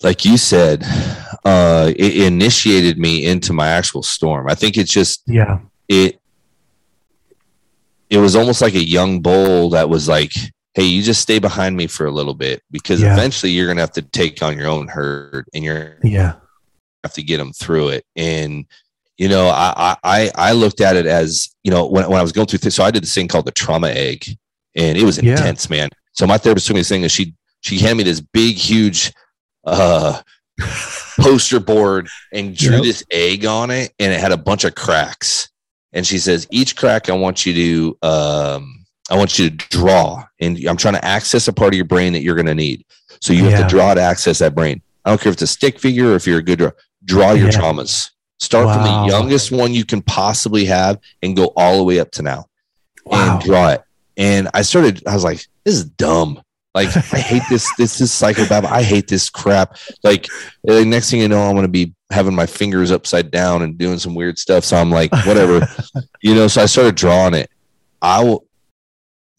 like 0.03 0.25
you 0.25 0.37
said, 0.37 0.83
uh, 1.45 1.91
it 1.95 2.17
initiated 2.25 2.97
me 2.97 3.25
into 3.25 3.53
my 3.53 3.67
actual 3.67 4.03
storm. 4.03 4.49
I 4.49 4.55
think 4.55 4.77
it's 4.77 4.91
just 4.91 5.23
yeah, 5.27 5.59
it 5.87 6.19
it 8.09 8.17
was 8.17 8.35
almost 8.35 8.61
like 8.61 8.75
a 8.75 8.83
young 8.83 9.21
bull 9.21 9.69
that 9.69 9.89
was 9.89 10.09
like, 10.09 10.33
"Hey, 10.73 10.83
you 10.83 11.01
just 11.01 11.21
stay 11.21 11.39
behind 11.39 11.77
me 11.77 11.87
for 11.87 12.05
a 12.05 12.11
little 12.11 12.35
bit 12.35 12.61
because 12.69 13.01
yeah. 13.01 13.13
eventually 13.13 13.51
you're 13.53 13.67
gonna 13.67 13.81
have 13.81 13.91
to 13.93 14.01
take 14.01 14.43
on 14.43 14.57
your 14.57 14.67
own 14.67 14.87
herd, 14.87 15.45
and 15.53 15.63
you're 15.63 15.97
yeah 16.03 16.33
have 17.03 17.13
to 17.13 17.23
get 17.23 17.37
them 17.37 17.53
through 17.53 17.89
it." 17.89 18.05
And 18.15 18.65
you 19.17 19.29
know, 19.29 19.49
I, 19.49 19.95
I, 20.03 20.31
I 20.33 20.51
looked 20.53 20.81
at 20.81 20.95
it 20.95 21.05
as, 21.05 21.55
you 21.63 21.69
know, 21.69 21.85
when, 21.85 22.09
when 22.09 22.19
I 22.19 22.23
was 22.23 22.31
going 22.31 22.47
through 22.47 22.57
this, 22.57 22.73
so 22.73 22.83
I 22.83 22.89
did 22.89 23.03
this 23.03 23.13
thing 23.13 23.27
called 23.27 23.45
the 23.45 23.51
trauma 23.51 23.89
egg 23.89 24.25
and 24.75 24.97
it 24.97 25.03
was 25.03 25.17
intense, 25.17 25.69
yeah. 25.69 25.77
man. 25.77 25.89
So 26.13 26.27
my 26.27 26.37
therapist 26.37 26.67
told 26.67 26.75
me 26.75 26.81
this 26.81 26.89
thing 26.89 27.03
and 27.03 27.11
she, 27.11 27.33
she 27.61 27.79
handed 27.79 27.97
me 27.97 28.03
this 28.03 28.21
big, 28.21 28.55
huge, 28.55 29.13
uh, 29.65 30.21
poster 31.19 31.59
board 31.59 32.07
and 32.33 32.55
drew 32.55 32.75
yep. 32.75 32.83
this 32.83 33.03
egg 33.11 33.45
on 33.45 33.71
it 33.71 33.93
and 33.99 34.11
it 34.11 34.19
had 34.19 34.31
a 34.31 34.37
bunch 34.37 34.63
of 34.63 34.75
cracks. 34.75 35.49
And 35.93 36.05
she 36.05 36.19
says, 36.19 36.47
each 36.51 36.75
crack 36.75 37.09
I 37.09 37.13
want 37.13 37.45
you 37.45 37.53
to, 37.53 38.07
um, 38.07 38.85
I 39.09 39.17
want 39.17 39.37
you 39.37 39.49
to 39.49 39.55
draw 39.69 40.23
and 40.39 40.57
I'm 40.65 40.77
trying 40.77 40.93
to 40.93 41.05
access 41.05 41.47
a 41.47 41.53
part 41.53 41.73
of 41.73 41.75
your 41.77 41.85
brain 41.85 42.13
that 42.13 42.21
you're 42.21 42.35
going 42.35 42.45
to 42.45 42.55
need. 42.55 42.85
So 43.21 43.33
you 43.33 43.43
yeah. 43.43 43.57
have 43.57 43.67
to 43.67 43.75
draw 43.75 43.93
to 43.93 44.01
access 44.01 44.39
that 44.39 44.55
brain. 44.55 44.81
I 45.03 45.09
don't 45.09 45.19
care 45.19 45.29
if 45.29 45.33
it's 45.33 45.41
a 45.41 45.47
stick 45.47 45.79
figure 45.79 46.11
or 46.11 46.15
if 46.15 46.25
you're 46.25 46.39
a 46.39 46.43
good 46.43 46.59
draw, 46.59 46.71
draw 47.03 47.31
your 47.33 47.49
yeah. 47.49 47.59
traumas. 47.59 48.09
Start 48.39 48.67
wow. 48.67 48.73
from 48.73 48.83
the 48.83 49.13
youngest 49.13 49.51
one 49.51 49.73
you 49.73 49.85
can 49.85 50.01
possibly 50.01 50.65
have 50.65 50.99
and 51.21 51.35
go 51.35 51.51
all 51.55 51.77
the 51.77 51.83
way 51.83 51.99
up 51.99 52.11
to 52.11 52.23
now 52.23 52.45
wow. 53.05 53.33
and 53.33 53.43
draw 53.43 53.69
it. 53.69 53.83
And 54.17 54.49
I 54.53 54.61
started, 54.61 55.05
I 55.07 55.13
was 55.13 55.23
like, 55.23 55.45
this 55.63 55.75
is 55.75 55.85
dumb. 55.85 56.41
Like, 56.73 56.95
I 56.95 57.19
hate 57.19 57.43
this. 57.49 57.67
This 57.77 57.99
is 57.99 58.11
psychobab. 58.11 58.63
I 58.65 58.81
hate 58.83 59.07
this 59.07 59.29
crap. 59.29 59.77
Like, 60.03 60.27
the 60.63 60.85
next 60.85 61.11
thing 61.11 61.19
you 61.19 61.27
know, 61.27 61.41
I'm 61.41 61.53
going 61.53 61.63
to 61.63 61.67
be 61.67 61.93
having 62.11 62.33
my 62.33 62.45
fingers 62.45 62.91
upside 62.91 63.29
down 63.29 63.61
and 63.61 63.77
doing 63.77 63.99
some 63.99 64.15
weird 64.15 64.39
stuff. 64.39 64.63
So 64.63 64.77
I'm 64.77 64.89
like, 64.89 65.11
whatever, 65.25 65.67
you 66.21 66.33
know. 66.33 66.47
So 66.47 66.61
I 66.61 66.65
started 66.67 66.95
drawing 66.95 67.33
it. 67.33 67.49
I 68.01 68.23
will, 68.23 68.45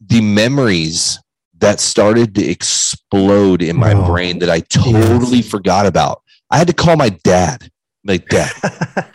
the 0.00 0.20
memories 0.20 1.18
that 1.58 1.80
started 1.80 2.34
to 2.34 2.44
explode 2.44 3.62
in 3.62 3.76
my 3.76 3.94
oh, 3.94 4.04
brain 4.04 4.40
that 4.40 4.50
I 4.50 4.60
totally 4.60 5.38
yes. 5.38 5.48
forgot 5.48 5.86
about. 5.86 6.22
I 6.50 6.58
had 6.58 6.66
to 6.66 6.74
call 6.74 6.96
my 6.96 7.08
dad 7.08 7.70
like, 8.04 8.28
Dad, 8.28 8.52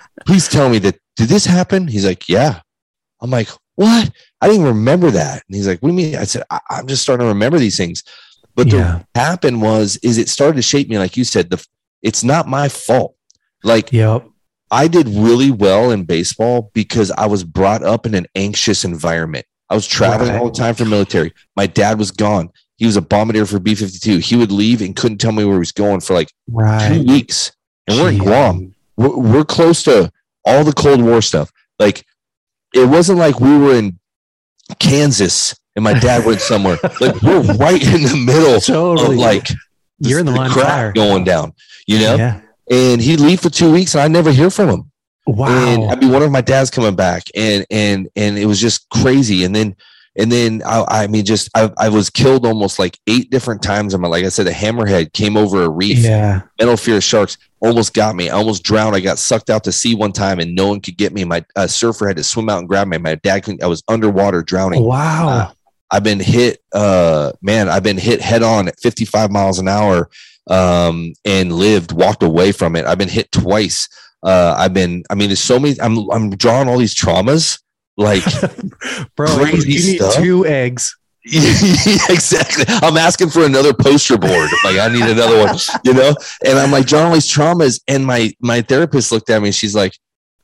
please 0.26 0.48
tell 0.48 0.70
me 0.70 0.80
that 0.80 0.98
did 1.16 1.30
this 1.30 1.46
happen? 1.46 1.88
He's 1.88 2.06
like, 2.06 2.30
Yeah. 2.30 2.62
I'm 3.22 3.32
like, 3.32 3.50
what? 3.76 4.12
I 4.42 4.48
didn't 4.48 4.62
even 4.62 4.76
remember 4.76 5.12
that. 5.12 5.44
And 5.48 5.56
he's 5.56 5.68
like, 5.68 5.80
what 5.80 5.90
do 5.90 5.96
you 5.96 6.10
mean? 6.10 6.16
I 6.16 6.24
said, 6.26 6.44
I- 6.50 6.60
am 6.70 6.88
just 6.88 7.02
starting 7.02 7.26
to 7.26 7.30
remember 7.30 7.58
these 7.58 7.78
things. 7.78 8.04
But 8.56 8.68
yeah. 8.68 8.98
what 8.98 9.06
happened 9.16 9.62
was, 9.62 9.98
is 9.98 10.18
it 10.18 10.30
started 10.30 10.56
to 10.56 10.62
shape 10.62 10.90
me, 10.90 10.98
like 10.98 11.18
you 11.18 11.24
said, 11.24 11.50
the 11.50 11.64
it's 12.02 12.24
not 12.24 12.48
my 12.48 12.70
fault. 12.70 13.16
Like, 13.64 13.92
yep. 13.92 14.28
I 14.70 14.88
did 14.88 15.08
really 15.08 15.52
well 15.52 15.92
in 15.92 16.04
baseball 16.04 16.72
because 16.74 17.12
I 17.12 17.26
was 17.26 17.44
brought 17.44 17.84
up 17.84 18.06
in 18.06 18.14
an 18.14 18.28
anxious 18.36 18.84
environment. 18.84 19.46
I 19.70 19.76
was 19.76 19.88
traveling 19.88 20.32
right. 20.32 20.40
all 20.40 20.50
the 20.50 20.58
time 20.58 20.76
for 20.76 20.86
military. 20.86 21.34
My 21.56 21.68
dad 21.68 22.00
was 22.00 22.12
gone. 22.12 22.50
He 22.78 22.86
was 22.86 22.96
a 22.96 23.02
bombardier 23.02 23.46
for 23.46 23.60
B 23.60 23.76
52. 23.76 24.20
He 24.20 24.36
would 24.36 24.52
leave 24.52 24.82
and 24.82 24.96
couldn't 24.96 25.18
tell 25.18 25.32
me 25.32 25.44
where 25.44 25.56
he 25.56 25.60
was 25.60 25.72
going 25.72 26.00
for 26.00 26.14
like 26.14 26.32
right. 26.48 26.94
two 26.94 27.04
weeks. 27.04 27.52
And 27.88 28.00
we're 28.00 28.12
in 28.12 28.18
Guam. 28.20 28.76
We're, 28.98 29.18
we're 29.18 29.46
close 29.46 29.84
to 29.84 30.12
all 30.46 30.64
the 30.64 30.74
Cold 30.74 31.02
War 31.02 31.22
stuff. 31.22 31.52
Like, 31.80 32.06
it 32.74 32.88
wasn't 32.88 33.20
like 33.20 33.40
we 33.40 33.58
were 33.58 33.76
in 33.76 34.00
Kansas 34.80 35.56
and 35.76 35.84
my 35.84 35.94
dad 35.94 36.26
went 36.26 36.42
somewhere. 36.42 36.78
like, 37.00 37.22
we're 37.22 37.42
right 37.56 37.82
in 37.82 38.04
the 38.04 38.24
middle 38.26 38.60
totally. 38.60 39.16
of 39.16 39.22
like, 39.22 39.50
you're 40.00 40.20
in 40.20 40.26
the 40.26 40.32
line 40.32 40.52
fire 40.52 40.92
going 40.92 41.24
down, 41.24 41.54
you 41.88 42.00
know? 42.00 42.16
Yeah. 42.16 42.42
And 42.70 43.02
he'd 43.02 43.20
leave 43.20 43.40
for 43.40 43.50
two 43.50 43.72
weeks 43.72 43.96
and 43.96 44.02
I 44.02 44.08
never 44.08 44.32
hear 44.32 44.50
from 44.50 44.70
him. 44.70 44.92
Wow. 45.26 45.48
And 45.48 45.92
I 45.92 45.96
mean, 45.96 46.12
one 46.12 46.24
of 46.24 46.32
my 46.32 46.42
dad's 46.42 46.70
coming 46.70 46.96
back 46.96 47.24
and, 47.36 47.66
and, 47.70 48.10
and 48.16 48.38
it 48.38 48.46
was 48.46 48.60
just 48.60 48.90
crazy. 48.90 49.44
And 49.44 49.56
then, 49.56 49.76
and 50.18 50.32
then 50.32 50.64
I, 50.66 51.04
I 51.04 51.08
mean, 51.08 51.26
just 51.26 51.50
I, 51.56 51.72
I 51.78 51.90
was 51.90 52.10
killed 52.10 52.46
almost 52.46 52.80
like 52.80 52.98
eight 53.06 53.30
different 53.30 53.62
times. 53.62 53.94
I'm 53.94 54.02
like 54.02 54.26
I 54.26 54.30
said, 54.30 54.48
a 54.48 54.52
hammerhead 54.52 55.14
came 55.14 55.38
over 55.38 55.64
a 55.64 55.70
reef. 55.70 56.00
Yeah, 56.00 56.42
metal 56.60 56.76
fear 56.76 57.00
sharks 57.00 57.38
almost 57.60 57.94
got 57.94 58.16
me. 58.16 58.30
I 58.30 58.34
almost 58.34 58.64
drowned. 58.64 58.96
I 58.96 59.00
got 59.00 59.20
sucked 59.20 59.52
out 59.52 59.64
to 59.66 59.72
sea 59.72 59.94
one 59.94 60.12
time, 60.12 60.40
and 60.40 60.56
no 60.56 60.68
one 60.68 60.82
could 60.82 60.98
get 60.98 61.14
me. 61.14 61.24
My 61.24 61.46
uh, 61.56 61.68
surfer 61.68 62.08
had 62.08 62.18
to 62.18 62.24
swim 62.24 62.50
out 62.50 62.60
and 62.60 62.68
grab 62.68 62.88
me. 62.88 62.98
My 62.98 63.16
dad 63.16 63.44
couldn't. 63.44 63.64
I 63.64 63.68
was 63.68 63.84
underwater 63.88 64.42
drowning. 64.42 64.84
Wow. 64.84 65.30
Uh, 65.30 65.52
I've 65.92 66.04
been 66.04 66.20
hit. 66.20 66.64
Uh, 66.74 67.32
man, 67.42 67.70
I've 67.70 67.84
been 67.84 67.98
hit 67.98 68.20
head 68.20 68.42
on 68.42 68.68
at 68.68 68.80
55 68.80 69.32
miles 69.32 69.60
an 69.60 69.68
hour, 69.68 70.10
um, 70.50 71.14
and 71.26 71.54
lived, 71.54 71.92
walked 71.92 72.24
away 72.24 72.52
from 72.52 72.76
it. 72.76 72.86
I've 72.86 72.98
been 72.98 73.08
hit 73.08 73.32
twice. 73.32 73.88
Uh, 74.24 74.56
I've 74.58 74.74
been. 74.74 75.04
I 75.12 75.16
mean, 75.16 75.30
there's 75.30 75.40
so 75.40 75.60
many. 75.60 75.80
I'm 75.80 76.10
I'm 76.10 76.32
drawing 76.32 76.68
all 76.68 76.80
these 76.80 76.96
traumas 76.96 77.60
like 77.98 78.24
bro 79.16 79.28
crazy 79.36 79.72
you 79.72 79.80
need 79.80 79.98
stuff. 79.98 80.16
two 80.16 80.46
eggs 80.46 80.96
exactly. 82.10 82.64
I'm 82.68 82.96
asking 82.96 83.32
for 83.32 83.46
another 83.46 83.74
poster 83.74 84.18
board. 84.18 84.50
Like 84.64 84.78
I 84.78 84.88
need 84.88 85.04
another 85.04 85.46
one, 85.46 85.58
you 85.84 85.94
know. 85.94 86.16
And 86.46 86.58
I'm 86.58 86.72
like 86.72 86.86
John 86.86 87.12
these 87.12 87.28
traumas, 87.28 87.82
and 87.88 88.06
my 88.06 88.32
my 88.40 88.62
therapist 88.62 89.12
looked 89.12 89.30
at 89.30 89.42
me. 89.42 89.50
and 89.50 89.56
She's 89.56 89.76
like, 89.76 89.92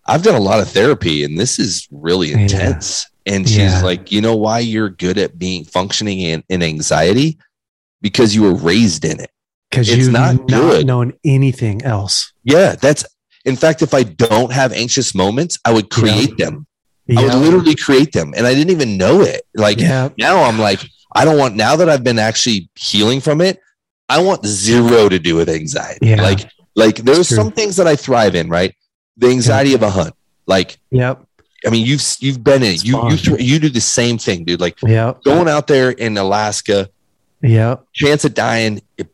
"I've 0.06 0.24
done 0.24 0.36
a 0.36 0.42
lot 0.42 0.60
of 0.60 0.68
therapy, 0.68 1.24
and 1.24 1.40
this 1.40 1.58
is 1.58 1.88
really 1.90 2.34
intense." 2.34 3.10
Yeah. 3.26 3.34
And 3.34 3.48
she's 3.48 3.58
yeah. 3.58 3.82
like, 3.82 4.12
"You 4.12 4.20
know 4.20 4.36
why 4.36 4.60
you're 4.60 4.90
good 4.90 5.18
at 5.18 5.40
being 5.40 5.64
functioning 5.64 6.20
in, 6.20 6.44
in 6.50 6.62
anxiety? 6.62 7.38
Because 8.02 8.36
you 8.36 8.44
were 8.44 8.56
raised 8.56 9.06
in 9.06 9.22
it. 9.22 9.32
Because 9.70 9.88
you've 9.96 10.12
not, 10.12 10.36
not 10.36 10.48
good. 10.50 10.86
known 10.86 11.14
anything 11.24 11.82
else. 11.84 12.34
Yeah, 12.44 12.76
that's. 12.76 13.06
In 13.46 13.56
fact, 13.56 13.82
if 13.82 13.94
I 13.94 14.04
don't 14.04 14.52
have 14.52 14.74
anxious 14.74 15.16
moments, 15.16 15.60
I 15.64 15.72
would 15.72 15.90
create 15.90 16.34
yeah. 16.38 16.46
them 16.46 16.68
yeah. 17.08 17.20
I 17.20 17.24
would 17.26 17.36
literally 17.36 17.76
create 17.76 18.12
them 18.12 18.34
and 18.36 18.48
I 18.48 18.54
didn't 18.54 18.72
even 18.72 18.98
know 18.98 19.22
it. 19.22 19.42
Like 19.56 19.80
yeah. 19.80 20.10
now 20.18 20.44
I'm 20.44 20.60
like, 20.60 20.82
I 21.16 21.26
don't 21.26 21.38
want, 21.38 21.56
now 21.56 21.76
that 21.76 21.90
I've 21.90 22.04
been 22.04 22.20
actually 22.20 22.70
healing 22.76 23.22
from 23.22 23.42
it, 23.42 23.60
I 24.10 24.22
want 24.22 24.46
zero 24.46 25.10
to 25.10 25.20
do 25.20 25.36
with 25.36 25.50
anxiety. 25.50 26.08
Yeah. 26.08 26.22
Like, 26.22 26.50
like 26.76 26.96
there's 26.98 27.28
some 27.28 27.52
things 27.52 27.76
that 27.78 27.88
I 27.88 27.96
thrive 27.96 28.36
in, 28.36 28.50
right? 28.50 28.76
The 29.18 29.28
anxiety 29.28 29.72
yeah. 29.72 29.76
of 29.76 29.84
a 29.84 29.90
hunt. 29.90 30.16
Like, 30.46 30.78
yep. 30.92 31.24
I 31.66 31.70
mean, 31.70 31.86
you've, 31.86 32.04
you've 32.20 32.44
been 32.44 32.64
in, 32.64 32.76
you, 32.82 33.10
you, 33.10 33.38
you 33.38 33.60
do 33.60 33.70
the 33.70 33.80
same 33.80 34.18
thing, 34.18 34.44
dude. 34.44 34.60
Like 34.60 34.82
yep. 34.82 35.24
going 35.24 35.48
out 35.48 35.68
there 35.68 35.92
in 35.92 36.18
Alaska, 36.18 36.90
yeah, 37.42 37.76
chance 37.94 38.26
of 38.26 38.34
dying, 38.34 38.82
it, 38.98 39.08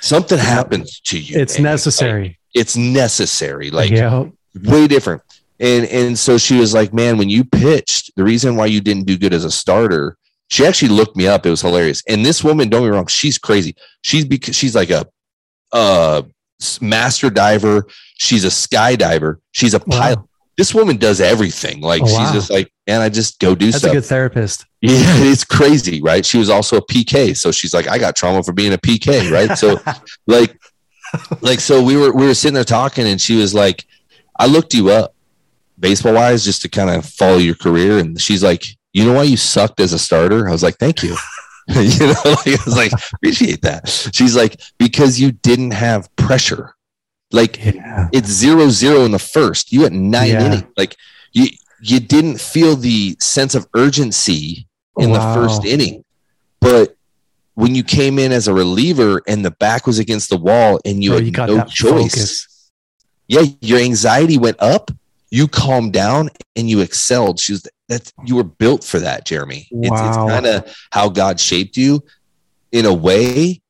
something 0.00 0.38
happens 0.38 1.00
to 1.00 1.18
you. 1.18 1.38
It's 1.38 1.58
man. 1.58 1.64
necessary. 1.64 2.22
Like, 2.22 2.38
it's 2.54 2.76
necessary. 2.76 3.70
Like 3.70 3.90
yep. 3.90 4.32
way 4.64 4.88
different. 4.88 5.22
And 5.60 5.84
and 5.86 6.18
so 6.18 6.38
she 6.38 6.58
was 6.58 6.72
like, 6.72 6.94
"Man, 6.94 7.18
when 7.18 7.28
you 7.28 7.44
pitched, 7.44 8.12
the 8.16 8.24
reason 8.24 8.56
why 8.56 8.66
you 8.66 8.80
didn't 8.80 9.04
do 9.04 9.18
good 9.18 9.34
as 9.34 9.44
a 9.44 9.50
starter." 9.50 10.16
She 10.48 10.66
actually 10.66 10.88
looked 10.88 11.16
me 11.16 11.28
up. 11.28 11.46
It 11.46 11.50
was 11.50 11.60
hilarious. 11.60 12.02
And 12.08 12.26
this 12.26 12.42
woman, 12.42 12.68
don't 12.68 12.82
get 12.82 12.90
me 12.90 12.96
wrong, 12.96 13.06
she's 13.06 13.38
crazy. 13.38 13.76
She's 14.02 14.24
because 14.24 14.56
she's 14.56 14.74
like 14.74 14.90
a 14.90 15.06
uh 15.72 16.22
master 16.80 17.30
diver. 17.30 17.86
She's 18.18 18.44
a 18.44 18.48
skydiver. 18.48 19.36
She's 19.52 19.74
a 19.74 19.80
pilot. 19.80 20.18
Wow. 20.18 20.28
This 20.56 20.74
woman 20.74 20.96
does 20.96 21.20
everything. 21.20 21.80
Like 21.80 22.02
oh, 22.02 22.06
she's 22.06 22.18
wow. 22.18 22.32
just 22.32 22.50
like, 22.50 22.72
and 22.86 23.02
I 23.02 23.08
just 23.08 23.38
go 23.38 23.54
do 23.54 23.66
That's 23.66 23.78
stuff. 23.78 23.92
a 23.92 23.94
good 23.94 24.04
therapist. 24.04 24.66
Yeah, 24.80 24.92
it's 24.98 25.44
crazy, 25.44 26.02
right? 26.02 26.24
She 26.24 26.38
was 26.38 26.50
also 26.50 26.78
a 26.78 26.86
PK, 26.86 27.36
so 27.36 27.52
she's 27.52 27.72
like, 27.72 27.88
I 27.88 27.98
got 27.98 28.16
trauma 28.16 28.42
for 28.42 28.52
being 28.52 28.72
a 28.72 28.78
PK, 28.78 29.30
right? 29.30 29.56
So, 29.56 29.80
like, 30.26 30.58
like 31.40 31.60
so 31.60 31.82
we 31.82 31.96
were 31.96 32.12
we 32.12 32.26
were 32.26 32.34
sitting 32.34 32.54
there 32.54 32.64
talking, 32.64 33.06
and 33.06 33.20
she 33.20 33.36
was 33.36 33.54
like, 33.54 33.86
I 34.38 34.46
looked 34.46 34.74
you 34.74 34.90
up 34.90 35.14
baseball 35.80 36.14
wise, 36.14 36.44
just 36.44 36.62
to 36.62 36.68
kind 36.68 36.90
of 36.90 37.04
follow 37.04 37.38
your 37.38 37.54
career. 37.54 37.98
And 37.98 38.20
she's 38.20 38.42
like, 38.42 38.64
you 38.92 39.04
know 39.04 39.14
why 39.14 39.24
you 39.24 39.36
sucked 39.36 39.80
as 39.80 39.92
a 39.92 39.98
starter? 39.98 40.48
I 40.48 40.52
was 40.52 40.62
like, 40.62 40.76
thank 40.76 41.02
you. 41.02 41.16
you 41.68 42.06
know, 42.06 42.14
like, 42.24 42.46
I 42.46 42.58
was 42.64 42.76
like, 42.76 42.92
appreciate 43.12 43.62
that. 43.62 43.88
She's 44.12 44.36
like, 44.36 44.60
because 44.78 45.20
you 45.20 45.32
didn't 45.32 45.72
have 45.72 46.14
pressure. 46.16 46.74
Like 47.32 47.64
yeah. 47.64 48.08
it's 48.12 48.28
zero 48.28 48.68
zero 48.70 49.04
in 49.04 49.12
the 49.12 49.18
first. 49.18 49.72
You 49.72 49.82
had 49.82 49.92
nine 49.92 50.30
yeah. 50.30 50.46
innings. 50.46 50.72
Like 50.76 50.96
you 51.32 51.46
you 51.80 52.00
didn't 52.00 52.40
feel 52.40 52.76
the 52.76 53.16
sense 53.20 53.54
of 53.54 53.68
urgency 53.74 54.66
in 54.98 55.10
wow. 55.10 55.34
the 55.34 55.40
first 55.40 55.64
inning. 55.64 56.04
But 56.60 56.96
when 57.54 57.74
you 57.74 57.84
came 57.84 58.18
in 58.18 58.32
as 58.32 58.48
a 58.48 58.54
reliever 58.54 59.22
and 59.28 59.44
the 59.44 59.52
back 59.52 59.86
was 59.86 59.98
against 59.98 60.30
the 60.30 60.36
wall 60.36 60.80
and 60.84 61.02
you 61.04 61.12
oh, 61.12 61.16
had 61.16 61.26
you 61.26 61.32
no 61.32 61.64
choice, 61.64 62.14
focus. 62.14 62.70
yeah, 63.28 63.42
your 63.60 63.78
anxiety 63.78 64.36
went 64.36 64.56
up 64.60 64.90
you 65.30 65.46
calmed 65.46 65.92
down 65.92 66.30
and 66.56 66.68
you 66.68 66.80
excelled. 66.80 67.38
She 67.38 67.52
was 67.52 67.66
that 67.88 68.12
you 68.24 68.36
were 68.36 68.44
built 68.44 68.84
for 68.84 68.98
that, 69.00 69.26
Jeremy. 69.26 69.68
Wow. 69.70 69.92
It's, 69.92 70.16
it's 70.16 70.16
kind 70.16 70.46
of 70.46 70.76
how 70.92 71.08
God 71.08 71.40
shaped 71.40 71.76
you 71.76 72.02
in 72.72 72.86
a 72.86 72.94
way, 72.94 73.60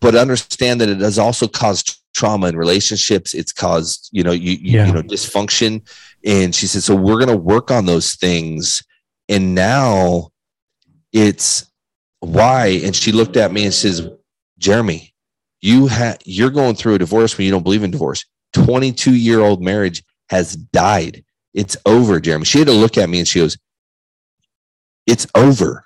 but 0.00 0.14
understand 0.14 0.80
that 0.80 0.88
it 0.88 1.00
has 1.00 1.18
also 1.18 1.46
caused 1.46 2.00
trauma 2.14 2.48
in 2.48 2.56
relationships. 2.56 3.34
It's 3.34 3.52
caused, 3.52 4.08
you 4.12 4.22
know, 4.22 4.32
you, 4.32 4.52
you, 4.52 4.78
yeah. 4.78 4.86
you 4.86 4.92
know, 4.92 5.02
dysfunction. 5.02 5.82
And 6.24 6.54
she 6.54 6.66
said, 6.66 6.82
so 6.82 6.94
we're 6.94 7.18
going 7.18 7.28
to 7.28 7.36
work 7.36 7.70
on 7.70 7.86
those 7.86 8.14
things. 8.14 8.82
And 9.28 9.54
now 9.54 10.30
it's 11.12 11.70
why. 12.18 12.80
And 12.84 12.94
she 12.94 13.12
looked 13.12 13.36
at 13.36 13.52
me 13.52 13.64
and 13.64 13.74
says, 13.74 14.08
Jeremy, 14.58 15.14
you 15.60 15.86
have, 15.86 16.18
you're 16.24 16.50
going 16.50 16.74
through 16.74 16.94
a 16.94 16.98
divorce 16.98 17.36
when 17.36 17.44
you 17.44 17.50
don't 17.50 17.62
believe 17.62 17.84
in 17.84 17.90
divorce. 17.90 18.24
22 18.52 19.14
year 19.14 19.40
old 19.40 19.62
marriage 19.62 20.02
has 20.30 20.54
died. 20.54 21.24
It's 21.52 21.76
over, 21.84 22.20
Jeremy. 22.20 22.44
She 22.44 22.58
had 22.58 22.68
to 22.68 22.72
look 22.72 22.96
at 22.96 23.10
me 23.10 23.18
and 23.18 23.28
she 23.28 23.40
goes, 23.40 23.58
It's 25.06 25.26
over 25.34 25.84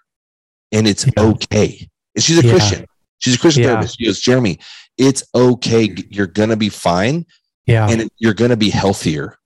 and 0.71 0.87
it's 0.87 1.07
yeah. 1.07 1.13
okay. 1.17 1.89
And 2.15 2.23
she's 2.23 2.39
a 2.39 2.47
yeah. 2.47 2.53
Christian. 2.53 2.87
She's 3.19 3.37
a 3.37 3.39
Christian 3.39 3.63
yeah. 3.63 3.71
therapist. 3.71 3.99
She 3.99 4.05
goes, 4.05 4.21
Jeremy, 4.21 4.59
it's 4.99 5.25
okay. 5.35 5.95
You're 6.11 6.27
going 6.27 6.51
to 6.51 6.57
be 6.57 6.69
fine. 6.69 7.25
Yeah. 7.67 7.89
And 7.89 8.11
you're 8.19 8.35
going 8.35 8.51
to 8.51 8.57
be 8.57 8.69
healthier 8.69 9.39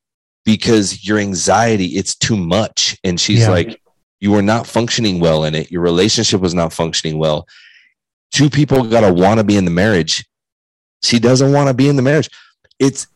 because 0.45 1.07
your 1.07 1.19
anxiety, 1.19 1.87
it's 1.87 2.17
too 2.17 2.37
much. 2.37 2.99
And 3.05 3.21
she's 3.21 3.47
like, 3.47 3.81
You 4.19 4.33
were 4.33 4.43
not 4.43 4.67
functioning 4.67 5.21
well 5.21 5.45
in 5.45 5.55
it. 5.55 5.71
Your 5.71 5.83
relationship 5.83 6.41
was 6.41 6.55
not 6.55 6.73
functioning 6.73 7.19
well. 7.19 7.47
Two 8.33 8.51
people 8.51 8.83
got 8.83 9.03
to 9.03 9.13
want 9.13 9.39
to 9.39 9.45
be 9.45 9.57
in 9.57 9.65
the 9.65 9.71
marriage. 9.71 10.27
She 11.05 11.21
doesn't 11.21 11.53
want 11.53 11.69
to 11.69 11.75
be 11.75 11.89
in 11.89 11.95
the 11.95 12.03
marriage. 12.03 12.29
It's 12.81 13.07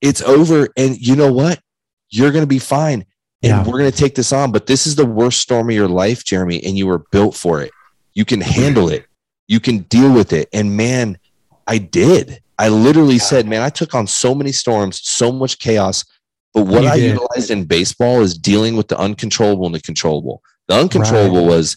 it's 0.00 0.22
over. 0.22 0.68
And 0.76 0.98
you 0.98 1.16
know 1.16 1.32
what? 1.32 1.60
You're 2.08 2.32
going 2.32 2.42
to 2.42 2.48
be 2.48 2.58
fine. 2.58 3.04
And 3.42 3.50
yeah. 3.50 3.64
we're 3.64 3.78
going 3.78 3.90
to 3.90 3.96
take 3.96 4.14
this 4.14 4.32
on. 4.32 4.52
But 4.52 4.66
this 4.66 4.86
is 4.86 4.96
the 4.96 5.06
worst 5.06 5.40
storm 5.40 5.70
of 5.70 5.74
your 5.74 5.88
life, 5.88 6.24
Jeremy, 6.24 6.62
and 6.64 6.76
you 6.76 6.86
were 6.86 7.04
built 7.10 7.34
for 7.34 7.62
it. 7.62 7.70
You 8.12 8.24
can 8.24 8.40
handle 8.40 8.88
it, 8.88 9.06
you 9.46 9.60
can 9.60 9.78
deal 9.78 10.12
with 10.12 10.32
it. 10.32 10.48
And 10.52 10.76
man, 10.76 11.18
I 11.66 11.78
did. 11.78 12.42
I 12.58 12.68
literally 12.68 13.14
yeah. 13.14 13.20
said, 13.20 13.46
man, 13.46 13.62
I 13.62 13.70
took 13.70 13.94
on 13.94 14.06
so 14.06 14.34
many 14.34 14.52
storms, 14.52 15.00
so 15.02 15.32
much 15.32 15.58
chaos. 15.58 16.04
But 16.52 16.66
what 16.66 16.82
you 16.82 16.88
I 16.88 16.96
did. 16.96 17.12
utilized 17.12 17.50
in 17.50 17.64
baseball 17.64 18.20
is 18.20 18.36
dealing 18.36 18.76
with 18.76 18.88
the 18.88 18.98
uncontrollable 18.98 19.66
and 19.66 19.74
the 19.74 19.80
controllable. 19.80 20.42
The 20.66 20.74
uncontrollable 20.74 21.46
right. 21.46 21.46
was 21.46 21.76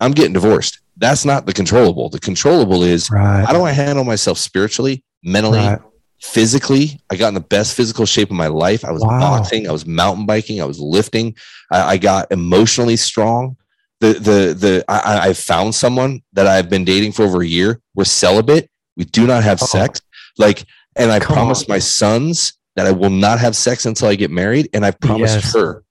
I'm 0.00 0.12
getting 0.12 0.34
divorced. 0.34 0.80
That's 0.98 1.24
not 1.24 1.46
the 1.46 1.54
controllable. 1.54 2.10
The 2.10 2.20
controllable 2.20 2.82
is 2.82 3.10
right. 3.10 3.44
how 3.44 3.54
do 3.54 3.62
I 3.62 3.72
handle 3.72 4.04
myself 4.04 4.38
spiritually, 4.38 5.02
mentally, 5.24 5.58
right 5.58 5.80
physically 6.20 7.00
i 7.10 7.16
got 7.16 7.28
in 7.28 7.34
the 7.34 7.40
best 7.40 7.74
physical 7.76 8.04
shape 8.04 8.30
of 8.30 8.36
my 8.36 8.46
life 8.46 8.84
i 8.84 8.90
was 8.90 9.02
wow. 9.02 9.18
boxing 9.18 9.68
i 9.68 9.72
was 9.72 9.86
mountain 9.86 10.26
biking 10.26 10.60
i 10.60 10.64
was 10.64 10.78
lifting 10.78 11.34
I, 11.72 11.82
I, 11.82 11.96
got 11.96 12.30
emotionally 12.30 12.96
strong 12.96 13.56
the 14.00 14.12
the 14.12 14.54
the 14.54 14.84
I, 14.86 15.28
I 15.28 15.32
found 15.32 15.74
someone 15.74 16.22
that 16.34 16.46
i've 16.46 16.68
been 16.68 16.84
dating 16.84 17.12
for 17.12 17.22
over 17.22 17.40
a 17.40 17.46
year 17.46 17.80
we're 17.94 18.04
celibate 18.04 18.70
we 18.96 19.04
do 19.04 19.26
not 19.26 19.42
have 19.44 19.62
oh. 19.62 19.66
sex 19.66 20.02
like 20.36 20.64
and 20.96 21.10
i 21.10 21.20
Come 21.20 21.36
promised 21.36 21.70
on. 21.70 21.74
my 21.74 21.78
sons 21.78 22.52
that 22.76 22.86
i 22.86 22.92
will 22.92 23.10
not 23.10 23.38
have 23.40 23.56
sex 23.56 23.86
until 23.86 24.08
i 24.08 24.14
get 24.14 24.30
married 24.30 24.68
and 24.74 24.84
i 24.84 24.90
promised 24.90 25.36
yes. 25.36 25.54
her 25.54 25.84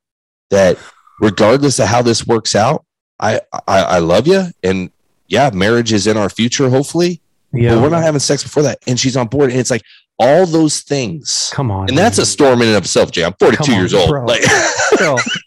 that 0.51 0.77
regardless 1.19 1.80
of 1.80 1.88
how 1.88 2.01
this 2.01 2.25
works 2.25 2.55
out, 2.55 2.86
I, 3.19 3.41
I, 3.67 3.82
I 3.82 3.99
love 3.99 4.27
you. 4.27 4.45
And 4.63 4.91
yeah, 5.27 5.49
marriage 5.53 5.91
is 5.91 6.07
in 6.07 6.17
our 6.17 6.30
future, 6.30 6.69
hopefully. 6.69 7.21
Yeah. 7.51 7.75
But 7.75 7.84
we're 7.84 7.89
not 7.89 8.03
having 8.03 8.19
sex 8.19 8.43
before 8.43 8.63
that. 8.63 8.80
And 8.88 8.99
she's 8.99 9.17
on 9.17 9.27
board. 9.27 9.51
And 9.51 9.59
it's 9.59 9.71
like 9.71 9.84
all 10.20 10.45
those 10.45 10.82
things. 10.82 11.49
Come 11.53 11.72
on. 11.72 11.88
And 11.88 11.95
man. 11.95 12.03
that's 12.03 12.17
a 12.17 12.26
storm 12.26 12.61
in 12.61 12.67
and 12.67 12.78
of 12.78 12.84
itself, 12.84 13.11
Jay. 13.11 13.24
I'm 13.24 13.34
42 13.39 13.74
years 13.74 13.93
old. 13.93 14.09
Bro. 14.09 14.26
Like 14.26 14.43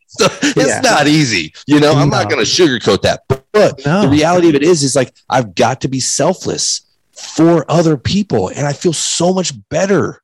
so 0.06 0.26
it's 0.30 0.56
yeah. 0.56 0.80
not 0.80 1.06
easy. 1.06 1.52
You 1.66 1.78
know, 1.78 1.92
I'm 1.92 2.08
no. 2.08 2.18
not 2.18 2.30
going 2.30 2.44
to 2.44 2.50
sugarcoat 2.50 3.02
that. 3.02 3.22
But 3.52 3.84
no. 3.84 4.02
the 4.02 4.08
reality 4.08 4.48
of 4.48 4.54
it 4.54 4.62
is, 4.62 4.82
is 4.82 4.96
like 4.96 5.14
I've 5.28 5.54
got 5.54 5.82
to 5.82 5.88
be 5.88 6.00
selfless 6.00 6.82
for 7.12 7.70
other 7.70 7.96
people. 7.96 8.48
And 8.48 8.66
I 8.66 8.72
feel 8.72 8.94
so 8.94 9.32
much 9.32 9.52
better 9.68 10.22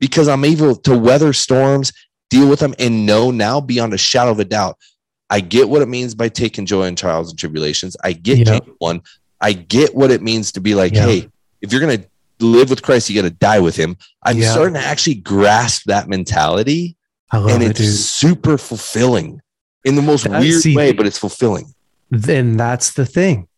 because 0.00 0.28
I'm 0.28 0.44
able 0.44 0.74
to 0.76 0.98
weather 0.98 1.32
storms, 1.32 1.92
deal 2.30 2.48
with 2.48 2.58
them, 2.58 2.74
and 2.78 3.06
know 3.06 3.30
now 3.30 3.60
beyond 3.60 3.94
a 3.94 3.98
shadow 3.98 4.32
of 4.32 4.40
a 4.40 4.44
doubt. 4.44 4.76
I 5.30 5.40
get 5.40 5.68
what 5.68 5.82
it 5.82 5.88
means 5.88 6.14
by 6.14 6.28
taking 6.28 6.66
joy 6.66 6.84
in 6.84 6.96
trials 6.96 7.30
and 7.30 7.38
tribulations. 7.38 7.96
I 8.02 8.12
get 8.12 8.46
yep. 8.46 8.68
one. 8.78 9.02
I 9.40 9.52
get 9.52 9.94
what 9.94 10.10
it 10.10 10.22
means 10.22 10.52
to 10.52 10.60
be 10.60 10.74
like, 10.74 10.94
yep. 10.94 11.08
hey, 11.08 11.28
if 11.60 11.72
you're 11.72 11.80
gonna 11.80 12.04
live 12.40 12.70
with 12.70 12.82
Christ, 12.82 13.08
you 13.08 13.20
got 13.20 13.28
to 13.28 13.34
die 13.34 13.60
with 13.60 13.76
Him. 13.76 13.96
I'm 14.22 14.38
yep. 14.38 14.52
starting 14.52 14.74
to 14.74 14.80
actually 14.80 15.16
grasp 15.16 15.84
that 15.86 16.08
mentality, 16.08 16.96
and 17.32 17.62
it's 17.62 17.80
it, 17.80 17.96
super 17.96 18.58
fulfilling 18.58 19.40
in 19.84 19.96
the 19.96 20.02
most 20.02 20.24
that's, 20.24 20.42
weird 20.42 20.62
see, 20.62 20.76
way, 20.76 20.92
but 20.92 21.06
it's 21.06 21.18
fulfilling. 21.18 21.74
Then 22.10 22.56
that's 22.56 22.92
the 22.92 23.06
thing, 23.06 23.48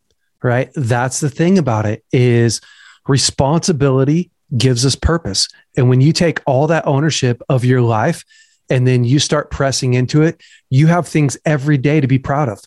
right? 0.42 0.70
That's 0.74 1.20
the 1.20 1.30
thing 1.30 1.58
about 1.58 1.86
it 1.86 2.04
is 2.12 2.60
responsibility 3.06 4.30
gives 4.56 4.86
us 4.86 4.94
purpose. 4.94 5.48
And 5.76 5.88
when 5.88 6.00
you 6.00 6.12
take 6.12 6.40
all 6.46 6.66
that 6.68 6.86
ownership 6.86 7.42
of 7.48 7.64
your 7.64 7.82
life 7.82 8.24
and 8.70 8.86
then 8.86 9.04
you 9.04 9.18
start 9.18 9.50
pressing 9.50 9.94
into 9.94 10.22
it, 10.22 10.40
you 10.70 10.86
have 10.86 11.06
things 11.06 11.36
every 11.44 11.78
day 11.78 12.00
to 12.00 12.06
be 12.06 12.18
proud 12.18 12.48
of. 12.48 12.60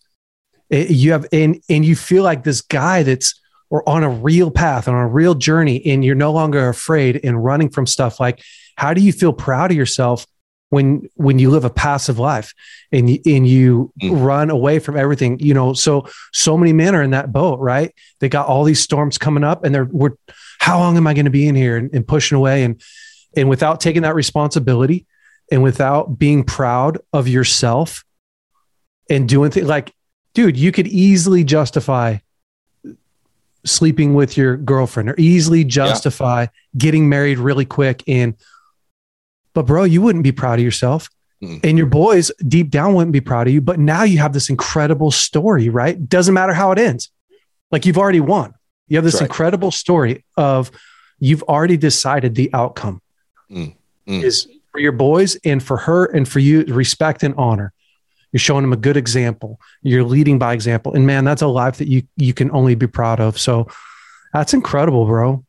It, 0.69 0.89
you 0.91 1.11
have, 1.13 1.25
and, 1.31 1.61
and 1.69 1.83
you 1.83 1.95
feel 1.95 2.23
like 2.23 2.43
this 2.43 2.61
guy 2.61 3.03
that's 3.03 3.39
or 3.69 3.87
on 3.87 4.03
a 4.03 4.09
real 4.09 4.51
path, 4.51 4.87
on 4.87 4.95
a 4.95 5.07
real 5.07 5.35
journey, 5.35 5.85
and 5.85 6.03
you're 6.03 6.15
no 6.15 6.31
longer 6.31 6.69
afraid 6.69 7.19
and 7.23 7.43
running 7.43 7.69
from 7.69 7.85
stuff. 7.85 8.19
Like, 8.19 8.41
how 8.75 8.93
do 8.93 9.01
you 9.01 9.11
feel 9.11 9.33
proud 9.33 9.71
of 9.71 9.77
yourself 9.77 10.25
when 10.69 11.07
when 11.15 11.39
you 11.39 11.49
live 11.49 11.65
a 11.65 11.69
passive 11.69 12.19
life 12.19 12.53
and 12.91 13.09
you, 13.09 13.19
and 13.25 13.47
you 13.47 13.93
mm. 14.01 14.25
run 14.25 14.49
away 14.49 14.79
from 14.79 14.97
everything? 14.97 15.39
You 15.39 15.53
know, 15.53 15.73
so 15.73 16.07
so 16.33 16.57
many 16.57 16.73
men 16.73 16.95
are 16.95 17.03
in 17.03 17.11
that 17.11 17.31
boat, 17.31 17.59
right? 17.59 17.93
They 18.19 18.29
got 18.29 18.47
all 18.47 18.63
these 18.63 18.81
storms 18.81 19.17
coming 19.17 19.43
up, 19.43 19.63
and 19.63 19.73
they're 19.73 19.89
we're 19.91 20.15
how 20.59 20.79
long 20.79 20.97
am 20.97 21.07
I 21.07 21.13
going 21.13 21.25
to 21.25 21.31
be 21.31 21.47
in 21.47 21.55
here 21.55 21.77
and, 21.77 21.93
and 21.93 22.07
pushing 22.07 22.37
away 22.37 22.63
and 22.63 22.81
and 23.35 23.49
without 23.49 23.79
taking 23.79 24.01
that 24.01 24.15
responsibility 24.15 25.05
and 25.51 25.63
without 25.63 26.17
being 26.17 26.43
proud 26.43 26.99
of 27.13 27.27
yourself 27.27 28.03
and 29.09 29.27
doing 29.27 29.51
things 29.51 29.67
like, 29.67 29.93
dude, 30.33 30.57
you 30.57 30.71
could 30.71 30.87
easily 30.87 31.43
justify 31.43 32.17
sleeping 33.65 34.13
with 34.13 34.37
your 34.37 34.57
girlfriend 34.57 35.09
or 35.09 35.15
easily 35.17 35.63
justify 35.63 36.41
yeah. 36.41 36.47
getting 36.77 37.09
married 37.09 37.37
really 37.37 37.65
quick 37.65 38.03
and 38.07 38.35
but 39.53 39.65
bro 39.65 39.83
you 39.83 40.01
wouldn't 40.01 40.23
be 40.23 40.31
proud 40.31 40.59
of 40.59 40.63
yourself 40.63 41.09
mm. 41.43 41.59
and 41.63 41.77
your 41.77 41.87
boys 41.87 42.31
deep 42.47 42.69
down 42.69 42.93
wouldn't 42.93 43.11
be 43.11 43.21
proud 43.21 43.47
of 43.47 43.53
you 43.53 43.61
but 43.61 43.79
now 43.79 44.03
you 44.03 44.17
have 44.17 44.33
this 44.33 44.49
incredible 44.49 45.11
story 45.11 45.69
right 45.69 46.07
doesn't 46.07 46.33
matter 46.33 46.53
how 46.53 46.71
it 46.71 46.79
ends 46.79 47.11
like 47.71 47.85
you've 47.85 47.97
already 47.97 48.21
won 48.21 48.53
you 48.87 48.97
have 48.97 49.03
this 49.03 49.15
right. 49.15 49.23
incredible 49.23 49.71
story 49.71 50.23
of 50.37 50.71
you've 51.19 51.43
already 51.43 51.77
decided 51.77 52.35
the 52.35 52.49
outcome 52.53 53.01
mm. 53.51 53.75
Mm. 54.07 54.23
is 54.23 54.47
for 54.71 54.79
your 54.79 54.93
boys 54.93 55.37
and 55.43 55.61
for 55.61 55.77
her 55.77 56.05
and 56.05 56.27
for 56.27 56.39
you 56.39 56.63
respect 56.63 57.23
and 57.23 57.35
honor 57.35 57.73
you're 58.31 58.39
showing 58.39 58.61
them 58.61 58.73
a 58.73 58.77
good 58.77 58.97
example 58.97 59.59
you're 59.81 60.03
leading 60.03 60.39
by 60.39 60.53
example 60.53 60.93
and 60.93 61.05
man 61.05 61.23
that's 61.23 61.41
a 61.41 61.47
life 61.47 61.77
that 61.77 61.87
you 61.87 62.03
you 62.15 62.33
can 62.33 62.51
only 62.51 62.75
be 62.75 62.87
proud 62.87 63.19
of 63.19 63.39
so 63.39 63.67
that's 64.33 64.53
incredible 64.53 65.05
bro 65.05 65.43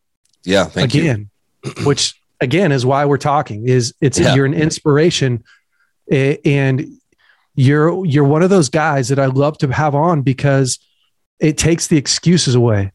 yeah 0.45 0.71
again 0.77 1.31
which 1.85 2.15
again 2.41 2.73
is 2.73 2.87
why 2.87 3.05
we're 3.05 3.19
talking 3.19 3.69
is 3.69 3.95
it's 4.01 4.19
yeah. 4.19 4.35
you're 4.35 4.47
an 4.47 4.55
inspiration 4.55 5.45
and 6.11 6.87
you're 7.55 8.05
you're 8.07 8.25
one 8.25 8.43
of 8.43 8.51
those 8.51 8.69
guys 8.69 9.09
that 9.09 9.19
I 9.19 9.27
love 9.27 9.59
to 9.59 9.69
have 9.73 9.95
on 9.95 10.23
because 10.23 10.79
it 11.39 11.59
takes 11.59 11.89
the 11.89 11.97
excuses 11.97 12.55
away 12.55 12.93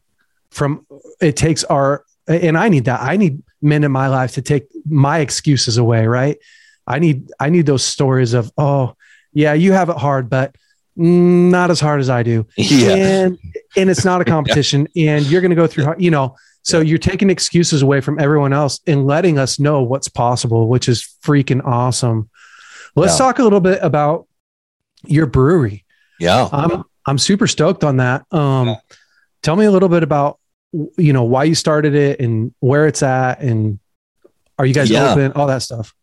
from 0.50 0.86
it 1.20 1.36
takes 1.36 1.62
our 1.64 2.04
and 2.28 2.58
I 2.58 2.68
need 2.68 2.86
that. 2.86 3.00
I 3.00 3.16
need 3.16 3.42
men 3.62 3.84
in 3.84 3.92
my 3.92 4.08
life 4.08 4.32
to 4.32 4.42
take 4.42 4.66
my 4.84 5.20
excuses 5.20 5.78
away, 5.78 6.06
right? 6.06 6.38
I 6.86 6.98
need 6.98 7.30
I 7.38 7.50
need 7.50 7.66
those 7.66 7.84
stories 7.84 8.34
of, 8.34 8.50
oh, 8.58 8.96
yeah, 9.36 9.52
you 9.52 9.72
have 9.72 9.90
it 9.90 9.98
hard, 9.98 10.30
but 10.30 10.56
not 10.96 11.70
as 11.70 11.78
hard 11.78 12.00
as 12.00 12.08
I 12.08 12.22
do. 12.22 12.46
Yeah. 12.56 12.94
And 12.96 13.38
and 13.76 13.90
it's 13.90 14.02
not 14.02 14.22
a 14.22 14.24
competition 14.36 14.88
yeah. 14.94 15.16
and 15.16 15.26
you're 15.26 15.42
going 15.42 15.50
to 15.50 15.56
go 15.56 15.66
through 15.66 15.94
you 15.98 16.10
know, 16.10 16.36
so 16.62 16.80
you're 16.80 16.96
taking 16.96 17.28
excuses 17.28 17.82
away 17.82 18.00
from 18.00 18.18
everyone 18.18 18.54
else 18.54 18.80
and 18.86 19.06
letting 19.06 19.38
us 19.38 19.60
know 19.60 19.82
what's 19.82 20.08
possible, 20.08 20.68
which 20.68 20.88
is 20.88 21.14
freaking 21.22 21.62
awesome. 21.66 22.30
Let's 22.94 23.12
yeah. 23.12 23.26
talk 23.26 23.38
a 23.38 23.42
little 23.42 23.60
bit 23.60 23.78
about 23.82 24.26
your 25.04 25.26
brewery. 25.26 25.84
Yeah. 26.18 26.48
I'm 26.50 26.84
I'm 27.06 27.18
super 27.18 27.46
stoked 27.46 27.84
on 27.84 27.98
that. 27.98 28.24
Um 28.32 28.68
yeah. 28.68 28.76
tell 29.42 29.54
me 29.54 29.66
a 29.66 29.70
little 29.70 29.90
bit 29.90 30.02
about 30.02 30.40
you 30.96 31.12
know 31.12 31.24
why 31.24 31.44
you 31.44 31.54
started 31.54 31.94
it 31.94 32.20
and 32.20 32.54
where 32.60 32.86
it's 32.86 33.02
at 33.02 33.40
and 33.40 33.80
are 34.58 34.64
you 34.64 34.72
guys 34.72 34.88
yeah. 34.88 35.12
open 35.12 35.32
all 35.32 35.46
that 35.48 35.60
stuff 35.60 35.94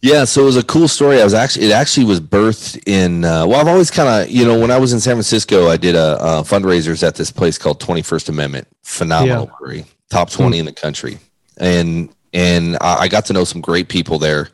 yeah 0.00 0.24
so 0.24 0.42
it 0.42 0.44
was 0.44 0.56
a 0.56 0.64
cool 0.64 0.88
story 0.88 1.20
i 1.20 1.24
was 1.24 1.34
actually 1.34 1.66
it 1.66 1.72
actually 1.72 2.04
was 2.04 2.20
birthed 2.20 2.80
in 2.86 3.24
uh, 3.24 3.46
well 3.46 3.60
i've 3.60 3.68
always 3.68 3.90
kind 3.90 4.08
of 4.08 4.30
you 4.30 4.44
know 4.44 4.58
when 4.58 4.70
i 4.70 4.78
was 4.78 4.92
in 4.92 5.00
san 5.00 5.14
francisco 5.14 5.68
i 5.68 5.76
did 5.76 5.94
a, 5.94 6.16
a 6.20 6.42
fundraisers 6.42 7.06
at 7.06 7.14
this 7.14 7.30
place 7.30 7.58
called 7.58 7.80
21st 7.80 8.28
amendment 8.28 8.68
phenomenal 8.82 9.44
yeah. 9.44 9.58
brewery 9.58 9.84
top 10.10 10.30
20 10.30 10.56
mm. 10.56 10.60
in 10.60 10.66
the 10.66 10.72
country 10.72 11.18
and 11.58 12.08
and 12.32 12.76
I 12.80 13.08
got 13.08 13.26
to 13.26 13.32
know 13.32 13.44
some 13.44 13.60
great 13.60 13.88
people 13.88 14.18
there 14.18 14.48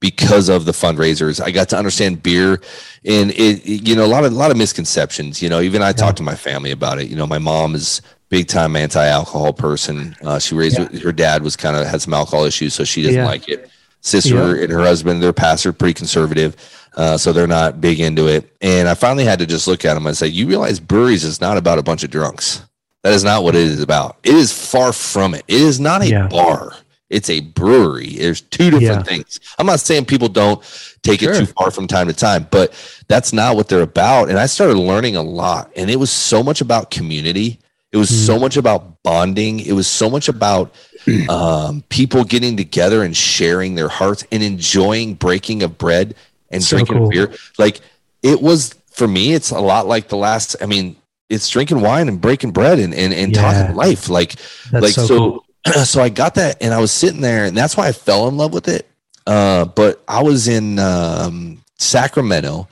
because 0.00 0.48
of 0.48 0.64
the 0.64 0.72
fundraisers. 0.72 1.42
I 1.42 1.50
got 1.50 1.68
to 1.70 1.78
understand 1.78 2.22
beer 2.22 2.60
and 3.04 3.30
it, 3.32 3.64
you 3.64 3.94
know, 3.94 4.04
a 4.04 4.06
lot 4.06 4.24
of, 4.24 4.32
a 4.32 4.34
lot 4.34 4.50
of 4.50 4.56
misconceptions, 4.56 5.42
you 5.42 5.48
know, 5.48 5.60
even 5.60 5.82
I 5.82 5.88
yeah. 5.88 5.92
talked 5.92 6.16
to 6.18 6.22
my 6.22 6.34
family 6.34 6.70
about 6.70 7.00
it. 7.00 7.08
You 7.08 7.16
know, 7.16 7.26
my 7.26 7.38
mom 7.38 7.74
is 7.74 8.02
big 8.28 8.48
time 8.48 8.76
anti-alcohol 8.76 9.52
person. 9.52 10.16
Uh, 10.22 10.38
she 10.38 10.54
raised 10.54 10.78
yeah. 10.78 11.00
her 11.00 11.12
dad 11.12 11.42
was 11.42 11.56
kind 11.56 11.76
of 11.76 11.86
had 11.86 12.02
some 12.02 12.14
alcohol 12.14 12.44
issues, 12.44 12.74
so 12.74 12.84
she 12.84 13.02
doesn't 13.02 13.16
yeah. 13.16 13.26
like 13.26 13.48
it. 13.48 13.70
Sister 14.02 14.56
yeah. 14.56 14.64
and 14.64 14.72
her 14.72 14.80
husband, 14.80 15.22
their 15.22 15.32
pastor, 15.32 15.72
pretty 15.72 15.94
conservative, 15.94 16.56
uh, 16.96 17.16
so 17.16 17.32
they're 17.32 17.46
not 17.46 17.80
big 17.80 18.00
into 18.00 18.26
it. 18.26 18.54
And 18.60 18.88
I 18.88 18.94
finally 18.94 19.24
had 19.24 19.38
to 19.38 19.46
just 19.46 19.66
look 19.66 19.84
at 19.84 19.94
them 19.94 20.06
and 20.06 20.16
say, 20.16 20.26
"You 20.26 20.46
realize 20.46 20.80
breweries 20.80 21.24
is 21.24 21.40
not 21.40 21.56
about 21.56 21.78
a 21.78 21.82
bunch 21.82 22.02
of 22.02 22.10
drunks. 22.10 22.62
That 23.02 23.12
is 23.12 23.24
not 23.24 23.42
what 23.44 23.54
it 23.54 23.62
is 23.62 23.80
about. 23.80 24.18
It 24.22 24.34
is 24.34 24.52
far 24.52 24.92
from 24.92 25.34
it. 25.34 25.44
It 25.48 25.60
is 25.60 25.80
not 25.80 26.02
a 26.02 26.28
bar." 26.28 26.74
It's 27.10 27.28
a 27.28 27.40
brewery. 27.40 28.14
There's 28.14 28.40
two 28.40 28.70
different 28.70 29.06
things. 29.06 29.38
I'm 29.58 29.66
not 29.66 29.80
saying 29.80 30.06
people 30.06 30.28
don't 30.28 30.62
take 31.02 31.20
sure. 31.20 31.34
it 31.34 31.40
too 31.40 31.44
far 31.44 31.70
from 31.70 31.86
time 31.86 32.06
to 32.06 32.14
time, 32.14 32.48
but 32.50 32.72
that's 33.06 33.34
not 33.34 33.54
what 33.54 33.68
they're 33.68 33.82
about. 33.82 34.30
And 34.30 34.38
I 34.38 34.46
started 34.46 34.78
learning 34.78 35.16
a 35.16 35.22
lot, 35.22 35.70
and 35.76 35.90
it 35.90 35.96
was 35.96 36.10
so 36.10 36.42
much 36.42 36.62
about 36.62 36.90
community 36.90 37.60
it 37.92 37.98
was 37.98 38.10
mm. 38.10 38.26
so 38.26 38.38
much 38.38 38.56
about 38.56 39.02
bonding. 39.02 39.60
It 39.60 39.72
was 39.72 39.86
so 39.86 40.08
much 40.08 40.28
about 40.28 40.74
um, 41.28 41.82
people 41.88 42.24
getting 42.24 42.56
together 42.56 43.02
and 43.02 43.16
sharing 43.16 43.74
their 43.74 43.88
hearts 43.88 44.24
and 44.32 44.42
enjoying 44.42 45.14
breaking 45.14 45.62
of 45.62 45.78
bread 45.78 46.14
and 46.50 46.62
so 46.62 46.76
drinking 46.76 46.98
cool. 46.98 47.10
beer. 47.10 47.34
Like 47.58 47.80
it 48.22 48.40
was 48.40 48.74
for 48.90 49.08
me, 49.08 49.32
it's 49.32 49.50
a 49.50 49.60
lot 49.60 49.86
like 49.86 50.08
the 50.08 50.16
last. 50.16 50.56
I 50.60 50.66
mean, 50.66 50.96
it's 51.28 51.48
drinking 51.48 51.80
wine 51.80 52.08
and 52.08 52.20
breaking 52.20 52.52
bread 52.52 52.78
and 52.78 52.94
and, 52.94 53.12
and 53.12 53.34
yeah. 53.34 53.42
talking 53.42 53.76
life. 53.76 54.08
Like 54.08 54.36
that's 54.70 54.82
like 54.82 54.92
so. 54.92 55.06
so, 55.06 55.18
cool. 55.18 55.84
so 55.84 56.02
I 56.02 56.08
got 56.08 56.34
that, 56.36 56.62
and 56.62 56.74
I 56.74 56.80
was 56.80 56.92
sitting 56.92 57.20
there, 57.20 57.44
and 57.44 57.56
that's 57.56 57.76
why 57.76 57.88
I 57.88 57.92
fell 57.92 58.28
in 58.28 58.36
love 58.36 58.52
with 58.52 58.68
it. 58.68 58.88
Uh, 59.26 59.64
but 59.64 60.02
I 60.08 60.22
was 60.22 60.48
in 60.48 60.78
um, 60.78 61.62
Sacramento, 61.78 62.68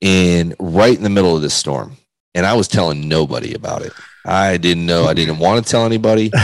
in 0.00 0.54
right 0.58 0.96
in 0.96 1.02
the 1.02 1.10
middle 1.10 1.36
of 1.36 1.42
this 1.42 1.54
storm, 1.54 1.96
and 2.34 2.46
I 2.46 2.54
was 2.54 2.68
telling 2.68 3.08
nobody 3.08 3.54
about 3.54 3.82
it. 3.82 3.92
I 4.24 4.56
didn't 4.56 4.86
know. 4.86 5.04
I 5.04 5.14
didn't 5.14 5.38
want 5.38 5.64
to 5.64 5.70
tell 5.70 5.86
anybody. 5.86 6.30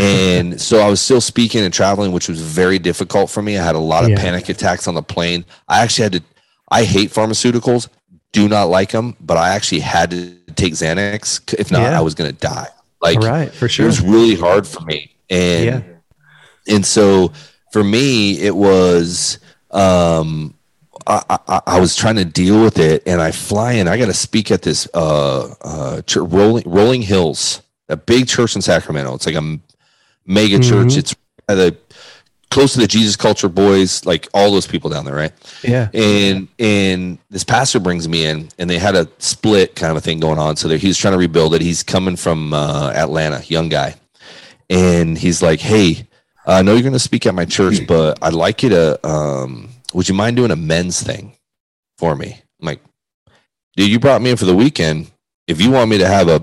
and 0.00 0.60
so 0.60 0.78
I 0.78 0.88
was 0.88 1.00
still 1.00 1.20
speaking 1.20 1.64
and 1.64 1.72
traveling, 1.72 2.12
which 2.12 2.28
was 2.28 2.40
very 2.40 2.78
difficult 2.78 3.30
for 3.30 3.42
me. 3.42 3.58
I 3.58 3.64
had 3.64 3.74
a 3.74 3.80
lot 3.80 4.04
of 4.04 4.10
yeah. 4.10 4.20
panic 4.20 4.48
attacks 4.48 4.88
on 4.88 4.94
the 4.94 5.02
plane. 5.02 5.44
I 5.68 5.82
actually 5.82 6.02
had 6.04 6.12
to, 6.14 6.22
I 6.70 6.84
hate 6.84 7.10
pharmaceuticals, 7.10 7.88
do 8.32 8.48
not 8.48 8.64
like 8.64 8.90
them, 8.90 9.16
but 9.20 9.36
I 9.36 9.50
actually 9.50 9.80
had 9.80 10.10
to 10.10 10.34
take 10.54 10.72
Xanax. 10.74 11.54
If 11.58 11.70
not, 11.70 11.82
yeah. 11.82 11.98
I 11.98 12.02
was 12.02 12.14
going 12.14 12.30
to 12.30 12.36
die. 12.36 12.68
Like, 13.00 13.18
right, 13.20 13.52
for 13.52 13.68
sure. 13.68 13.84
It 13.84 13.88
was 13.88 14.00
really 14.00 14.34
hard 14.34 14.66
for 14.66 14.80
me. 14.84 15.14
And, 15.30 15.64
yeah. 15.64 16.74
and 16.74 16.84
so 16.84 17.32
for 17.72 17.84
me, 17.84 18.40
it 18.40 18.56
was, 18.56 19.38
um, 19.70 20.54
I, 21.06 21.22
I, 21.28 21.60
I, 21.66 21.80
was 21.80 21.96
trying 21.96 22.16
to 22.16 22.24
deal 22.24 22.62
with 22.62 22.78
it, 22.78 23.02
and 23.06 23.20
I 23.20 23.30
fly 23.30 23.72
in. 23.72 23.88
I 23.88 23.98
got 23.98 24.06
to 24.06 24.14
speak 24.14 24.50
at 24.50 24.62
this 24.62 24.88
uh, 24.94 25.54
uh, 25.60 26.02
Rolling 26.16 26.64
Rolling 26.66 27.02
Hills, 27.02 27.60
a 27.88 27.96
big 27.96 28.26
church 28.26 28.56
in 28.56 28.62
Sacramento. 28.62 29.14
It's 29.14 29.26
like 29.26 29.34
a 29.34 29.58
mega 30.26 30.58
mm-hmm. 30.58 30.88
church. 30.88 30.96
It's 30.96 31.14
the 31.46 31.76
close 32.54 32.72
to 32.74 32.78
the 32.78 32.86
Jesus 32.86 33.16
Culture 33.16 33.48
boys, 33.48 34.06
like 34.06 34.28
all 34.32 34.52
those 34.52 34.66
people 34.66 34.88
down 34.88 35.04
there, 35.04 35.14
right? 35.14 35.32
Yeah. 35.64 35.90
And 35.92 36.48
and 36.58 37.18
this 37.28 37.42
pastor 37.42 37.80
brings 37.80 38.08
me 38.08 38.24
in, 38.24 38.48
and 38.58 38.70
they 38.70 38.78
had 38.78 38.94
a 38.94 39.08
split 39.18 39.74
kind 39.74 39.90
of 39.90 39.96
a 39.96 40.00
thing 40.00 40.20
going 40.20 40.38
on. 40.38 40.56
So 40.56 40.68
he 40.68 40.86
was 40.86 40.96
trying 40.96 41.12
to 41.12 41.18
rebuild 41.18 41.54
it. 41.54 41.60
He's 41.60 41.82
coming 41.82 42.16
from 42.16 42.54
uh, 42.54 42.92
Atlanta, 42.94 43.42
young 43.46 43.68
guy, 43.68 43.96
and 44.70 45.18
he's 45.18 45.42
like, 45.42 45.60
"Hey, 45.60 46.06
I 46.46 46.62
know 46.62 46.72
you're 46.72 46.82
going 46.82 46.92
to 46.92 46.98
speak 47.00 47.26
at 47.26 47.34
my 47.34 47.44
church, 47.44 47.86
but 47.88 48.18
I'd 48.22 48.34
like 48.34 48.62
you 48.62 48.68
to. 48.70 49.06
Um, 49.06 49.70
would 49.92 50.08
you 50.08 50.14
mind 50.14 50.36
doing 50.36 50.52
a 50.52 50.56
men's 50.56 51.02
thing 51.02 51.36
for 51.98 52.14
me?" 52.14 52.40
I'm 52.60 52.66
like, 52.66 52.80
"Dude, 53.76 53.90
you 53.90 53.98
brought 53.98 54.22
me 54.22 54.30
in 54.30 54.36
for 54.36 54.46
the 54.46 54.54
weekend." 54.54 55.10
If 55.46 55.60
you 55.60 55.70
want 55.70 55.90
me 55.90 55.98
to 55.98 56.06
have 56.06 56.28
a 56.28 56.40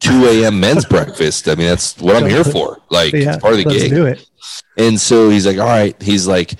2 0.00 0.26
a.m. 0.26 0.60
men's 0.60 0.84
breakfast, 0.84 1.48
I 1.48 1.54
mean, 1.54 1.68
that's 1.68 1.98
what 1.98 2.16
I'm 2.16 2.28
here 2.28 2.44
for. 2.44 2.80
Like, 2.90 3.12
yeah, 3.12 3.38
part 3.38 3.54
of 3.54 3.58
the 3.58 3.64
gig. 3.64 3.90
Do 3.90 4.06
it. 4.06 4.28
And 4.76 5.00
so 5.00 5.30
he's 5.30 5.46
like, 5.46 5.58
all 5.58 5.66
right. 5.66 6.00
He's 6.02 6.26
like, 6.26 6.54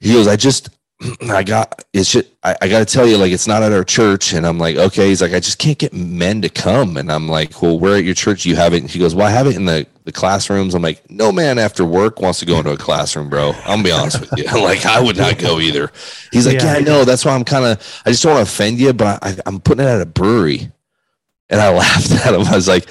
he 0.00 0.12
goes, 0.14 0.26
I 0.26 0.36
just, 0.36 0.70
I 1.28 1.42
got, 1.42 1.84
it's 1.92 2.10
just, 2.10 2.30
I, 2.42 2.56
I 2.62 2.68
got 2.68 2.78
to 2.78 2.86
tell 2.86 3.06
you, 3.06 3.18
like, 3.18 3.32
it's 3.32 3.46
not 3.46 3.62
at 3.62 3.72
our 3.72 3.84
church. 3.84 4.32
And 4.32 4.46
I'm 4.46 4.58
like, 4.58 4.76
okay. 4.76 5.08
He's 5.08 5.20
like, 5.20 5.34
I 5.34 5.40
just 5.40 5.58
can't 5.58 5.76
get 5.76 5.92
men 5.92 6.40
to 6.40 6.48
come. 6.48 6.96
And 6.96 7.12
I'm 7.12 7.28
like, 7.28 7.60
well, 7.60 7.78
where 7.78 7.96
at 7.96 8.04
your 8.04 8.14
church 8.14 8.46
you 8.46 8.56
have 8.56 8.72
it? 8.72 8.80
And 8.80 8.90
he 8.90 8.98
goes, 8.98 9.14
well, 9.14 9.26
I 9.26 9.30
have 9.30 9.46
it 9.46 9.56
in 9.56 9.66
the, 9.66 9.86
the 10.04 10.12
classrooms. 10.12 10.74
I'm 10.74 10.82
like, 10.82 11.10
no 11.10 11.30
man 11.32 11.58
after 11.58 11.84
work 11.84 12.20
wants 12.20 12.38
to 12.38 12.46
go 12.46 12.58
into 12.58 12.72
a 12.72 12.78
classroom, 12.78 13.28
bro. 13.28 13.52
I'm 13.52 13.82
gonna 13.82 13.82
be 13.82 13.92
honest 13.92 14.20
with 14.20 14.30
you. 14.38 14.44
like, 14.62 14.86
I 14.86 15.00
would 15.00 15.18
not 15.18 15.38
go 15.38 15.60
either. 15.60 15.90
He's 16.32 16.46
like, 16.46 16.56
yeah, 16.56 16.72
yeah 16.72 16.78
I 16.78 16.80
know. 16.80 17.04
That's 17.04 17.24
why 17.24 17.34
I'm 17.34 17.44
kind 17.44 17.64
of, 17.64 18.02
I 18.06 18.10
just 18.10 18.22
don't 18.22 18.34
want 18.34 18.46
to 18.46 18.52
offend 18.52 18.78
you, 18.78 18.92
but 18.94 19.22
I, 19.22 19.36
I'm 19.44 19.60
putting 19.60 19.84
it 19.84 19.88
at 19.88 20.00
a 20.00 20.06
brewery. 20.06 20.70
And 21.54 21.62
I 21.62 21.70
laughed 21.72 22.10
at 22.10 22.34
him. 22.34 22.40
I 22.40 22.56
was 22.56 22.66
like, 22.66 22.88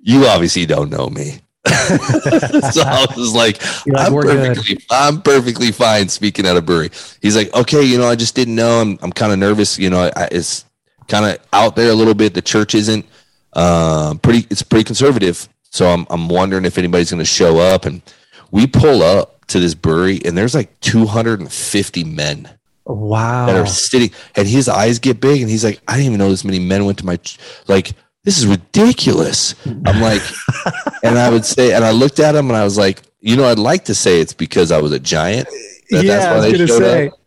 you 0.00 0.26
obviously 0.26 0.66
don't 0.66 0.90
know 0.90 1.08
me. 1.08 1.38
so 1.66 2.82
I 2.82 3.06
was 3.16 3.32
like, 3.32 3.62
I'm 3.96 4.12
perfectly, 4.12 4.78
I'm 4.90 5.22
perfectly 5.22 5.70
fine 5.70 6.08
speaking 6.08 6.44
at 6.44 6.56
a 6.56 6.60
brewery. 6.60 6.90
He's 7.22 7.36
like, 7.36 7.54
okay, 7.54 7.84
you 7.84 7.96
know, 7.96 8.08
I 8.08 8.16
just 8.16 8.34
didn't 8.34 8.56
know. 8.56 8.80
I'm, 8.80 8.98
I'm 9.00 9.12
kind 9.12 9.30
of 9.30 9.38
nervous. 9.38 9.78
You 9.78 9.90
know, 9.90 10.10
I, 10.16 10.28
it's 10.32 10.64
kind 11.06 11.24
of 11.24 11.38
out 11.52 11.76
there 11.76 11.88
a 11.88 11.94
little 11.94 12.14
bit. 12.14 12.34
The 12.34 12.42
church 12.42 12.74
isn't 12.74 13.06
uh, 13.52 14.14
pretty. 14.22 14.48
It's 14.50 14.62
pretty 14.62 14.82
conservative. 14.82 15.48
So 15.70 15.86
I'm, 15.86 16.04
I'm 16.10 16.28
wondering 16.28 16.64
if 16.64 16.78
anybody's 16.78 17.12
going 17.12 17.20
to 17.20 17.24
show 17.24 17.58
up. 17.58 17.84
And 17.84 18.02
we 18.50 18.66
pull 18.66 19.04
up 19.04 19.46
to 19.46 19.60
this 19.60 19.74
brewery, 19.76 20.20
and 20.24 20.36
there's 20.36 20.56
like 20.56 20.80
250 20.80 22.02
men. 22.02 22.50
Wow. 22.86 23.46
That 23.46 23.56
are 23.56 23.66
sitting, 23.66 24.10
and 24.36 24.46
his 24.46 24.68
eyes 24.68 24.98
get 24.98 25.20
big, 25.20 25.40
and 25.40 25.50
he's 25.50 25.64
like, 25.64 25.80
I 25.88 25.92
didn't 25.92 26.06
even 26.06 26.18
know 26.18 26.28
this 26.28 26.44
many 26.44 26.58
men 26.58 26.84
went 26.84 26.98
to 26.98 27.06
my 27.06 27.18
like 27.66 27.92
this 28.24 28.38
is 28.38 28.46
ridiculous. 28.46 29.54
I'm 29.66 30.00
like, 30.00 30.22
and 31.02 31.18
I 31.18 31.30
would 31.30 31.44
say, 31.44 31.74
and 31.74 31.84
I 31.84 31.90
looked 31.92 32.18
at 32.20 32.34
him 32.34 32.48
and 32.48 32.56
I 32.56 32.64
was 32.64 32.78
like, 32.78 33.02
you 33.20 33.36
know, 33.36 33.44
I'd 33.44 33.58
like 33.58 33.84
to 33.86 33.94
say 33.94 34.20
it's 34.20 34.32
because 34.32 34.72
I 34.72 34.80
was 34.80 34.92
a 34.92 34.98
giant. 34.98 35.46
That, 35.90 36.04
yeah, 36.04 36.16
that's 36.16 36.26
why 36.34 36.50
they 36.50 36.66
showed 36.66 36.78
say. 36.78 37.08
up. 37.08 37.20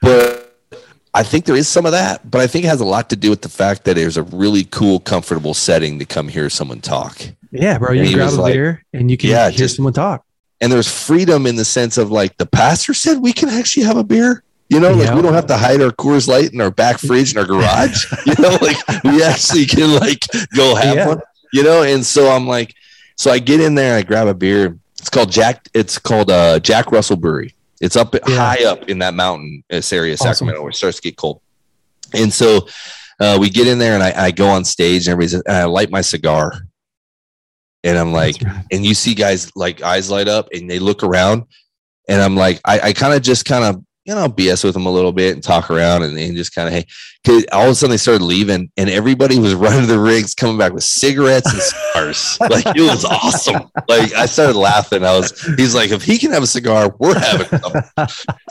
But 0.00 0.56
I 1.14 1.22
think 1.22 1.44
there 1.44 1.56
is 1.56 1.68
some 1.68 1.84
of 1.84 1.92
that, 1.92 2.30
but 2.30 2.40
I 2.40 2.46
think 2.46 2.64
it 2.64 2.68
has 2.68 2.80
a 2.80 2.86
lot 2.86 3.10
to 3.10 3.16
do 3.16 3.30
with 3.30 3.42
the 3.42 3.48
fact 3.48 3.84
that 3.84 3.94
there's 3.94 4.16
a 4.16 4.22
really 4.22 4.64
cool, 4.64 5.00
comfortable 5.00 5.54
setting 5.54 5.98
to 5.98 6.04
come 6.04 6.28
hear 6.28 6.48
someone 6.48 6.80
talk. 6.80 7.20
Yeah, 7.50 7.78
bro. 7.78 7.92
You 7.92 8.14
grab 8.14 8.32
a 8.32 8.40
like, 8.40 8.54
beer 8.54 8.84
and 8.92 9.10
you 9.10 9.16
can 9.16 9.30
yeah, 9.30 9.50
hear 9.50 9.58
just, 9.58 9.76
someone 9.76 9.92
talk. 9.92 10.24
And 10.60 10.72
there's 10.72 10.90
freedom 10.90 11.46
in 11.46 11.56
the 11.56 11.64
sense 11.64 11.98
of 11.98 12.10
like 12.10 12.36
the 12.36 12.46
pastor 12.46 12.94
said 12.94 13.18
we 13.18 13.32
can 13.32 13.48
actually 13.48 13.84
have 13.84 13.96
a 13.96 14.04
beer. 14.04 14.42
You 14.68 14.80
know, 14.80 14.92
like 14.92 15.14
we 15.14 15.22
don't 15.22 15.32
have 15.32 15.46
to 15.46 15.56
hide 15.56 15.80
our 15.80 15.90
Coors 15.90 16.28
Light 16.28 16.52
in 16.52 16.60
our 16.60 16.70
back 16.70 16.98
fridge 16.98 17.32
in 17.32 17.38
our 17.38 17.46
garage. 17.46 18.04
you 18.26 18.34
know, 18.38 18.56
like 18.60 18.76
we 19.02 19.22
actually 19.22 19.64
can 19.64 19.98
like 19.98 20.26
go 20.54 20.74
have 20.74 20.96
yeah. 20.96 21.08
one. 21.08 21.20
You 21.52 21.62
know, 21.62 21.82
and 21.82 22.04
so 22.04 22.28
I'm 22.30 22.46
like, 22.46 22.74
so 23.16 23.30
I 23.30 23.38
get 23.38 23.60
in 23.60 23.74
there, 23.74 23.96
I 23.96 24.02
grab 24.02 24.28
a 24.28 24.34
beer. 24.34 24.78
It's 24.98 25.08
called 25.08 25.30
Jack. 25.30 25.68
It's 25.72 25.98
called 25.98 26.30
uh, 26.30 26.58
Jack 26.60 26.92
Russell 26.92 27.16
Brewery. 27.16 27.54
It's 27.80 27.96
up 27.96 28.14
yeah. 28.14 28.20
high 28.26 28.64
up 28.64 28.88
in 28.88 28.98
that 28.98 29.14
mountain 29.14 29.64
this 29.70 29.92
area, 29.92 30.14
awesome. 30.14 30.34
Sacramento, 30.34 30.62
where 30.62 30.70
it 30.70 30.74
starts 30.74 30.96
to 30.96 31.02
get 31.02 31.16
cold. 31.16 31.40
And 32.12 32.32
so 32.32 32.68
uh, 33.20 33.38
we 33.40 33.50
get 33.50 33.66
in 33.66 33.78
there, 33.78 33.94
and 33.94 34.02
I, 34.02 34.26
I 34.26 34.30
go 34.32 34.48
on 34.48 34.64
stage, 34.64 35.06
and 35.06 35.12
everybody's, 35.12 35.34
and 35.34 35.56
I 35.56 35.64
light 35.64 35.90
my 35.90 36.00
cigar, 36.00 36.52
and 37.84 37.96
I'm 37.96 38.12
like, 38.12 38.36
right. 38.42 38.64
and 38.72 38.84
you 38.84 38.94
see 38.94 39.14
guys 39.14 39.54
like 39.56 39.82
eyes 39.82 40.10
light 40.10 40.28
up, 40.28 40.48
and 40.52 40.68
they 40.68 40.78
look 40.78 41.02
around, 41.02 41.44
and 42.08 42.20
I'm 42.20 42.36
like, 42.36 42.60
I, 42.64 42.80
I 42.80 42.92
kind 42.92 43.14
of 43.14 43.22
just 43.22 43.44
kind 43.44 43.64
of 43.64 43.84
you 44.08 44.14
know, 44.14 44.22
I'll 44.22 44.30
BS 44.30 44.64
with 44.64 44.72
them 44.72 44.86
a 44.86 44.90
little 44.90 45.12
bit 45.12 45.34
and 45.34 45.42
talk 45.42 45.70
around 45.70 46.02
and, 46.02 46.18
and 46.18 46.34
just 46.34 46.54
kind 46.54 46.66
of, 46.66 46.72
hey, 46.72 46.86
cause 47.26 47.44
all 47.52 47.64
of 47.64 47.72
a 47.72 47.74
sudden 47.74 47.90
they 47.90 47.98
started 47.98 48.24
leaving 48.24 48.72
and 48.78 48.88
everybody 48.88 49.38
was 49.38 49.54
running 49.54 49.82
to 49.82 49.86
the 49.86 49.98
rigs, 49.98 50.34
coming 50.34 50.56
back 50.56 50.72
with 50.72 50.82
cigarettes 50.82 51.52
and 51.52 51.60
cigars. 51.60 52.38
like 52.40 52.74
it 52.74 52.80
was 52.80 53.04
awesome. 53.04 53.70
Like 53.86 54.14
I 54.14 54.24
started 54.24 54.56
laughing. 54.56 55.04
I 55.04 55.14
was, 55.14 55.38
he's 55.58 55.74
like, 55.74 55.90
if 55.90 56.02
he 56.02 56.16
can 56.16 56.30
have 56.30 56.42
a 56.42 56.46
cigar, 56.46 56.94
we're 56.98 57.18
having 57.18 57.60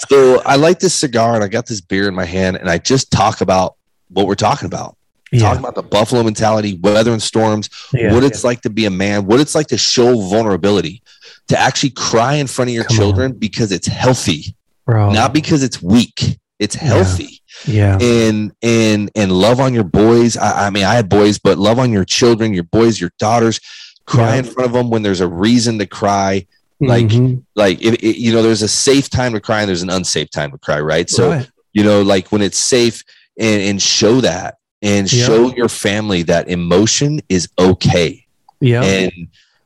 so 0.07 0.43
I 0.45 0.57
like 0.57 0.77
this 0.77 0.93
cigar 0.93 1.33
and 1.33 1.43
I 1.43 1.47
got 1.47 1.65
this 1.65 1.81
beer 1.81 2.07
in 2.07 2.13
my 2.13 2.25
hand 2.25 2.57
and 2.57 2.69
I 2.69 2.77
just 2.77 3.11
talk 3.11 3.41
about 3.41 3.77
what 4.09 4.27
we're 4.27 4.35
talking 4.35 4.67
about. 4.67 4.95
Yeah. 5.31 5.39
Talking 5.39 5.59
about 5.59 5.75
the 5.75 5.83
Buffalo 5.83 6.21
mentality, 6.21 6.79
weather 6.83 7.11
and 7.11 7.21
storms, 7.21 7.69
yeah, 7.93 8.13
what 8.13 8.23
it's 8.23 8.43
yeah. 8.43 8.47
like 8.47 8.61
to 8.61 8.69
be 8.69 8.85
a 8.85 8.91
man, 8.91 9.25
what 9.25 9.39
it's 9.39 9.55
like 9.55 9.67
to 9.67 9.77
show 9.77 10.21
vulnerability, 10.29 11.01
to 11.47 11.59
actually 11.59 11.89
cry 11.89 12.35
in 12.35 12.45
front 12.45 12.69
of 12.69 12.75
your 12.75 12.85
Come 12.85 12.95
children 12.95 13.31
on. 13.31 13.37
because 13.39 13.71
it's 13.71 13.87
healthy 13.87 14.55
Bro. 14.87 15.11
not 15.11 15.33
because 15.33 15.63
it's 15.63 15.83
weak. 15.83 16.39
It's 16.59 16.73
healthy. 16.73 17.43
Yeah. 17.67 17.99
yeah. 17.99 18.27
And 18.29 18.51
and 18.63 19.11
and 19.15 19.31
love 19.31 19.59
on 19.59 19.73
your 19.73 19.83
boys. 19.83 20.37
I, 20.37 20.67
I, 20.67 20.69
mean, 20.71 20.85
I 20.85 20.95
had 20.95 21.09
boys, 21.09 21.37
but 21.37 21.57
love 21.57 21.77
on 21.77 21.91
your 21.91 22.05
children, 22.05 22.53
your 22.53 22.63
boys, 22.63 22.99
your 22.99 23.11
daughters. 23.19 23.59
Cry 24.05 24.33
yeah. 24.33 24.39
in 24.39 24.45
front 24.45 24.67
of 24.67 24.73
them 24.73 24.89
when 24.89 25.03
there's 25.03 25.19
a 25.19 25.27
reason 25.27 25.77
to 25.79 25.85
cry. 25.85 26.47
Like 26.79 27.07
mm-hmm. 27.07 27.39
like 27.55 27.81
if 27.81 27.95
it, 27.95 28.17
you 28.17 28.31
know, 28.31 28.41
there's 28.41 28.61
a 28.61 28.67
safe 28.67 29.09
time 29.09 29.33
to 29.33 29.41
cry 29.41 29.61
and 29.61 29.67
there's 29.67 29.81
an 29.81 29.89
unsafe 29.89 30.29
time 30.29 30.51
to 30.51 30.57
cry, 30.57 30.79
right? 30.79 31.09
So 31.09 31.31
right. 31.31 31.51
you 31.73 31.83
know, 31.83 32.01
like 32.01 32.31
when 32.31 32.41
it's 32.41 32.57
safe 32.57 33.03
and, 33.37 33.61
and 33.61 33.81
show 33.81 34.21
that 34.21 34.55
and 34.81 35.11
yeah. 35.11 35.25
show 35.25 35.53
your 35.53 35.69
family 35.69 36.23
that 36.23 36.47
emotion 36.47 37.19
is 37.29 37.49
okay. 37.59 38.25
Yeah. 38.61 38.83
And 38.83 39.11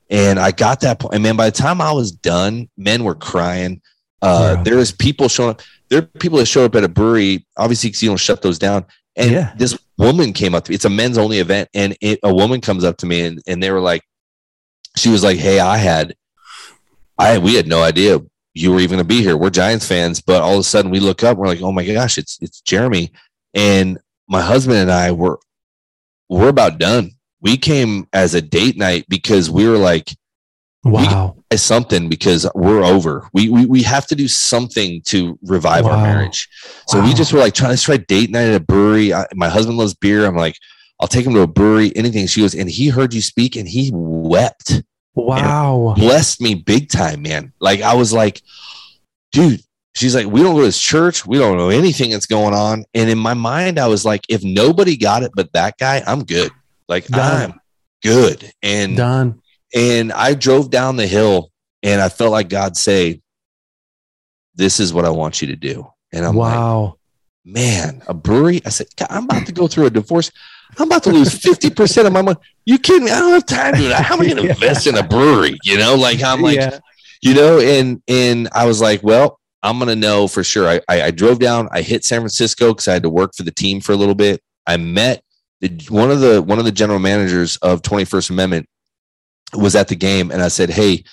and 0.10 0.40
I 0.40 0.52
got 0.52 0.82
that 0.82 1.00
point. 1.00 1.14
And 1.14 1.24
man, 1.24 1.36
by 1.36 1.50
the 1.50 1.58
time 1.58 1.80
I 1.80 1.92
was 1.92 2.12
done, 2.12 2.70
men 2.78 3.04
were 3.04 3.16
crying 3.16 3.82
uh, 4.22 4.56
yeah. 4.58 4.64
There 4.64 4.80
is 4.80 4.92
people 4.92 5.28
showing 5.28 5.52
up. 5.52 5.62
There 5.90 6.00
are 6.00 6.04
people 6.04 6.38
that 6.38 6.46
show 6.46 6.66
up 6.66 6.76
at 6.76 6.84
a 6.84 6.90
brewery, 6.90 7.46
obviously, 7.58 7.90
because 7.90 8.04
you 8.04 8.10
don't 8.10 8.18
shut 8.18 8.42
those 8.42 8.60
down. 8.60 8.86
And 9.16 9.32
yeah. 9.32 9.54
this 9.58 9.78
woman 9.98 10.32
came 10.32 10.56
up 10.56 10.66
to 10.66 10.72
me. 10.72 10.76
It's 10.76 10.86
a 10.86 10.90
men's 10.90 11.18
only 11.18 11.40
event, 11.40 11.70
and 11.74 11.98
it, 12.02 12.20
a 12.24 12.34
woman 12.34 12.62
comes 12.62 12.84
up 12.84 12.98
to 12.98 13.06
me, 13.06 13.22
and, 13.22 13.42
and 13.48 13.62
they 13.62 13.72
were 13.72 13.82
like, 13.82 14.04
she 14.96 15.10
was 15.10 15.24
like, 15.24 15.38
"Hey, 15.38 15.60
I 15.60 15.78
had, 15.78 16.16
I 17.18 17.38
we 17.38 17.56
had 17.56 17.68
no 17.68 17.82
idea 17.84 18.20
you 18.54 18.72
were 18.72 18.80
even 18.80 18.98
going 18.98 19.08
to 19.08 19.16
be 19.16 19.22
here. 19.22 19.38
We're 19.38 19.50
Giants 19.50 19.88
fans, 19.88 20.22
but 20.22 20.42
all 20.42 20.54
of 20.54 20.60
a 20.60 20.64
sudden 20.64 20.92
we 20.92 21.00
look 21.00 21.24
up, 21.24 21.38
we're 21.38 21.48
like, 21.48 21.62
oh 21.62 21.72
my 21.72 21.86
gosh, 21.86 22.18
it's 22.18 22.38
it's 22.42 22.62
Jeremy." 22.62 23.12
And 23.54 24.00
my 24.30 24.42
husband 24.42 24.78
and 24.78 24.92
I 24.92 25.12
were 25.12 25.40
we're 26.30 26.50
about 26.50 26.78
done. 26.78 27.12
We 27.42 27.58
came 27.58 28.08
as 28.14 28.34
a 28.34 28.42
date 28.42 28.78
night 28.78 29.06
because 29.10 29.50
we 29.50 29.68
were 29.68 29.78
like, 29.78 30.16
Wow. 30.84 31.38
something 31.56 32.10
because 32.10 32.48
we're 32.56 32.84
over. 32.84 33.30
We, 33.34 33.50
we 33.50 33.66
we 33.68 33.84
have 33.84 34.08
to 34.08 34.16
do 34.16 34.28
something 34.28 35.02
to 35.04 35.38
revive 35.44 35.86
wow. 35.86 35.92
our 35.92 35.98
marriage. 36.02 36.50
So 36.88 37.00
wow. 37.00 37.06
we 37.06 37.14
just 37.14 37.32
were 37.34 37.40
like 37.40 37.54
trying 37.54 37.76
to 37.76 37.82
try 37.82 37.98
date 37.98 38.32
night 38.32 38.50
at 38.50 38.56
a 38.56 38.60
brewery. 38.60 39.14
I, 39.14 39.26
my 39.36 39.48
husband 39.50 39.78
loves 39.78 39.94
beer. 39.94 40.26
I'm 40.26 40.36
like, 40.36 40.56
I'll 41.00 41.08
take 41.08 41.26
him 41.26 41.34
to 41.34 41.42
a 41.42 41.48
brewery, 41.48 41.96
anything. 41.96 42.26
She 42.26 42.42
goes, 42.42 42.56
and 42.56 42.70
he 42.70 42.90
heard 42.90 43.14
you 43.14 43.22
speak 43.22 43.56
and 43.56 43.68
he 43.68 43.92
wept. 43.94 44.84
Wow. 45.14 45.94
blessed 45.98 46.42
me 46.42 46.56
big 46.56 46.90
time, 46.90 47.22
man. 47.22 47.54
Like 47.60 47.82
I 47.82 47.96
was 47.96 48.14
like, 48.14 48.42
dude, 49.32 49.62
she's 49.94 50.16
like, 50.16 50.28
we 50.28 50.42
don't 50.42 50.56
go 50.56 50.70
to 50.70 50.72
church. 50.72 51.26
We 51.26 51.38
don't 51.38 51.58
know 51.58 51.70
anything 51.70 52.12
that's 52.12 52.26
going 52.26 52.54
on. 52.54 52.86
And 52.94 53.10
in 53.10 53.18
my 53.18 53.34
mind, 53.34 53.78
I 53.78 53.88
was 53.88 54.06
like, 54.06 54.22
if 54.30 54.44
nobody 54.44 54.96
got 54.96 55.24
it 55.24 55.32
but 55.36 55.52
that 55.54 55.78
guy, 55.78 56.02
I'm 56.06 56.24
good. 56.24 56.52
Like 56.88 57.08
Done. 57.08 57.52
I'm 57.52 57.60
good. 58.04 58.52
And 58.64 58.98
done. 58.98 59.42
And 59.76 60.12
I 60.12 60.34
drove 60.34 60.70
down 60.70 60.96
the 60.96 61.08
hill 61.08 61.52
and 61.84 62.02
I 62.02 62.10
felt 62.10 62.32
like 62.32 62.50
God 62.50 62.78
say, 62.78 63.22
This 64.56 64.80
is 64.80 64.94
what 64.94 65.06
I 65.06 65.10
want 65.10 65.42
you 65.42 65.48
to 65.48 65.56
do. 65.56 65.88
And 66.14 66.26
I'm 66.26 66.36
like, 66.36 66.54
wow. 66.54 66.84
like, 66.84 66.94
man, 67.46 68.02
a 68.08 68.14
brewery. 68.14 68.62
I 68.66 68.70
said, 68.70 68.88
I'm 69.10 69.24
about 69.24 69.46
to 69.46 69.54
go 69.54 69.68
through 69.68 69.86
a 69.86 69.90
divorce. 69.90 70.32
I'm 70.78 70.88
about 70.88 71.04
to 71.04 71.12
lose 71.12 71.30
50% 71.30 72.06
of 72.06 72.14
my 72.14 72.22
money. 72.22 72.38
You 72.66 72.78
kidding 72.78 73.06
me? 73.06 73.12
I 73.12 73.20
don't 73.20 73.32
have 73.32 73.46
time 73.46 73.74
to 73.74 73.80
do 73.80 73.88
that. 73.90 74.04
How 74.04 74.16
am 74.16 74.22
I 74.22 74.26
going 74.26 74.38
to 74.44 74.50
invest 74.50 74.88
in 74.88 74.98
a 74.98 75.04
brewery? 75.04 75.58
You 75.64 75.78
know, 75.78 75.96
like 75.96 76.22
I'm 76.24 76.42
like, 76.42 76.58
yeah. 76.58 76.80
you 77.22 77.34
know, 77.34 77.60
and 77.60 78.02
and 78.08 78.50
I 78.54 78.66
was 78.66 78.82
like, 78.82 79.04
well, 79.04 79.40
I'm 79.64 79.80
gonna 79.80 79.96
know 79.96 80.28
for 80.28 80.44
sure. 80.44 80.68
I, 80.68 80.82
I, 80.88 81.02
I 81.04 81.12
drove 81.12 81.40
down, 81.40 81.70
I 81.72 81.82
hit 81.82 82.04
San 82.04 82.22
Francisco 82.22 82.70
because 82.70 82.88
I 82.88 82.94
had 82.94 83.04
to 83.04 83.10
work 83.10 83.36
for 83.36 83.44
the 83.44 83.52
team 83.52 83.82
for 83.82 83.92
a 83.92 83.96
little 83.96 84.16
bit. 84.16 84.42
I 84.66 84.78
met 84.78 85.24
the, 85.60 85.70
one 85.90 86.10
of 86.10 86.20
the 86.20 86.42
one 86.42 86.60
of 86.60 86.66
the 86.66 86.72
general 86.72 87.00
managers 87.00 87.58
of 87.58 87.82
21st 87.82 88.30
Amendment 88.32 88.68
was 89.54 89.76
at 89.76 89.88
the 89.88 89.96
game 89.96 90.32
and 90.32 90.42
I 90.42 90.48
said, 90.48 90.70
Hey, 90.70 91.04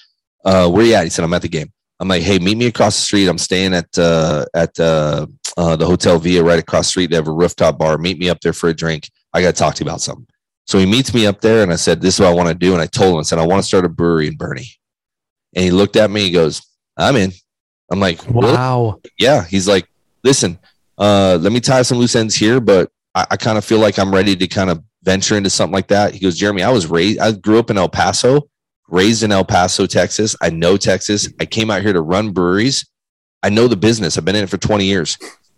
uh, 0.45 0.68
where 0.70 0.84
you 0.84 0.95
at? 0.95 1.05
He 1.05 1.11
said, 1.11 1.24
I'm 1.24 1.34
at 1.34 1.43
the 1.43 1.49
game. 1.49 1.72
I'm 2.01 2.09
like, 2.09 2.22
Hey, 2.22 2.39
meet 2.39 2.57
me 2.57 2.66
across 2.66 2.97
the 2.97 3.03
street. 3.03 3.28
I'm 3.28 3.39
staying 3.39 3.74
at, 3.74 3.99
uh, 3.99 4.45
at, 4.55 4.78
uh, 4.78 5.26
uh, 5.57 5.76
the 5.76 5.86
Hotel 5.86 6.18
Via 6.18 6.43
right 6.43 6.59
across 6.59 6.86
the 6.86 6.91
street. 6.91 7.11
They 7.11 7.16
have 7.16 7.28
a 7.28 7.32
rooftop 7.32 7.78
bar. 7.78 7.99
Meet 7.99 8.18
me 8.18 8.30
up 8.30 8.41
there 8.41 8.53
for 8.53 8.68
a 8.68 8.74
drink. 8.74 9.11
I 9.32 9.43
got 9.43 9.55
to 9.55 9.59
talk 9.59 9.74
to 9.74 9.84
you 9.84 9.91
about 9.91 10.01
something. 10.01 10.26
So 10.66 10.78
he 10.78 10.86
meets 10.86 11.14
me 11.14 11.26
up 11.26 11.41
there 11.41 11.62
and 11.62 11.72
I 11.72 11.76
said, 11.76 12.01
This 12.01 12.14
is 12.14 12.20
what 12.20 12.28
I 12.28 12.34
want 12.34 12.49
to 12.49 12.55
do. 12.55 12.72
And 12.72 12.82
I 12.82 12.86
told 12.86 13.14
him, 13.14 13.18
I 13.18 13.22
said, 13.22 13.39
I 13.39 13.47
want 13.47 13.62
to 13.62 13.66
start 13.66 13.84
a 13.84 13.89
brewery 13.89 14.28
in 14.28 14.36
Boerne. 14.36 14.66
And 15.55 15.64
he 15.64 15.70
looked 15.70 15.97
at 15.97 16.11
me. 16.11 16.22
He 16.22 16.30
goes, 16.30 16.62
I'm 16.97 17.16
in. 17.16 17.32
I'm 17.91 18.01
like, 18.01 18.28
wow. 18.28 19.01
Yeah. 19.18 19.45
He's 19.45 19.66
like, 19.66 19.89
listen, 20.22 20.59
uh, 20.99 21.39
let 21.41 21.53
me 21.53 21.61
tie 21.61 21.82
some 21.82 21.99
loose 21.99 22.16
ends 22.16 22.34
here, 22.34 22.61
but 22.61 22.91
I, 23.14 23.26
I 23.32 23.36
kind 23.36 23.57
of 23.57 23.64
feel 23.64 23.78
like 23.78 23.99
I'm 23.99 24.12
ready 24.12 24.36
to 24.36 24.47
kind 24.47 24.68
of 24.68 24.82
venture 25.09 25.38
into 25.38 25.48
something 25.48 25.72
like 25.72 25.88
that. 25.88 26.12
He 26.12 26.20
goes, 26.20 26.36
Jeremy, 26.36 26.62
I 26.62 26.70
was 26.70 26.86
raised, 26.86 27.18
I 27.18 27.32
grew 27.32 27.59
up 27.59 27.70
in 27.70 27.78
El 27.78 27.88
Paso, 27.88 28.50
raised 28.88 29.22
in 29.22 29.32
El 29.32 29.46
Paso, 29.46 29.86
Texas. 29.86 30.36
I 30.42 30.50
know 30.50 30.76
Texas. 30.76 31.30
I 31.40 31.46
came 31.46 31.70
out 31.70 31.80
here 31.80 31.94
to 31.94 32.02
run 32.02 32.32
breweries. 32.32 32.86
I 33.42 33.48
know 33.48 33.68
the 33.68 33.76
business. 33.76 34.18
I've 34.18 34.26
been 34.26 34.36
in 34.36 34.44
it 34.44 34.50
for 34.50 34.59
20 34.59 34.84
years. 34.84 35.16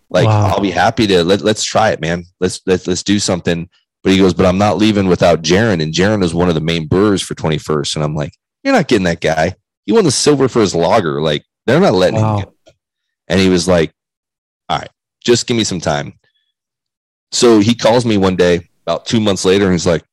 Like, 0.08 0.26
wow. 0.26 0.46
I'll 0.46 0.60
be 0.60 0.70
happy 0.70 1.08
to 1.08 1.24
let, 1.24 1.40
let's 1.40 1.64
try 1.64 1.90
it, 1.90 2.00
man. 2.00 2.24
Let's, 2.38 2.60
let's, 2.64 2.86
let's 2.86 3.02
do 3.02 3.18
something. 3.18 3.68
But 4.04 4.12
he 4.12 4.18
goes, 4.18 4.34
but 4.34 4.46
I'm 4.46 4.58
not 4.58 4.76
leaving 4.76 5.08
without 5.08 5.42
Jaron. 5.42 5.82
And 5.82 5.92
Jaron 5.92 6.22
is 6.22 6.32
one 6.32 6.48
of 6.48 6.54
the 6.54 6.60
main 6.60 6.86
brewers 6.86 7.20
for 7.20 7.34
21st. 7.34 7.96
And 7.96 8.04
I'm 8.04 8.14
like, 8.14 8.32
you're 8.62 8.74
not 8.74 8.86
getting 8.86 9.04
that 9.04 9.20
guy. 9.20 9.56
He 9.84 9.92
won 9.92 10.04
the 10.04 10.12
silver 10.12 10.48
for 10.48 10.60
his 10.60 10.76
lager. 10.76 11.20
Like, 11.20 11.44
they're 11.66 11.80
not 11.80 11.94
letting 11.94 12.20
wow. 12.20 12.38
him. 12.38 12.48
Get 12.66 12.74
and 13.26 13.40
he 13.40 13.48
was 13.48 13.66
like, 13.66 13.92
all 14.68 14.78
right, 14.78 14.90
just 15.24 15.48
give 15.48 15.56
me 15.56 15.64
some 15.64 15.80
time. 15.80 16.14
So 17.32 17.58
he 17.58 17.74
calls 17.74 18.04
me 18.04 18.16
one 18.16 18.36
day 18.36 18.69
about 18.86 19.06
two 19.06 19.20
months 19.20 19.44
later 19.44 19.64
and 19.64 19.72
he's 19.72 19.86
like, 19.86 20.04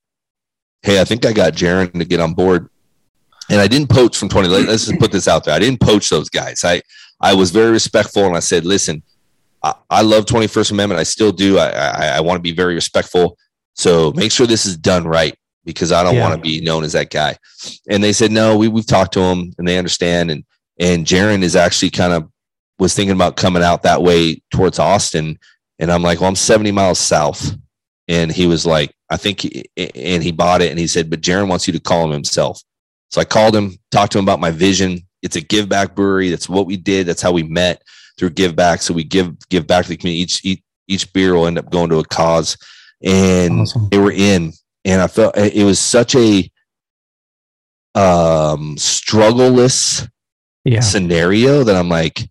Hey, 0.81 1.01
I 1.01 1.05
think 1.05 1.25
I 1.25 1.33
got 1.33 1.53
Jaron 1.53 1.91
to 1.93 2.05
get 2.05 2.19
on 2.19 2.33
board. 2.33 2.69
And 3.49 3.59
I 3.59 3.67
didn't 3.67 3.89
poach 3.89 4.17
from 4.17 4.29
20. 4.29 4.47
Let's 4.47 4.85
just 4.85 4.99
put 4.99 5.11
this 5.11 5.27
out 5.27 5.43
there. 5.43 5.53
I 5.53 5.59
didn't 5.59 5.79
poach 5.79 6.09
those 6.09 6.29
guys. 6.29 6.63
I, 6.63 6.81
I 7.19 7.33
was 7.33 7.51
very 7.51 7.71
respectful 7.71 8.25
and 8.25 8.35
I 8.35 8.41
said, 8.41 8.65
listen, 8.65 9.01
I, 9.63 9.73
I 9.89 10.01
love 10.01 10.25
21st 10.25 10.71
Amendment. 10.71 10.99
I 10.99 11.03
still 11.03 11.31
do. 11.31 11.57
I, 11.57 11.69
I, 11.69 12.07
I 12.17 12.19
want 12.21 12.37
to 12.37 12.41
be 12.41 12.51
very 12.51 12.75
respectful. 12.75 13.37
So 13.73 14.11
make 14.15 14.31
sure 14.31 14.47
this 14.47 14.65
is 14.65 14.77
done 14.77 15.05
right 15.05 15.35
because 15.65 15.91
I 15.91 16.03
don't 16.03 16.15
yeah. 16.15 16.27
want 16.27 16.35
to 16.35 16.41
be 16.41 16.61
known 16.61 16.83
as 16.83 16.93
that 16.93 17.09
guy. 17.09 17.37
And 17.89 18.03
they 18.03 18.13
said, 18.13 18.31
no, 18.31 18.57
we, 18.57 18.67
we've 18.67 18.87
talked 18.87 19.13
to 19.13 19.19
them 19.19 19.53
and 19.57 19.67
they 19.67 19.77
understand. 19.77 20.31
And, 20.31 20.43
and 20.79 21.05
Jaron 21.05 21.41
is 21.41 21.55
actually 21.55 21.89
kind 21.89 22.13
of 22.13 22.29
was 22.79 22.93
thinking 22.93 23.15
about 23.15 23.37
coming 23.37 23.63
out 23.63 23.83
that 23.83 24.01
way 24.01 24.41
towards 24.51 24.79
Austin. 24.79 25.39
And 25.79 25.91
I'm 25.91 26.01
like, 26.01 26.19
well, 26.19 26.29
I'm 26.29 26.35
70 26.35 26.71
miles 26.71 26.99
south. 26.99 27.55
And 28.07 28.31
he 28.31 28.47
was 28.47 28.65
like, 28.65 28.93
I 29.09 29.17
think, 29.17 29.41
he, 29.41 29.65
and 29.75 30.23
he 30.23 30.31
bought 30.31 30.61
it. 30.61 30.69
And 30.69 30.79
he 30.79 30.87
said, 30.87 31.09
but 31.09 31.21
Jaron 31.21 31.47
wants 31.49 31.67
you 31.67 31.73
to 31.73 31.79
call 31.79 32.05
him 32.05 32.11
himself. 32.11 32.61
So 33.09 33.21
I 33.21 33.25
called 33.25 33.55
him, 33.55 33.77
talked 33.91 34.13
to 34.13 34.19
him 34.19 34.25
about 34.25 34.39
my 34.39 34.51
vision. 34.51 34.99
It's 35.21 35.35
a 35.35 35.41
give 35.41 35.67
back 35.67 35.95
brewery. 35.95 36.29
That's 36.29 36.47
what 36.47 36.65
we 36.65 36.77
did. 36.77 37.07
That's 37.07 37.21
how 37.21 37.31
we 37.31 37.43
met 37.43 37.81
through 38.17 38.31
give 38.31 38.55
back. 38.55 38.81
So 38.81 38.93
we 38.93 39.03
give, 39.03 39.35
give 39.49 39.67
back 39.67 39.83
to 39.83 39.89
the 39.89 39.97
community. 39.97 40.21
Each, 40.21 40.45
each, 40.45 40.61
each 40.87 41.13
beer 41.13 41.33
will 41.33 41.47
end 41.47 41.57
up 41.57 41.69
going 41.69 41.89
to 41.89 41.99
a 41.99 42.05
cause. 42.05 42.57
And 43.03 43.61
awesome. 43.61 43.89
they 43.89 43.97
were 43.97 44.11
in. 44.11 44.53
And 44.85 45.01
I 45.01 45.07
felt 45.07 45.37
it 45.37 45.65
was 45.65 45.79
such 45.79 46.15
a 46.15 46.49
um, 47.93 48.75
struggleless 48.77 50.07
yeah. 50.63 50.79
scenario 50.79 51.63
that 51.63 51.75
I'm 51.75 51.89
like, 51.89 52.21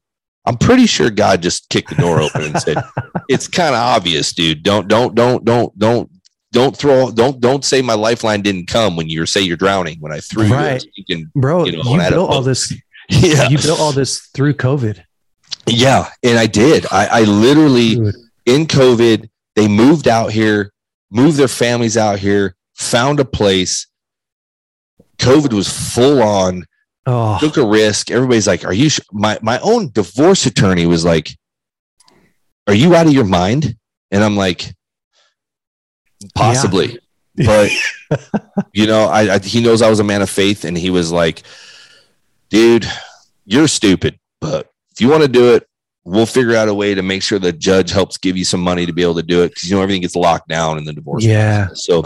I'm 0.46 0.56
pretty 0.56 0.86
sure 0.86 1.10
God 1.10 1.42
just 1.42 1.68
kicked 1.68 1.90
the 1.90 1.96
door 1.96 2.20
open 2.20 2.42
and 2.42 2.60
said, 2.60 2.78
"It's 3.28 3.48
kind 3.48 3.74
of 3.74 3.80
obvious, 3.80 4.32
dude. 4.32 4.62
Don't 4.62 4.86
don't 4.86 5.14
don't 5.14 5.44
don't 5.44 5.76
don't 5.78 6.10
don't 6.52 6.76
throw 6.76 7.10
don't 7.10 7.40
don't 7.40 7.64
say 7.64 7.82
my 7.82 7.94
lifeline 7.94 8.42
didn't 8.42 8.68
come 8.68 8.96
when 8.96 9.08
you 9.08 9.26
say 9.26 9.40
you're 9.40 9.56
drowning 9.56 9.98
when 10.00 10.12
I 10.12 10.20
threw 10.20 10.46
right. 10.48 10.84
you, 10.94 11.04
can, 11.04 11.30
bro. 11.34 11.64
You, 11.64 11.82
know, 11.82 11.92
you 11.92 12.10
built 12.10 12.30
all 12.30 12.42
this. 12.42 12.72
Yeah, 13.08 13.48
you 13.48 13.56
built 13.56 13.78
all 13.78 13.92
this 13.92 14.18
through 14.34 14.54
COVID. 14.54 15.00
Yeah, 15.68 16.08
and 16.24 16.36
I 16.36 16.46
did. 16.46 16.86
I, 16.90 17.06
I 17.06 17.20
literally 17.22 17.94
Dude. 17.94 18.14
in 18.46 18.66
COVID 18.66 19.28
they 19.54 19.68
moved 19.68 20.08
out 20.08 20.32
here, 20.32 20.72
moved 21.12 21.36
their 21.38 21.46
families 21.46 21.96
out 21.96 22.18
here, 22.18 22.56
found 22.74 23.20
a 23.20 23.24
place. 23.24 23.86
COVID 25.18 25.52
was 25.52 25.68
full 25.68 26.20
on 26.20 26.66
oh. 27.06 27.38
took 27.40 27.56
a 27.56 27.66
risk. 27.66 28.10
Everybody's 28.10 28.46
like, 28.46 28.64
"Are 28.64 28.72
you?" 28.72 28.90
Sh-? 28.90 29.00
My 29.12 29.38
my 29.42 29.58
own 29.60 29.90
divorce 29.90 30.46
attorney 30.46 30.86
was 30.86 31.04
like, 31.04 31.30
"Are 32.66 32.74
you 32.74 32.94
out 32.94 33.06
of 33.06 33.12
your 33.12 33.24
mind?" 33.24 33.76
And 34.10 34.22
I'm 34.22 34.36
like, 34.36 34.74
"Possibly." 36.34 36.98
Yeah. 37.34 37.68
but 38.08 38.50
you 38.72 38.86
know, 38.86 39.06
I, 39.06 39.34
I 39.34 39.38
he 39.38 39.62
knows 39.62 39.82
I 39.82 39.90
was 39.90 40.00
a 40.00 40.04
man 40.04 40.22
of 40.22 40.30
faith, 40.30 40.64
and 40.64 40.76
he 40.76 40.90
was 40.90 41.12
like, 41.12 41.42
"Dude, 42.50 42.86
you're 43.44 43.68
stupid, 43.68 44.18
but 44.40 44.70
if 44.90 45.00
you 45.00 45.08
want 45.08 45.22
to 45.22 45.28
do 45.28 45.54
it, 45.54 45.68
we'll 46.06 46.24
figure 46.24 46.56
out 46.56 46.68
a 46.68 46.74
way 46.74 46.94
to 46.94 47.02
make 47.02 47.22
sure 47.22 47.38
the 47.38 47.52
judge 47.52 47.90
helps 47.90 48.16
give 48.16 48.36
you 48.36 48.44
some 48.44 48.60
money 48.60 48.86
to 48.86 48.92
be 48.92 49.02
able 49.02 49.16
to 49.16 49.22
do 49.22 49.42
it 49.42 49.48
because 49.48 49.68
you 49.68 49.76
know 49.76 49.82
everything 49.82 50.02
gets 50.02 50.16
locked 50.16 50.48
down 50.48 50.78
in 50.78 50.84
the 50.84 50.92
divorce. 50.92 51.24
Yeah. 51.24 51.66
Process. 51.66 51.84
So 51.84 52.02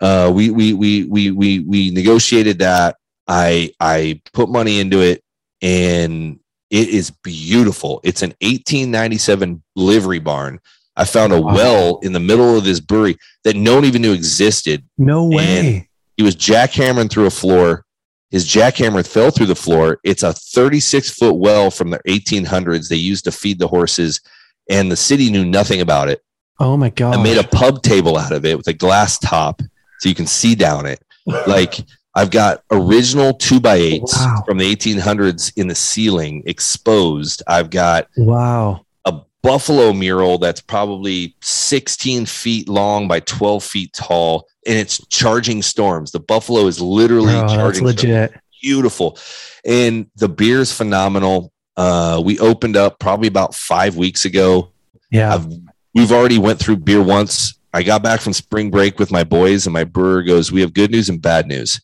uh, 0.00 0.30
we 0.32 0.50
we 0.50 0.72
we 0.72 1.04
we 1.04 1.30
we 1.30 1.58
we 1.60 1.90
negotiated 1.90 2.60
that. 2.60 2.96
I 3.30 3.70
I 3.78 4.20
put 4.32 4.48
money 4.48 4.80
into 4.80 5.00
it 5.00 5.22
and 5.62 6.40
it 6.68 6.88
is 6.88 7.10
beautiful. 7.10 8.00
It's 8.02 8.22
an 8.22 8.30
1897 8.40 9.62
livery 9.76 10.18
barn. 10.18 10.58
I 10.96 11.04
found 11.04 11.32
a 11.32 11.40
wow. 11.40 11.54
well 11.54 11.98
in 12.02 12.12
the 12.12 12.20
middle 12.20 12.58
of 12.58 12.64
this 12.64 12.80
brewery 12.80 13.16
that 13.44 13.54
no 13.54 13.76
one 13.76 13.84
even 13.84 14.02
knew 14.02 14.12
existed. 14.12 14.84
No 14.98 15.28
way. 15.28 15.88
he 16.16 16.22
was 16.24 16.34
jackhammering 16.34 17.10
through 17.10 17.26
a 17.26 17.30
floor. 17.30 17.84
His 18.30 18.46
jackhammer 18.46 19.06
fell 19.06 19.30
through 19.30 19.46
the 19.46 19.54
floor. 19.54 19.98
It's 20.04 20.24
a 20.24 20.32
36 20.32 21.10
foot 21.10 21.36
well 21.36 21.70
from 21.70 21.90
the 21.90 22.00
1800s 22.08 22.88
they 22.88 22.96
used 22.96 23.24
to 23.24 23.32
feed 23.32 23.58
the 23.58 23.68
horses, 23.68 24.20
and 24.68 24.90
the 24.90 24.96
city 24.96 25.30
knew 25.30 25.44
nothing 25.44 25.80
about 25.80 26.08
it. 26.08 26.20
Oh 26.58 26.76
my 26.76 26.90
god! 26.90 27.14
I 27.14 27.22
made 27.22 27.38
a 27.38 27.46
pub 27.46 27.82
table 27.82 28.16
out 28.16 28.32
of 28.32 28.44
it 28.44 28.56
with 28.56 28.66
a 28.66 28.72
glass 28.72 29.18
top 29.18 29.62
so 30.00 30.08
you 30.08 30.14
can 30.14 30.26
see 30.26 30.56
down 30.56 30.86
it. 30.86 31.00
Like 31.46 31.84
I've 32.14 32.30
got 32.30 32.62
original 32.70 33.34
two 33.34 33.60
by 33.60 33.76
eights 33.76 34.16
wow. 34.16 34.42
from 34.46 34.58
the 34.58 34.74
1800s 34.74 35.52
in 35.56 35.68
the 35.68 35.74
ceiling 35.74 36.42
exposed. 36.46 37.42
I've 37.46 37.70
got 37.70 38.08
wow 38.16 38.84
a 39.04 39.20
buffalo 39.42 39.92
mural 39.92 40.38
that's 40.38 40.60
probably 40.60 41.34
16 41.42 42.26
feet 42.26 42.68
long 42.68 43.08
by 43.08 43.20
12 43.20 43.64
feet 43.64 43.92
tall, 43.92 44.46
and 44.66 44.76
it's 44.76 45.04
charging 45.08 45.62
storms. 45.62 46.10
The 46.12 46.20
buffalo 46.20 46.66
is 46.66 46.80
literally 46.80 47.34
oh, 47.34 47.48
charging. 47.48 47.84
That's 47.84 48.02
legit. 48.02 48.30
Storms. 48.30 48.44
Beautiful, 48.62 49.18
and 49.64 50.06
the 50.16 50.28
beer 50.28 50.60
is 50.60 50.70
phenomenal. 50.70 51.50
Uh, 51.78 52.20
we 52.22 52.38
opened 52.40 52.76
up 52.76 52.98
probably 52.98 53.26
about 53.26 53.54
five 53.54 53.96
weeks 53.96 54.26
ago. 54.26 54.70
Yeah, 55.10 55.34
I've, 55.34 55.46
we've 55.94 56.12
already 56.12 56.36
went 56.36 56.60
through 56.60 56.76
beer 56.76 57.02
once. 57.02 57.58
I 57.72 57.82
got 57.82 58.02
back 58.02 58.20
from 58.20 58.34
spring 58.34 58.70
break 58.70 58.98
with 58.98 59.10
my 59.10 59.24
boys, 59.24 59.66
and 59.66 59.72
my 59.72 59.84
brewer 59.84 60.22
goes, 60.22 60.52
"We 60.52 60.60
have 60.60 60.74
good 60.74 60.90
news 60.90 61.08
and 61.08 61.22
bad 61.22 61.46
news." 61.46 61.80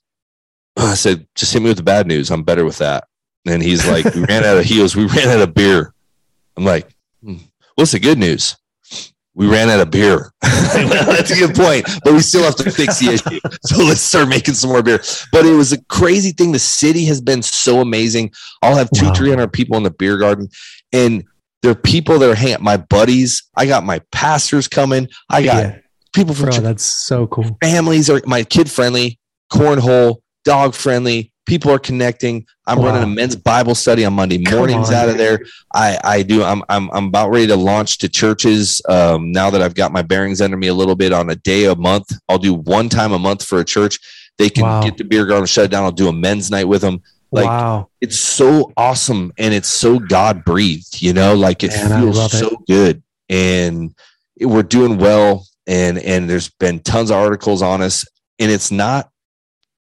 I 0.76 0.94
said, 0.94 1.26
just 1.34 1.52
hit 1.52 1.62
me 1.62 1.68
with 1.68 1.78
the 1.78 1.82
bad 1.82 2.06
news. 2.06 2.30
I'm 2.30 2.42
better 2.42 2.64
with 2.64 2.78
that. 2.78 3.04
And 3.46 3.62
he's 3.62 3.86
like, 3.86 4.04
we 4.14 4.24
ran 4.24 4.44
out 4.44 4.58
of 4.58 4.64
heels. 4.64 4.94
We 4.96 5.06
ran 5.06 5.28
out 5.28 5.40
of 5.40 5.54
beer. 5.54 5.92
I'm 6.56 6.64
like, 6.64 6.88
hmm, 7.22 7.36
what's 7.74 7.92
the 7.92 8.00
good 8.00 8.18
news? 8.18 8.56
We 9.34 9.46
ran 9.46 9.68
out 9.68 9.80
of 9.80 9.90
beer. 9.90 10.32
That's 10.40 11.30
a 11.30 11.34
good 11.34 11.54
point, 11.54 11.86
but 12.02 12.14
we 12.14 12.20
still 12.20 12.42
have 12.42 12.56
to 12.56 12.70
fix 12.70 13.00
the 13.00 13.12
issue. 13.12 13.38
So 13.62 13.84
let's 13.84 14.00
start 14.00 14.28
making 14.28 14.54
some 14.54 14.70
more 14.70 14.82
beer. 14.82 15.02
But 15.30 15.44
it 15.44 15.52
was 15.52 15.72
a 15.74 15.84
crazy 15.84 16.32
thing. 16.32 16.52
The 16.52 16.58
city 16.58 17.04
has 17.04 17.20
been 17.20 17.42
so 17.42 17.80
amazing. 17.80 18.32
I'll 18.62 18.76
have 18.76 18.88
two, 18.94 19.06
wow. 19.06 19.14
300 19.14 19.52
people 19.52 19.76
in 19.76 19.82
the 19.82 19.90
beer 19.90 20.16
garden. 20.16 20.48
And 20.92 21.24
there 21.62 21.72
are 21.72 21.74
people 21.74 22.18
that 22.18 22.30
are 22.30 22.34
hanging, 22.34 22.62
my 22.62 22.78
buddies. 22.78 23.42
I 23.56 23.66
got 23.66 23.84
my 23.84 24.00
pastors 24.10 24.68
coming. 24.68 25.08
I 25.28 25.42
got 25.42 25.64
yeah. 25.64 25.78
people 26.14 26.34
from 26.34 26.50
Bro, 26.50 26.60
that's 26.60 26.84
so 26.84 27.26
cool. 27.26 27.58
Families 27.62 28.08
are 28.08 28.22
my 28.24 28.42
kid 28.42 28.70
friendly, 28.70 29.18
cornhole, 29.52 30.16
dog 30.46 30.74
friendly. 30.74 31.32
People 31.44 31.70
are 31.70 31.78
connecting. 31.78 32.46
I'm 32.66 32.78
wow. 32.78 32.86
running 32.86 33.02
a 33.02 33.06
men's 33.06 33.36
Bible 33.36 33.74
study 33.74 34.04
on 34.04 34.14
Monday 34.14 34.38
mornings 34.38 34.88
on, 34.88 34.94
out 34.94 35.08
of 35.08 35.18
there. 35.18 35.40
I, 35.74 35.98
I 36.02 36.22
do. 36.22 36.42
I'm, 36.42 36.62
I'm, 36.68 36.90
I'm 36.92 37.06
about 37.06 37.30
ready 37.30 37.46
to 37.48 37.56
launch 37.56 37.98
to 37.98 38.08
churches. 38.08 38.80
Um, 38.88 39.30
now 39.30 39.50
that 39.50 39.60
I've 39.60 39.74
got 39.74 39.92
my 39.92 40.02
bearings 40.02 40.40
under 40.40 40.56
me 40.56 40.68
a 40.68 40.74
little 40.74 40.96
bit 40.96 41.12
on 41.12 41.28
a 41.30 41.36
day 41.36 41.66
a 41.66 41.76
month, 41.76 42.12
I'll 42.28 42.38
do 42.38 42.54
one 42.54 42.88
time 42.88 43.12
a 43.12 43.18
month 43.18 43.44
for 43.44 43.60
a 43.60 43.64
church. 43.64 43.98
They 44.38 44.48
can 44.48 44.64
wow. 44.64 44.82
get 44.82 44.96
the 44.96 45.04
beer 45.04 45.26
garden 45.26 45.46
shut 45.46 45.70
down. 45.70 45.84
I'll 45.84 45.92
do 45.92 46.08
a 46.08 46.12
men's 46.12 46.50
night 46.50 46.68
with 46.68 46.80
them. 46.80 47.02
Like 47.32 47.46
wow. 47.46 47.90
it's 48.00 48.18
so 48.18 48.72
awesome 48.76 49.32
and 49.36 49.52
it's 49.52 49.68
so 49.68 49.98
God 49.98 50.44
breathed, 50.44 51.02
you 51.02 51.12
know, 51.12 51.34
like 51.34 51.64
it 51.64 51.70
Man, 51.70 52.00
feels 52.00 52.32
so 52.32 52.48
it. 52.48 52.58
good. 52.68 53.02
And 53.28 53.94
it, 54.36 54.46
we're 54.46 54.62
doing 54.62 54.98
well. 54.98 55.46
And, 55.66 55.98
and 55.98 56.30
there's 56.30 56.48
been 56.48 56.80
tons 56.80 57.10
of 57.10 57.16
articles 57.16 57.62
on 57.62 57.82
us 57.82 58.04
and 58.38 58.50
it's 58.50 58.70
not 58.70 59.10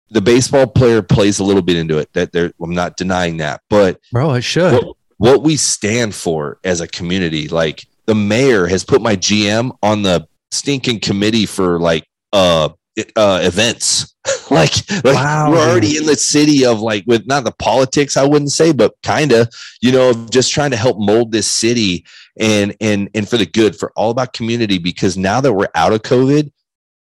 the 0.10 0.22
baseball 0.22 0.68
player 0.68 1.02
plays 1.02 1.40
a 1.40 1.44
little 1.44 1.62
bit 1.62 1.78
into 1.78 1.98
it. 1.98 2.12
That 2.14 2.32
there, 2.32 2.52
I'm 2.62 2.74
not 2.74 2.98
denying 2.98 3.38
that, 3.38 3.62
but 3.70 4.00
bro, 4.12 4.34
it 4.34 4.44
should. 4.44 4.74
What, 4.74 4.98
what 5.18 5.44
we 5.44 5.58
stand 5.58 6.16
for 6.16 6.60
as 6.64 6.82
a 6.82 6.88
community, 6.88 7.48
like 7.48 7.88
the 8.06 8.16
mayor 8.16 8.68
has 8.68 8.84
put 8.84 9.02
my 9.02 9.16
GM 9.16 9.78
on 9.84 10.04
the 10.04 10.28
stinking 10.52 11.00
committee 11.00 11.46
for 11.46 11.80
like 11.80 12.06
uh 12.34 12.70
uh 13.16 13.42
events. 13.44 14.16
like, 14.52 14.74
like 15.04 15.16
wow, 15.16 15.52
we're 15.52 15.70
already 15.70 15.98
in 15.98 16.06
the 16.06 16.16
city 16.16 16.66
of 16.66 16.82
like 16.82 17.04
with 17.08 17.28
not 17.28 17.44
the 17.44 17.52
politics, 17.52 18.18
I 18.18 18.26
wouldn't 18.26 18.52
say, 18.52 18.72
but 18.74 18.94
kind 19.04 19.32
of, 19.32 19.50
you 19.82 19.92
know, 19.92 20.14
just 20.30 20.52
trying 20.52 20.72
to 20.72 20.78
help 20.78 20.98
mold 21.00 21.32
this 21.32 21.48
city 21.48 22.06
and 22.40 22.76
and 22.82 23.10
and 23.14 23.28
for 23.28 23.38
the 23.38 23.46
good, 23.46 23.76
for 23.76 23.92
all 23.96 24.12
about 24.12 24.34
community. 24.34 24.78
Because 24.78 25.18
now 25.18 25.42
that 25.42 25.54
we're 25.54 25.70
out 25.76 25.94
of 25.94 26.02
COVID, 26.02 26.52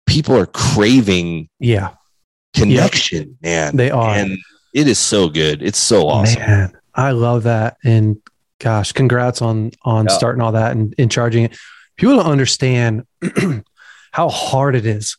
people 0.07 0.37
are 0.37 0.47
craving 0.47 1.49
yeah 1.59 1.95
connection, 2.57 3.39
yep. 3.41 3.43
man. 3.43 3.77
They 3.77 3.91
are. 3.91 4.17
And 4.17 4.39
it 4.75 4.89
is 4.89 4.99
so 4.99 5.29
good. 5.29 5.63
It's 5.63 5.79
so 5.79 6.09
awesome. 6.09 6.41
Man, 6.41 6.73
I 6.95 7.13
love 7.13 7.45
that. 7.45 7.77
And 7.85 8.19
gosh, 8.59 8.93
congrats 8.93 9.43
on 9.43 9.73
on 9.83 10.07
yeah. 10.07 10.17
starting 10.17 10.43
all 10.43 10.53
that 10.53 10.73
and, 10.73 10.95
and 10.99 11.11
charging 11.11 11.45
it. 11.45 11.57
People 11.97 12.17
don't 12.17 12.27
understand 12.27 13.07
how 14.13 14.29
hard 14.29 14.77
it 14.77 14.87
is 14.87 15.17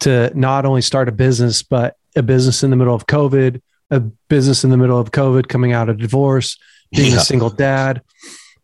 to 0.00 0.32
not 0.34 0.64
only 0.64 0.82
start 0.82 1.08
a 1.08 1.12
business, 1.12 1.62
but 1.62 1.96
a 2.16 2.22
business 2.22 2.62
in 2.62 2.70
the 2.70 2.76
middle 2.76 2.94
of 2.94 3.06
COVID, 3.06 3.60
a 3.90 4.00
business 4.00 4.64
in 4.64 4.70
the 4.70 4.76
middle 4.76 4.98
of 4.98 5.10
COVID, 5.10 5.48
coming 5.48 5.72
out 5.72 5.88
of 5.88 5.98
divorce, 5.98 6.58
being 6.90 7.12
yeah. 7.12 7.18
a 7.18 7.20
single 7.20 7.50
dad, 7.50 8.02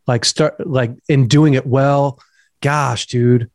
like 0.06 0.24
start 0.24 0.66
like 0.66 0.92
and 1.08 1.28
doing 1.28 1.54
it 1.54 1.66
well. 1.66 2.18
Gosh, 2.60 3.06
dude, 3.06 3.50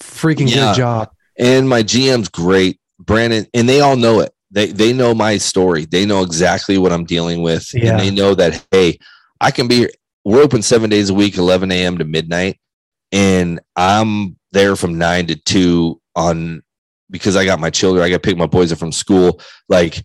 freaking 0.00 0.50
yeah. 0.50 0.72
good 0.72 0.76
job. 0.76 1.10
And 1.38 1.68
my 1.68 1.82
GM's 1.82 2.28
great, 2.28 2.80
Brandon, 2.98 3.46
and 3.54 3.68
they 3.68 3.80
all 3.80 3.96
know 3.96 4.20
it. 4.20 4.32
They 4.50 4.66
they 4.66 4.92
know 4.92 5.14
my 5.14 5.36
story. 5.38 5.84
They 5.84 6.06
know 6.06 6.22
exactly 6.22 6.78
what 6.78 6.92
I'm 6.92 7.04
dealing 7.04 7.42
with, 7.42 7.72
yeah. 7.74 7.90
and 7.90 8.00
they 8.00 8.10
know 8.10 8.34
that 8.34 8.64
hey, 8.70 8.98
I 9.40 9.50
can 9.50 9.68
be. 9.68 9.88
We're 10.24 10.42
open 10.42 10.62
seven 10.62 10.88
days 10.88 11.10
a 11.10 11.14
week, 11.14 11.36
11 11.36 11.70
a.m. 11.70 11.98
to 11.98 12.04
midnight, 12.04 12.58
and 13.12 13.60
I'm 13.76 14.36
there 14.52 14.74
from 14.74 14.96
nine 14.96 15.26
to 15.26 15.36
two 15.36 16.00
on 16.14 16.62
because 17.10 17.36
I 17.36 17.44
got 17.44 17.60
my 17.60 17.70
children. 17.70 18.04
I 18.04 18.08
got 18.08 18.22
to 18.22 18.28
pick 18.28 18.38
my 18.38 18.46
boys 18.46 18.72
up 18.72 18.78
from 18.78 18.92
school. 18.92 19.40
Like 19.68 20.02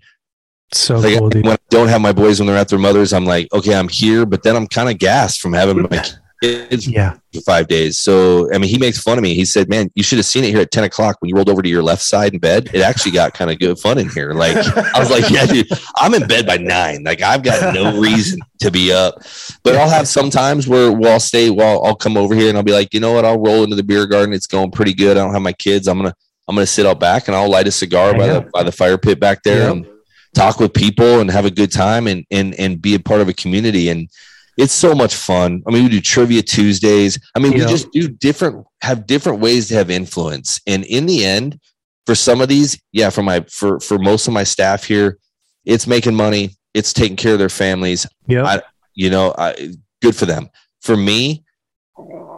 so 0.74 1.00
like, 1.00 1.18
cool, 1.18 1.30
when 1.30 1.48
I 1.48 1.58
don't 1.70 1.88
have 1.88 2.02
my 2.02 2.12
boys 2.12 2.40
when 2.40 2.48
they're 2.48 2.58
at 2.58 2.70
their 2.70 2.80
mothers, 2.80 3.14
I'm 3.14 3.26
like, 3.26 3.52
okay, 3.54 3.76
I'm 3.76 3.90
here, 3.90 4.26
but 4.26 4.44
then 4.44 4.56
I'm 4.56 4.68
kind 4.68 4.90
of 4.90 4.98
gassed 4.98 5.42
from 5.42 5.54
having 5.54 5.84
my 5.84 6.06
kids 6.42 6.88
yeah. 6.88 7.16
for 7.34 7.42
five 7.42 7.68
days. 7.68 8.00
So, 8.00 8.52
I 8.54 8.58
mean, 8.58 8.70
he 8.70 8.78
makes 8.78 9.00
fun 9.02 9.18
of 9.18 9.24
me. 9.24 9.34
He 9.34 9.46
said, 9.46 9.70
man, 9.70 9.90
you 9.96 10.04
should 10.04 10.18
have 10.18 10.26
seen 10.26 10.44
it 10.44 10.50
here 10.50 10.62
at 10.62 10.72
10 10.72 10.84
o'clock 10.86 11.18
when 11.20 11.30
you 11.30 11.36
rolled 11.36 11.50
over 11.50 11.62
to 11.62 11.70
your 11.70 11.84
left 11.84 12.02
side 12.02 12.34
in 12.34 12.40
bed. 12.40 12.70
It 12.74 12.82
actually 12.82 13.12
got 13.12 13.34
kind 13.34 13.52
of 13.52 13.60
good 13.60 13.78
fun 13.80 13.98
in 13.98 14.10
here. 14.10 14.34
Like, 14.34 14.56
I 14.96 15.00
was 15.00 15.10
like, 15.10 15.30
yeah, 15.30 15.46
dude, 15.46 15.68
I'm 15.96 16.14
in 16.14 16.28
bed 16.28 16.46
by 16.46 16.58
nine. 16.58 17.04
Like, 17.04 17.22
I've 17.22 17.44
got 17.44 17.74
no 17.74 18.00
reason 18.02 18.40
to 18.60 18.72
be 18.72 18.92
up. 18.92 19.16
But 19.64 19.76
I'll 19.76 19.90
have 19.90 20.08
some 20.08 20.30
times 20.30 20.68
where 20.68 20.92
well, 20.92 21.14
I'll 21.14 21.20
stay, 21.20 21.50
well, 21.50 21.84
I'll 21.86 21.96
come 21.96 22.18
over 22.18 22.36
here 22.36 22.50
and 22.50 22.58
I'll 22.58 22.64
be 22.64 22.74
like, 22.74 22.94
you 22.94 23.00
know 23.00 23.14
what? 23.14 23.26
I'll 23.26 23.40
roll 23.40 23.64
into 23.64 23.76
the 23.76 23.84
beer 23.84 24.06
garden. 24.06 24.34
It's 24.34 24.48
going 24.48 24.72
pretty 24.72 24.94
good. 24.94 25.18
I 25.18 25.22
don't 25.22 25.34
have 25.34 25.42
my 25.42 25.54
kids. 25.54 25.88
I'm 25.88 25.98
going 25.98 26.10
to, 26.10 26.16
I'm 26.48 26.56
going 26.56 26.66
to 26.66 26.72
sit 26.72 26.86
out 26.86 27.00
back 27.00 27.28
and 27.28 27.36
I'll 27.36 27.50
light 27.50 27.68
a 27.68 27.72
cigar 27.72 28.18
by 28.18 28.28
the, 28.28 28.50
by 28.54 28.64
the 28.64 28.72
fire 28.72 28.98
pit 28.98 29.20
back 29.20 29.44
there. 29.44 29.64
Yeah. 29.64 29.72
And, 29.72 29.88
talk 30.36 30.60
with 30.60 30.74
people 30.74 31.20
and 31.20 31.32
have 31.32 31.46
a 31.46 31.52
good 31.52 31.72
time 31.72 32.08
and 32.08 32.26
and 32.32 32.54
and 32.56 32.82
be 32.82 32.96
a 32.96 33.00
part 33.00 33.22
of 33.22 33.30
a 33.30 33.34
community 33.34 33.90
and 33.90 34.10
it's 34.60 34.74
so 34.74 34.94
much 34.94 35.16
fun. 35.16 35.64
I 35.66 35.72
mean, 35.72 35.84
we 35.84 35.90
do 35.90 36.02
trivia 36.02 36.42
Tuesdays. 36.42 37.18
I 37.34 37.40
mean, 37.40 37.54
we 37.54 37.60
just 37.60 37.90
do 37.94 38.10
different 38.10 38.68
have 38.82 39.08
different 39.08 39.40
ways 39.40 39.70
to 39.70 39.76
have 39.76 39.90
influence. 39.90 40.60
And 40.68 40.84
in 40.84 41.06
the 41.06 41.24
end, 41.24 41.62
for 42.06 42.14
some 42.14 42.42
of 42.42 42.50
these, 42.50 42.78
yeah, 42.92 43.10
for 43.10 43.24
my 43.24 43.40
for 43.50 43.80
for 43.80 43.98
most 43.98 44.28
of 44.28 44.34
my 44.34 44.44
staff 44.44 44.84
here, 44.84 45.18
it's 45.64 45.88
making 45.88 46.14
money, 46.14 46.58
it's 46.74 46.92
taking 46.92 47.16
care 47.16 47.34
of 47.34 47.40
their 47.40 47.48
families. 47.48 48.06
Yeah. 48.28 48.60
You 48.96 49.10
know, 49.10 49.34
I, 49.38 49.76
good 50.02 50.18
for 50.18 50.26
them. 50.26 50.50
For 50.82 50.98
me, 50.98 51.46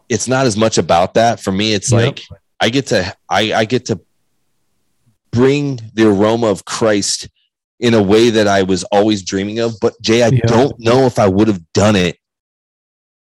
it's 0.08 0.28
not 0.28 0.46
as 0.46 0.56
much 0.56 0.78
about 0.78 1.16
that. 1.16 1.40
For 1.40 1.52
me, 1.52 1.74
it's 1.74 1.92
yep. 1.92 2.02
like 2.02 2.22
I 2.60 2.70
get 2.70 2.86
to 2.88 3.16
I, 3.30 3.52
I 3.54 3.66
get 3.66 3.88
to 3.88 4.00
bring 5.32 5.80
the 5.96 6.08
aroma 6.08 6.48
of 6.48 6.66
Christ 6.66 7.30
in 7.82 7.96
a 7.96 8.02
way 8.02 8.30
that 8.30 8.48
I 8.48 8.62
was 8.62 8.84
always 8.86 9.24
dreaming 9.24 9.60
of. 9.60 9.74
But 9.82 10.00
Jay, 10.02 10.24
I 10.24 10.28
yeah. 10.28 10.46
don't 10.46 10.80
know 10.80 11.06
if 11.06 11.20
I 11.20 11.28
would 11.28 11.48
have 11.48 11.62
done 11.74 11.96
it 11.96 12.18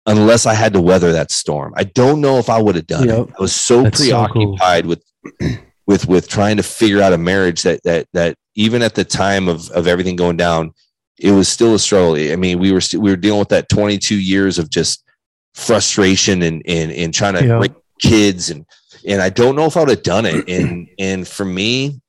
unless 0.06 0.46
I 0.46 0.54
had 0.54 0.74
to 0.74 0.82
weather 0.82 1.12
that 1.12 1.32
storm. 1.32 1.74
I 1.76 1.84
don't 1.84 2.22
know 2.22 2.38
if 2.38 2.50
I 2.50 2.62
would 2.62 2.76
have 2.76 2.88
done 2.88 3.08
yep. 3.08 3.28
it. 3.28 3.36
I 3.38 3.42
was 3.42 3.56
so 3.56 3.82
That's 3.82 4.00
preoccupied 4.00 4.86
so 4.86 4.96
cool. 4.96 4.96
with 5.42 5.60
with 5.88 6.08
with 6.08 6.30
trying 6.30 6.58
to 6.58 6.64
figure 6.64 7.02
out 7.02 7.14
a 7.14 7.18
marriage 7.18 7.64
that 7.64 7.82
that 7.84 8.08
that 8.14 8.38
even 8.56 8.84
at 8.84 8.96
the 8.96 9.04
time 9.04 9.50
of 9.50 9.70
of 9.72 9.88
everything 9.88 10.16
going 10.16 10.38
down, 10.38 10.72
it 11.20 11.32
was 11.32 11.50
still 11.50 11.74
a 11.74 11.80
struggle. 11.80 12.16
I 12.16 12.36
mean, 12.36 12.60
we 12.60 12.72
were 12.72 12.82
st- 12.82 13.02
we 13.02 13.10
were 13.10 13.18
dealing 13.18 13.40
with 13.40 13.50
that 13.50 13.70
22 13.70 14.16
years 14.16 14.60
of 14.60 14.70
just 14.70 15.04
frustration 15.56 16.44
and 16.44 16.62
and 16.68 16.92
and 16.92 17.14
trying 17.14 17.34
to 17.34 17.46
yep. 17.46 17.76
kids 18.00 18.52
and 18.52 18.66
and 19.06 19.22
I 19.22 19.30
don't 19.30 19.56
know 19.56 19.66
if 19.66 19.76
I 19.76 19.82
would 19.82 19.90
have 19.90 20.04
done 20.04 20.26
it. 20.28 20.48
And 20.48 20.90
and 21.00 21.28
for 21.28 21.44
me, 21.44 22.00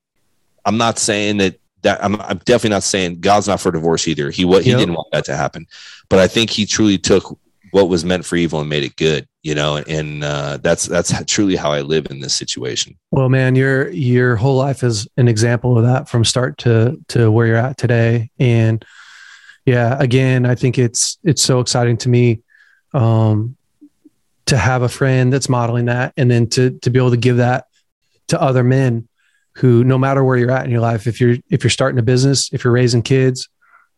I'm 0.67 0.77
not 0.77 0.99
saying 0.99 1.39
that 1.39 1.59
that 1.85 2.03
I'm, 2.03 2.21
I'm, 2.21 2.39
definitely 2.39 2.71
not 2.71 2.83
saying 2.83 3.21
God's 3.21 3.47
not 3.47 3.61
for 3.61 3.71
divorce 3.71 4.09
either. 4.09 4.31
He 4.31 4.45
what 4.45 4.65
he 4.65 4.71
yep. 4.71 4.81
didn't 4.81 4.95
want 4.95 5.09
that 5.13 5.25
to 5.27 5.37
happen, 5.37 5.67
but 6.09 6.19
I 6.19 6.27
think 6.27 6.51
he 6.51 6.67
truly 6.67 6.99
took 6.99 7.39
what 7.71 7.89
was 7.89 8.05
meant 8.05 8.25
for 8.25 8.37
evil 8.37 8.61
and 8.61 8.69
made 8.69 8.85
it 8.85 8.97
good. 8.97 9.29
You 9.43 9.55
know, 9.55 9.77
and 9.77 10.25
uh, 10.25 10.59
that's 10.63 10.87
that's 10.87 11.13
truly 11.27 11.55
how 11.55 11.71
I 11.71 11.83
live 11.83 12.07
in 12.11 12.21
this 12.21 12.35
situation. 12.35 12.97
Well, 13.11 13.29
man, 13.29 13.55
your 13.55 13.91
your 13.91 14.37
whole 14.37 14.57
life 14.57 14.83
is 14.83 15.07
an 15.17 15.29
example 15.29 15.77
of 15.77 15.85
that 15.85 16.09
from 16.09 16.25
start 16.25 16.59
to 16.59 16.99
to 17.09 17.31
where 17.31 17.47
you're 17.47 17.57
at 17.57 17.77
today. 17.77 18.31
And 18.39 18.85
yeah, 19.67 19.97
again, 20.01 20.47
I 20.47 20.55
think 20.55 20.79
it's 20.79 21.19
it's 21.23 21.43
so 21.43 21.61
exciting 21.61 21.99
to 21.99 22.09
me 22.09 22.41
um, 22.95 23.57
to 24.47 24.57
have 24.57 24.83
a 24.83 24.89
friend 24.89 25.31
that's 25.31 25.51
modeling 25.51 25.87
that, 25.87 26.15
and 26.17 26.31
then 26.31 26.49
to 26.51 26.79
to 26.81 26.91
be 26.91 26.99
able 26.99 27.11
to 27.11 27.19
give 27.19 27.37
that 27.37 27.67
to 28.29 28.41
other 28.41 28.65
men 28.65 29.07
who 29.57 29.85
no 29.85 29.97
matter 29.99 30.25
where 30.25 30.37
you're 30.37 30.51
at 30.51 30.65
in 30.65 30.71
your 30.71 30.81
life 30.81 31.07
if 31.07 31.21
you're 31.21 31.37
if 31.51 31.63
you're 31.63 31.71
starting 31.71 31.99
a 31.99 32.03
business 32.03 32.53
if 32.53 32.65
you're 32.65 32.73
raising 32.73 33.03
kids 33.03 33.49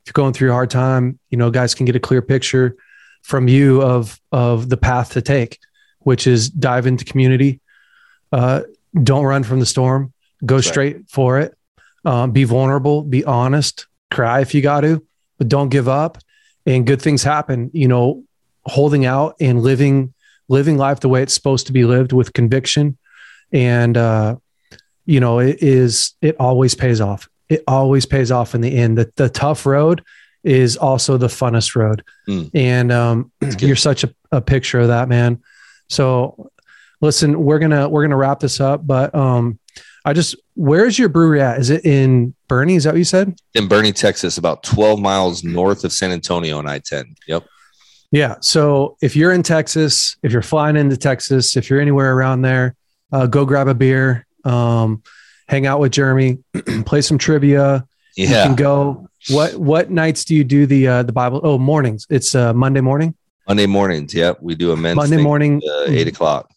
if 0.03 0.09
you're 0.09 0.23
going 0.23 0.33
through 0.33 0.51
a 0.51 0.53
hard 0.53 0.71
time 0.71 1.19
you 1.31 1.39
know 1.39 1.51
guys 1.51 1.75
can 1.75 1.87
get 1.87 1.97
a 1.97 2.01
clear 2.01 2.23
picture 2.23 2.77
from 3.23 3.49
you 3.49 3.83
of 3.83 4.21
of 4.31 4.69
the 4.69 4.77
path 4.77 5.13
to 5.13 5.21
take 5.21 5.59
which 6.07 6.29
is 6.29 6.49
dive 6.49 6.87
into 6.87 7.05
community. 7.05 7.61
Uh, 8.31 8.61
don't 9.03 9.25
run 9.25 9.43
from 9.43 9.59
the 9.59 9.67
storm. 9.67 10.13
Go 10.45 10.61
straight 10.61 11.11
for 11.11 11.41
it. 11.41 11.59
Um, 12.05 12.31
be 12.31 12.45
vulnerable 12.45 13.03
be 13.03 13.25
honest 13.25 13.89
cry 14.13 14.41
if 14.41 14.55
you 14.55 14.63
got 14.63 14.83
to 14.83 15.05
but 15.39 15.49
don't 15.49 15.69
give 15.69 15.89
up. 15.89 16.19
And 16.65 16.87
good 16.87 17.03
things 17.03 17.25
happen 17.25 17.73
you 17.75 17.89
know 17.89 18.23
holding 18.65 19.05
out 19.05 19.35
and 19.41 19.63
living 19.63 20.15
living 20.49 20.77
life 20.77 21.01
the 21.01 21.09
way 21.09 21.23
it's 21.25 21.35
supposed 21.35 21.67
to 21.67 21.73
be 21.73 21.85
lived 21.85 22.13
with 22.13 22.33
conviction 22.33 22.97
and 23.53 23.97
uh, 23.97 24.37
you 25.07 25.21
know, 25.21 25.39
it 25.39 25.63
is, 25.63 26.13
it 26.21 26.37
always 26.39 26.75
pays 26.75 27.01
off. 27.01 27.29
It 27.49 27.63
always 27.67 28.05
pays 28.07 28.31
off 28.31 28.55
in 28.55 28.61
the 28.61 28.77
end. 28.77 28.99
The, 28.99 29.13
the 29.17 29.29
tough 29.29 29.65
road 29.65 30.05
is 30.43 30.77
also 30.77 31.17
the 31.17 31.29
funnest 31.29 31.75
road. 31.77 32.05
Mm. 32.29 32.51
And 32.55 32.93
um, 32.93 33.33
you're 33.59 33.77
such 33.77 34.05
a, 34.05 34.15
a 34.33 34.41
picture 34.41 34.81
of 34.81 34.89
that, 34.89 35.09
man. 35.09 35.43
So 35.89 36.51
listen, 37.01 37.43
we're 37.43 37.59
to, 37.61 37.89
we're 37.89 38.07
to 38.07 38.17
wrap 38.17 38.41
this 38.41 38.61
up, 38.61 38.87
but 38.87 39.15
um, 39.15 39.59
I 40.05 40.13
just, 40.13 40.37
where's 40.55 40.99
your 40.99 41.09
brewery 41.09 41.41
at? 41.41 41.59
Is 41.59 41.71
it 41.71 41.85
in 41.85 42.35
Boerne? 42.49 42.77
Is 42.77 42.85
that 42.85 42.95
what 42.95 42.99
you 42.99 43.05
said? 43.05 43.37
In 43.55 43.69
Boerne, 43.69 43.95
Texas, 43.95 44.39
about 44.39 44.63
12 44.63 45.01
miles 45.01 45.45
north 45.45 45.85
of 45.85 45.93
San 45.93 46.13
Antonio 46.13 46.59
on 46.59 46.67
I 46.69 46.79
10. 46.79 47.15
Yep. 47.29 47.47
Yeah. 48.13 48.37
So 48.41 48.97
if 49.03 49.17
you're 49.17 49.33
in 49.33 49.43
Texas, 49.43 50.17
if 50.23 50.33
you're 50.33 50.43
flying 50.43 50.77
into 50.77 50.97
Texas, 50.97 51.57
if 51.57 51.69
you're 51.69 51.81
anywhere 51.81 52.15
around 52.15 52.43
there, 52.43 52.77
uh, 53.13 53.27
go 53.27 53.45
grab 53.45 53.69
a 53.69 53.75
beer, 53.75 54.26
um, 54.47 55.03
hang 55.49 55.66
out 55.66 55.80
with 55.80 55.92
Jeremy, 55.92 56.38
play 56.86 57.03
some 57.03 57.18
trivia. 57.18 57.86
Yeah. 58.16 58.28
You 58.28 58.34
can 58.49 58.55
go. 58.57 59.09
What 59.28 59.57
what 59.57 59.90
nights 59.90 60.24
do 60.24 60.34
you 60.34 60.44
do 60.44 60.66
the 60.66 60.86
uh, 60.86 61.03
the 61.03 61.12
Bible? 61.12 61.40
Oh, 61.42 61.59
mornings. 61.59 62.07
It's 62.09 62.34
uh, 62.34 62.55
Monday 62.55 62.80
morning. 62.80 63.14
Monday 63.49 63.66
mornings. 63.66 64.14
Yep, 64.14 64.38
we 64.40 64.55
do 64.55 64.72
a 64.72 64.76
men's 64.76 64.97
Monday 64.97 65.16
morning, 65.18 65.61
uh, 65.68 65.84
eight 65.88 66.09
o'clock. 66.09 66.51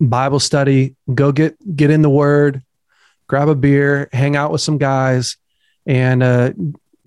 Bible 0.00 0.40
study. 0.40 0.96
Go 1.12 1.32
get 1.32 1.56
get 1.76 1.90
in 1.90 2.02
the 2.02 2.10
Word, 2.10 2.62
grab 3.26 3.48
a 3.48 3.54
beer, 3.54 4.08
hang 4.12 4.36
out 4.36 4.52
with 4.52 4.60
some 4.60 4.78
guys, 4.78 5.36
and 5.84 6.22
uh, 6.22 6.52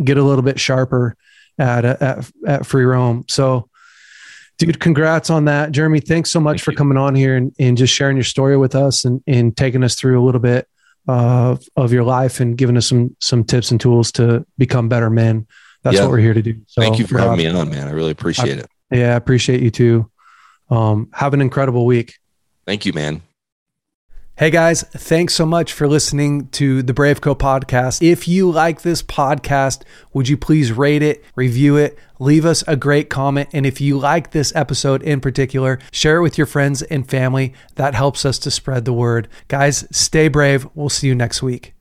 get 0.04 0.18
a 0.18 0.24
little 0.24 0.44
bit 0.44 0.60
sharper 0.60 1.16
at 1.58 1.86
uh, 1.86 1.98
at, 2.02 2.32
at 2.46 2.66
free 2.66 2.86
roam. 2.86 3.26
So 3.28 3.70
dude 4.58 4.80
congrats 4.80 5.30
on 5.30 5.46
that. 5.46 5.72
Jeremy 5.72 6.00
thanks 6.00 6.32
so 6.32 6.40
much 6.40 6.58
Thank 6.58 6.64
for 6.64 6.72
you. 6.72 6.78
coming 6.78 6.98
on 6.98 7.16
here 7.16 7.36
and, 7.36 7.54
and 7.60 7.78
just 7.78 7.94
sharing 7.94 8.18
your 8.18 8.24
story 8.24 8.58
with 8.58 8.76
us 8.76 9.06
and, 9.06 9.24
and 9.28 9.56
taking 9.56 9.84
us 9.84 9.96
through 9.96 10.22
a 10.22 10.24
little 10.24 10.42
bit 10.42 10.68
uh, 11.08 11.56
of 11.76 11.94
your 11.94 12.04
life 12.04 12.40
and 12.40 12.58
giving 12.58 12.78
us 12.78 12.88
some 12.88 13.16
some 13.20 13.44
tips 13.44 13.72
and 13.72 13.80
tools 13.80 14.12
to 14.14 14.46
become 14.58 14.90
better 14.90 15.10
men. 15.10 15.48
That's 15.84 15.98
yeah. 15.98 16.04
what 16.04 16.12
we're 16.12 16.20
here 16.20 16.34
to 16.34 16.42
do. 16.42 16.62
So, 16.68 16.82
thank 16.82 16.98
you 16.98 17.06
for 17.06 17.20
having 17.20 17.38
me 17.38 17.48
on 17.48 17.70
man. 17.70 17.88
I 17.88 17.92
really 17.92 18.12
appreciate 18.12 18.58
I, 18.58 18.62
it. 18.62 18.68
Yeah 18.92 19.14
i 19.14 19.16
appreciate 19.16 19.62
you 19.62 19.72
too. 19.72 20.10
Um, 20.70 21.10
have 21.14 21.34
an 21.34 21.42
incredible 21.42 21.86
week. 21.86 22.16
Thank 22.66 22.86
you 22.86 22.94
man 22.94 23.22
Hey 24.38 24.50
guys, 24.50 24.82
thanks 24.82 25.34
so 25.34 25.46
much 25.46 25.72
for 25.72 25.88
listening 25.88 26.50
to 26.50 26.84
the 26.84 26.92
Braveco 26.92 27.38
podcast. 27.38 28.06
If 28.06 28.28
you 28.28 28.52
like 28.52 28.82
this 28.82 29.02
podcast, 29.02 29.84
would 30.12 30.28
you 30.28 30.36
please 30.36 30.74
rate 30.74 31.02
it, 31.02 31.24
review 31.38 31.78
it, 31.78 31.98
leave 32.20 32.46
us 32.46 32.62
a 32.68 32.76
great 32.76 33.10
comment, 33.10 33.48
and 33.54 33.66
if 33.66 33.80
you 33.80 33.98
like 33.98 34.32
this 34.32 34.54
episode 34.54 35.02
in 35.04 35.22
particular, 35.22 35.80
share 35.90 36.18
it 36.18 36.22
with 36.22 36.38
your 36.38 36.48
friends 36.48 36.82
and 36.82 37.10
family. 37.10 37.54
That 37.76 37.96
helps 37.96 38.26
us 38.26 38.38
to 38.40 38.52
spread 38.52 38.84
the 38.84 38.92
word. 38.92 39.30
Guys, 39.48 39.88
stay 39.90 40.28
brave. 40.28 40.68
We'll 40.76 40.90
see 40.90 41.08
you 41.08 41.16
next 41.16 41.42
week. 41.42 41.75